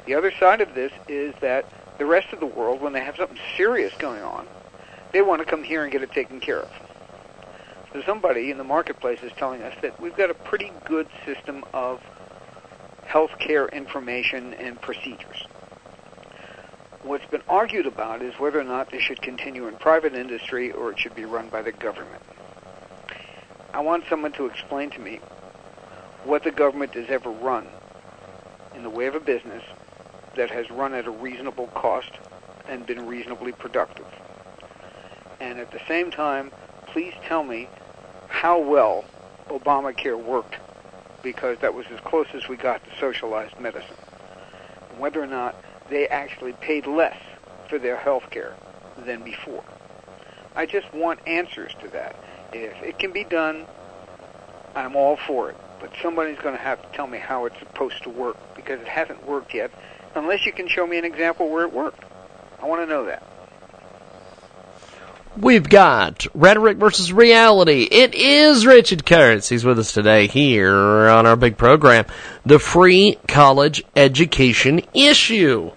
The 0.06 0.14
other 0.14 0.32
side 0.38 0.60
of 0.60 0.74
this 0.74 0.92
is 1.08 1.34
that 1.40 1.66
the 1.98 2.06
rest 2.06 2.32
of 2.32 2.38
the 2.38 2.46
world, 2.46 2.80
when 2.80 2.92
they 2.92 3.00
have 3.00 3.16
something 3.16 3.38
serious 3.56 3.92
going 3.98 4.22
on, 4.22 4.46
they 5.12 5.20
want 5.20 5.40
to 5.40 5.44
come 5.44 5.64
here 5.64 5.82
and 5.82 5.90
get 5.90 6.02
it 6.02 6.12
taken 6.12 6.38
care 6.40 6.60
of. 6.60 6.70
So 7.92 8.02
somebody 8.02 8.50
in 8.50 8.58
the 8.58 8.64
marketplace 8.64 9.22
is 9.22 9.32
telling 9.36 9.62
us 9.62 9.74
that 9.82 10.00
we've 10.00 10.16
got 10.16 10.30
a 10.30 10.34
pretty 10.34 10.72
good 10.84 11.08
system 11.24 11.64
of 11.72 12.00
healthcare 13.04 13.72
information 13.72 14.54
and 14.54 14.80
procedures. 14.80 15.46
What's 17.02 17.26
been 17.26 17.42
argued 17.48 17.86
about 17.86 18.22
is 18.22 18.34
whether 18.38 18.60
or 18.60 18.64
not 18.64 18.90
this 18.90 19.02
should 19.02 19.22
continue 19.22 19.66
in 19.66 19.76
private 19.76 20.14
industry 20.14 20.72
or 20.72 20.92
it 20.92 20.98
should 20.98 21.14
be 21.14 21.24
run 21.24 21.48
by 21.48 21.62
the 21.62 21.72
government. 21.72 22.22
I 23.72 23.80
want 23.80 24.04
someone 24.08 24.32
to 24.32 24.46
explain 24.46 24.90
to 24.90 25.00
me 25.00 25.20
what 26.24 26.44
the 26.44 26.50
government 26.50 26.94
has 26.94 27.08
ever 27.08 27.30
run 27.30 27.66
in 28.74 28.82
the 28.82 28.90
way 28.90 29.06
of 29.06 29.14
a 29.14 29.20
business 29.20 29.62
that 30.36 30.50
has 30.50 30.70
run 30.70 30.94
at 30.94 31.06
a 31.06 31.10
reasonable 31.10 31.66
cost 31.68 32.12
and 32.68 32.86
been 32.86 33.06
reasonably 33.06 33.52
productive. 33.52 34.06
And 35.40 35.58
at 35.58 35.70
the 35.70 35.80
same 35.86 36.10
time, 36.10 36.50
please 36.86 37.14
tell 37.24 37.44
me 37.44 37.68
how 38.28 38.58
well 38.58 39.04
Obamacare 39.48 40.22
worked 40.22 40.56
because 41.22 41.58
that 41.58 41.74
was 41.74 41.86
as 41.92 42.00
close 42.00 42.26
as 42.34 42.48
we 42.48 42.56
got 42.56 42.82
to 42.84 42.98
socialized 42.98 43.58
medicine. 43.58 43.96
Whether 44.98 45.22
or 45.22 45.26
not 45.26 45.56
they 45.90 46.08
actually 46.08 46.52
paid 46.54 46.86
less 46.86 47.16
for 47.68 47.78
their 47.78 47.96
health 47.96 48.30
care 48.30 48.54
than 49.04 49.22
before. 49.22 49.64
I 50.54 50.66
just 50.66 50.92
want 50.94 51.20
answers 51.26 51.72
to 51.80 51.88
that. 51.88 52.16
If 52.52 52.82
it 52.82 52.98
can 52.98 53.12
be 53.12 53.24
done, 53.24 53.66
I'm 54.74 54.96
all 54.96 55.16
for 55.26 55.50
it. 55.50 55.56
But 55.80 55.92
somebody's 56.00 56.38
going 56.38 56.56
to 56.56 56.62
have 56.62 56.80
to 56.80 56.96
tell 56.96 57.06
me 57.06 57.18
how 57.18 57.44
it's 57.44 57.58
supposed 57.58 58.02
to 58.04 58.10
work 58.10 58.36
because 58.54 58.80
it 58.80 58.88
hasn't 58.88 59.26
worked 59.26 59.52
yet 59.52 59.70
unless 60.16 60.44
you 60.46 60.52
can 60.52 60.68
show 60.68 60.86
me 60.86 60.98
an 60.98 61.04
example 61.04 61.48
where 61.48 61.64
it 61.64 61.72
worked. 61.72 62.04
I 62.60 62.66
want 62.66 62.82
to 62.82 62.86
know 62.86 63.04
that. 63.04 63.22
We've 65.36 65.68
got 65.68 66.26
rhetoric 66.32 66.78
versus 66.78 67.12
reality. 67.12 67.86
It 67.90 68.14
is 68.14 68.64
Richard 68.64 69.04
Kurtz. 69.04 69.50
He's 69.50 69.66
with 69.66 69.78
us 69.78 69.92
today 69.92 70.26
here 70.26 70.74
on 70.74 71.26
our 71.26 71.36
big 71.36 71.58
program, 71.58 72.06
the 72.46 72.58
free 72.58 73.18
college 73.28 73.84
education 73.94 74.80
issue. 74.94 75.72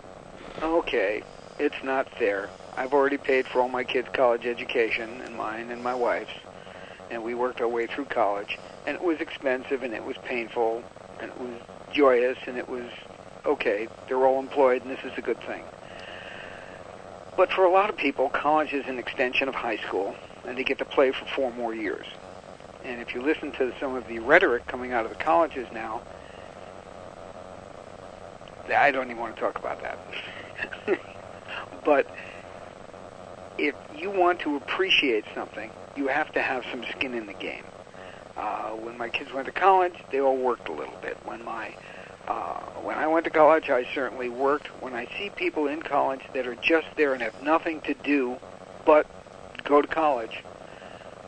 Okay, 0.62 1.24
it's 1.60 1.84
not 1.84 2.10
fair. 2.18 2.50
I've 2.78 2.94
already 2.94 3.18
paid 3.18 3.48
for 3.48 3.60
all 3.60 3.68
my 3.68 3.84
kids' 3.84 4.08
college 4.14 4.46
education, 4.46 5.20
and 5.26 5.36
mine 5.36 5.70
and 5.72 5.84
my 5.84 5.94
wife's, 5.94 6.32
and 7.12 7.22
we 7.22 7.36
worked 7.36 7.60
our 7.60 7.68
way 7.68 7.86
through 7.86 8.06
college, 8.06 8.58
and 8.88 8.96
it 8.96 9.04
was 9.04 9.20
expensive, 9.20 9.84
and 9.84 9.94
it 9.94 10.06
was 10.06 10.16
painful, 10.24 10.82
and 11.20 11.30
it 11.30 11.38
was 11.38 11.60
joyous, 11.92 12.38
and 12.48 12.58
it 12.58 12.70
was 12.70 12.90
okay. 13.46 13.88
They're 14.08 14.26
all 14.26 14.40
employed, 14.40 14.84
and 14.84 14.92
this 14.92 15.04
is 15.04 15.18
a 15.18 15.22
good 15.22 15.40
thing. 15.42 15.64
But 17.38 17.52
for 17.52 17.64
a 17.64 17.72
lot 17.72 17.90
of 17.90 17.96
people, 17.96 18.30
college 18.30 18.74
is 18.74 18.86
an 18.88 19.00
extension 19.00 19.48
of 19.48 19.56
high 19.56 19.78
school, 19.78 20.16
and 20.46 20.58
they 20.58 20.64
get 20.64 20.78
to 20.80 20.86
play 20.86 21.12
for 21.12 21.26
four 21.26 21.54
more 21.54 21.74
years. 21.74 22.06
And 22.84 23.02
if 23.02 23.14
you 23.14 23.22
listen 23.22 23.52
to 23.54 23.74
some 23.80 23.96
of 23.96 24.08
the 24.08 24.20
rhetoric 24.20 24.68
coming 24.68 24.94
out 24.94 25.06
of 25.06 25.12
the 25.12 25.24
colleges 25.24 25.68
now, 25.72 26.02
I 28.70 28.92
don't 28.92 29.06
even 29.06 29.18
want 29.18 29.36
to 29.36 29.42
talk 29.42 29.58
about 29.58 29.82
that. 29.82 29.98
but 31.86 32.08
if 33.58 33.76
you 33.96 34.12
want 34.12 34.40
to 34.42 34.56
appreciate 34.56 35.26
something, 35.34 35.72
you 35.96 36.08
have 36.08 36.32
to 36.34 36.42
have 36.42 36.64
some 36.72 36.84
skin 36.92 37.14
in 37.14 37.26
the 37.26 37.34
game. 37.34 37.64
Uh, 38.38 38.70
when 38.70 38.98
my 38.98 39.10
kids 39.10 39.34
went 39.34 39.46
to 39.48 39.52
college, 39.52 39.96
they 40.12 40.22
all 40.22 40.38
worked 40.38 40.70
a 40.70 40.72
little 40.72 40.98
bit. 41.02 41.18
When 41.26 41.44
my 41.44 41.76
uh, 42.30 42.60
when 42.84 42.98
I 42.98 43.08
went 43.08 43.26
to 43.26 43.32
college, 43.32 43.70
I 43.70 43.86
certainly 43.94 44.30
worked. 44.30 44.68
When 44.82 44.94
I 44.94 45.08
see 45.18 45.32
people 45.36 45.68
in 45.68 45.82
college 45.82 46.22
that 46.34 46.46
are 46.46 46.56
just 46.56 46.88
there 46.96 47.14
and 47.14 47.24
have 47.24 47.42
nothing 47.42 47.82
to 47.82 47.96
do 47.96 48.38
but 48.86 49.08
go 49.64 49.82
to 49.82 49.88
college, 49.88 50.44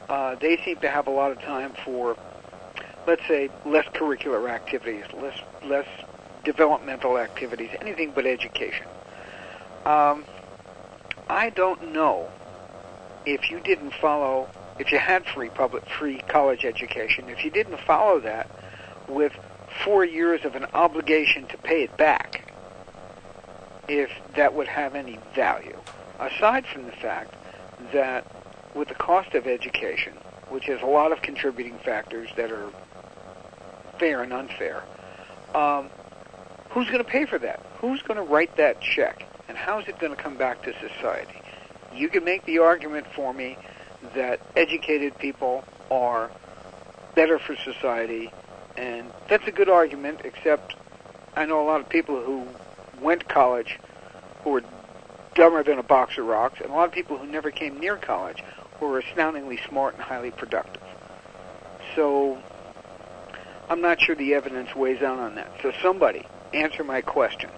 uh, 0.09 0.35
they 0.35 0.57
seem 0.63 0.77
to 0.77 0.89
have 0.89 1.07
a 1.07 1.11
lot 1.11 1.31
of 1.31 1.41
time 1.41 1.73
for, 1.83 2.15
let's 3.07 3.25
say, 3.27 3.49
less 3.65 3.85
curricular 3.87 4.49
activities, 4.49 5.05
less 5.19 5.39
less 5.65 5.87
developmental 6.43 7.17
activities, 7.17 7.69
anything 7.81 8.11
but 8.13 8.25
education. 8.25 8.85
Um, 9.85 10.25
I 11.29 11.49
don't 11.49 11.93
know 11.93 12.29
if 13.25 13.49
you 13.49 13.59
didn't 13.59 13.93
follow, 13.95 14.49
if 14.79 14.91
you 14.91 14.99
had 14.99 15.25
free 15.25 15.49
public, 15.49 15.87
free 15.87 16.19
college 16.27 16.65
education, 16.65 17.29
if 17.29 17.43
you 17.43 17.51
didn't 17.51 17.79
follow 17.79 18.19
that 18.19 18.49
with 19.07 19.33
four 19.83 20.05
years 20.05 20.45
of 20.45 20.55
an 20.55 20.65
obligation 20.73 21.47
to 21.47 21.57
pay 21.57 21.83
it 21.83 21.97
back, 21.97 22.51
if 23.87 24.09
that 24.35 24.53
would 24.53 24.67
have 24.67 24.95
any 24.95 25.19
value, 25.35 25.77
aside 26.19 26.65
from 26.67 26.85
the 26.85 26.91
fact 26.91 27.33
that 27.93 28.25
with 28.75 28.87
the 28.87 28.95
cost 28.95 29.33
of 29.33 29.47
education, 29.47 30.13
which 30.49 30.65
has 30.65 30.81
a 30.81 30.85
lot 30.85 31.11
of 31.11 31.21
contributing 31.21 31.77
factors 31.79 32.29
that 32.37 32.51
are 32.51 32.69
fair 33.99 34.23
and 34.23 34.33
unfair, 34.33 34.83
um, 35.55 35.89
who's 36.69 36.87
going 36.87 36.99
to 36.99 37.09
pay 37.09 37.25
for 37.25 37.39
that? 37.39 37.65
Who's 37.79 38.01
going 38.01 38.17
to 38.17 38.23
write 38.23 38.55
that 38.57 38.81
check? 38.81 39.25
And 39.47 39.57
how 39.57 39.79
is 39.79 39.87
it 39.87 39.99
going 39.99 40.15
to 40.15 40.21
come 40.21 40.37
back 40.37 40.63
to 40.63 40.73
society? 40.79 41.41
You 41.93 42.07
can 42.07 42.23
make 42.23 42.45
the 42.45 42.59
argument 42.59 43.07
for 43.13 43.33
me 43.33 43.57
that 44.15 44.39
educated 44.55 45.17
people 45.17 45.65
are 45.89 46.31
better 47.15 47.37
for 47.37 47.55
society, 47.57 48.31
and 48.81 49.11
that's 49.29 49.47
a 49.47 49.51
good 49.51 49.69
argument, 49.69 50.21
except 50.23 50.75
I 51.35 51.45
know 51.45 51.61
a 51.61 51.67
lot 51.67 51.81
of 51.81 51.87
people 51.87 52.19
who 52.19 52.47
went 52.99 53.21
to 53.21 53.25
college 53.27 53.79
who 54.43 54.49
were 54.49 54.63
dumber 55.35 55.63
than 55.63 55.77
a 55.77 55.83
box 55.83 56.17
of 56.17 56.25
rocks, 56.25 56.59
and 56.59 56.71
a 56.71 56.73
lot 56.73 56.85
of 56.85 56.91
people 56.91 57.17
who 57.17 57.27
never 57.27 57.51
came 57.51 57.79
near 57.79 57.95
college 57.95 58.43
who 58.79 58.87
were 58.87 58.97
astoundingly 58.97 59.59
smart 59.69 59.93
and 59.93 60.03
highly 60.03 60.31
productive. 60.31 60.81
So 61.95 62.41
I'm 63.69 63.81
not 63.81 64.01
sure 64.01 64.15
the 64.15 64.33
evidence 64.33 64.75
weighs 64.75 65.03
out 65.03 65.19
on 65.19 65.35
that. 65.35 65.51
So 65.61 65.71
somebody 65.83 66.25
answer 66.51 66.83
my 66.83 67.01
question. 67.01 67.51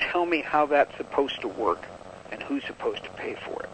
Tell 0.00 0.26
me 0.26 0.42
how 0.42 0.66
that's 0.66 0.94
supposed 0.96 1.40
to 1.42 1.48
work 1.48 1.84
and 2.32 2.42
who's 2.42 2.64
supposed 2.64 3.04
to 3.04 3.10
pay 3.10 3.36
for 3.46 3.62
it. 3.62 3.70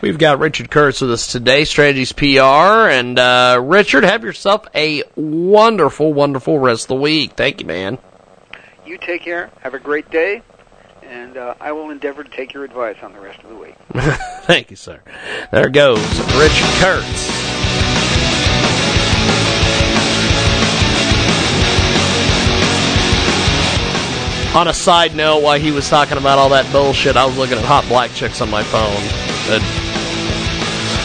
We've 0.00 0.18
got 0.18 0.38
Richard 0.38 0.70
Kurtz 0.70 1.00
with 1.00 1.12
us 1.12 1.32
today, 1.32 1.64
Strategies 1.64 2.12
PR. 2.12 2.90
And 2.90 3.18
uh, 3.18 3.58
Richard, 3.62 4.04
have 4.04 4.22
yourself 4.22 4.66
a 4.74 5.02
wonderful, 5.16 6.12
wonderful 6.12 6.58
rest 6.58 6.84
of 6.84 6.88
the 6.88 6.94
week. 6.96 7.32
Thank 7.32 7.60
you, 7.60 7.66
man. 7.66 7.98
You 8.84 8.98
take 8.98 9.22
care. 9.22 9.50
Have 9.60 9.72
a 9.72 9.78
great 9.78 10.10
day. 10.10 10.42
And 11.02 11.36
uh, 11.36 11.54
I 11.60 11.72
will 11.72 11.90
endeavor 11.90 12.22
to 12.24 12.30
take 12.30 12.52
your 12.52 12.64
advice 12.64 12.96
on 13.02 13.12
the 13.12 13.20
rest 13.20 13.42
of 13.42 13.48
the 13.48 13.56
week. 13.56 13.74
Thank 14.44 14.70
you, 14.70 14.76
sir. 14.76 15.00
There 15.50 15.70
goes 15.70 16.00
Richard 16.34 16.68
Kurtz. 16.80 17.30
On 24.54 24.68
a 24.68 24.74
side 24.74 25.16
note, 25.16 25.42
while 25.42 25.58
he 25.58 25.72
was 25.72 25.88
talking 25.88 26.16
about 26.16 26.38
all 26.38 26.50
that 26.50 26.70
bullshit, 26.70 27.16
I 27.16 27.26
was 27.26 27.36
looking 27.36 27.58
at 27.58 27.64
hot 27.64 27.88
black 27.88 28.12
chicks 28.14 28.40
on 28.40 28.50
my 28.50 28.62
phone. 28.62 29.02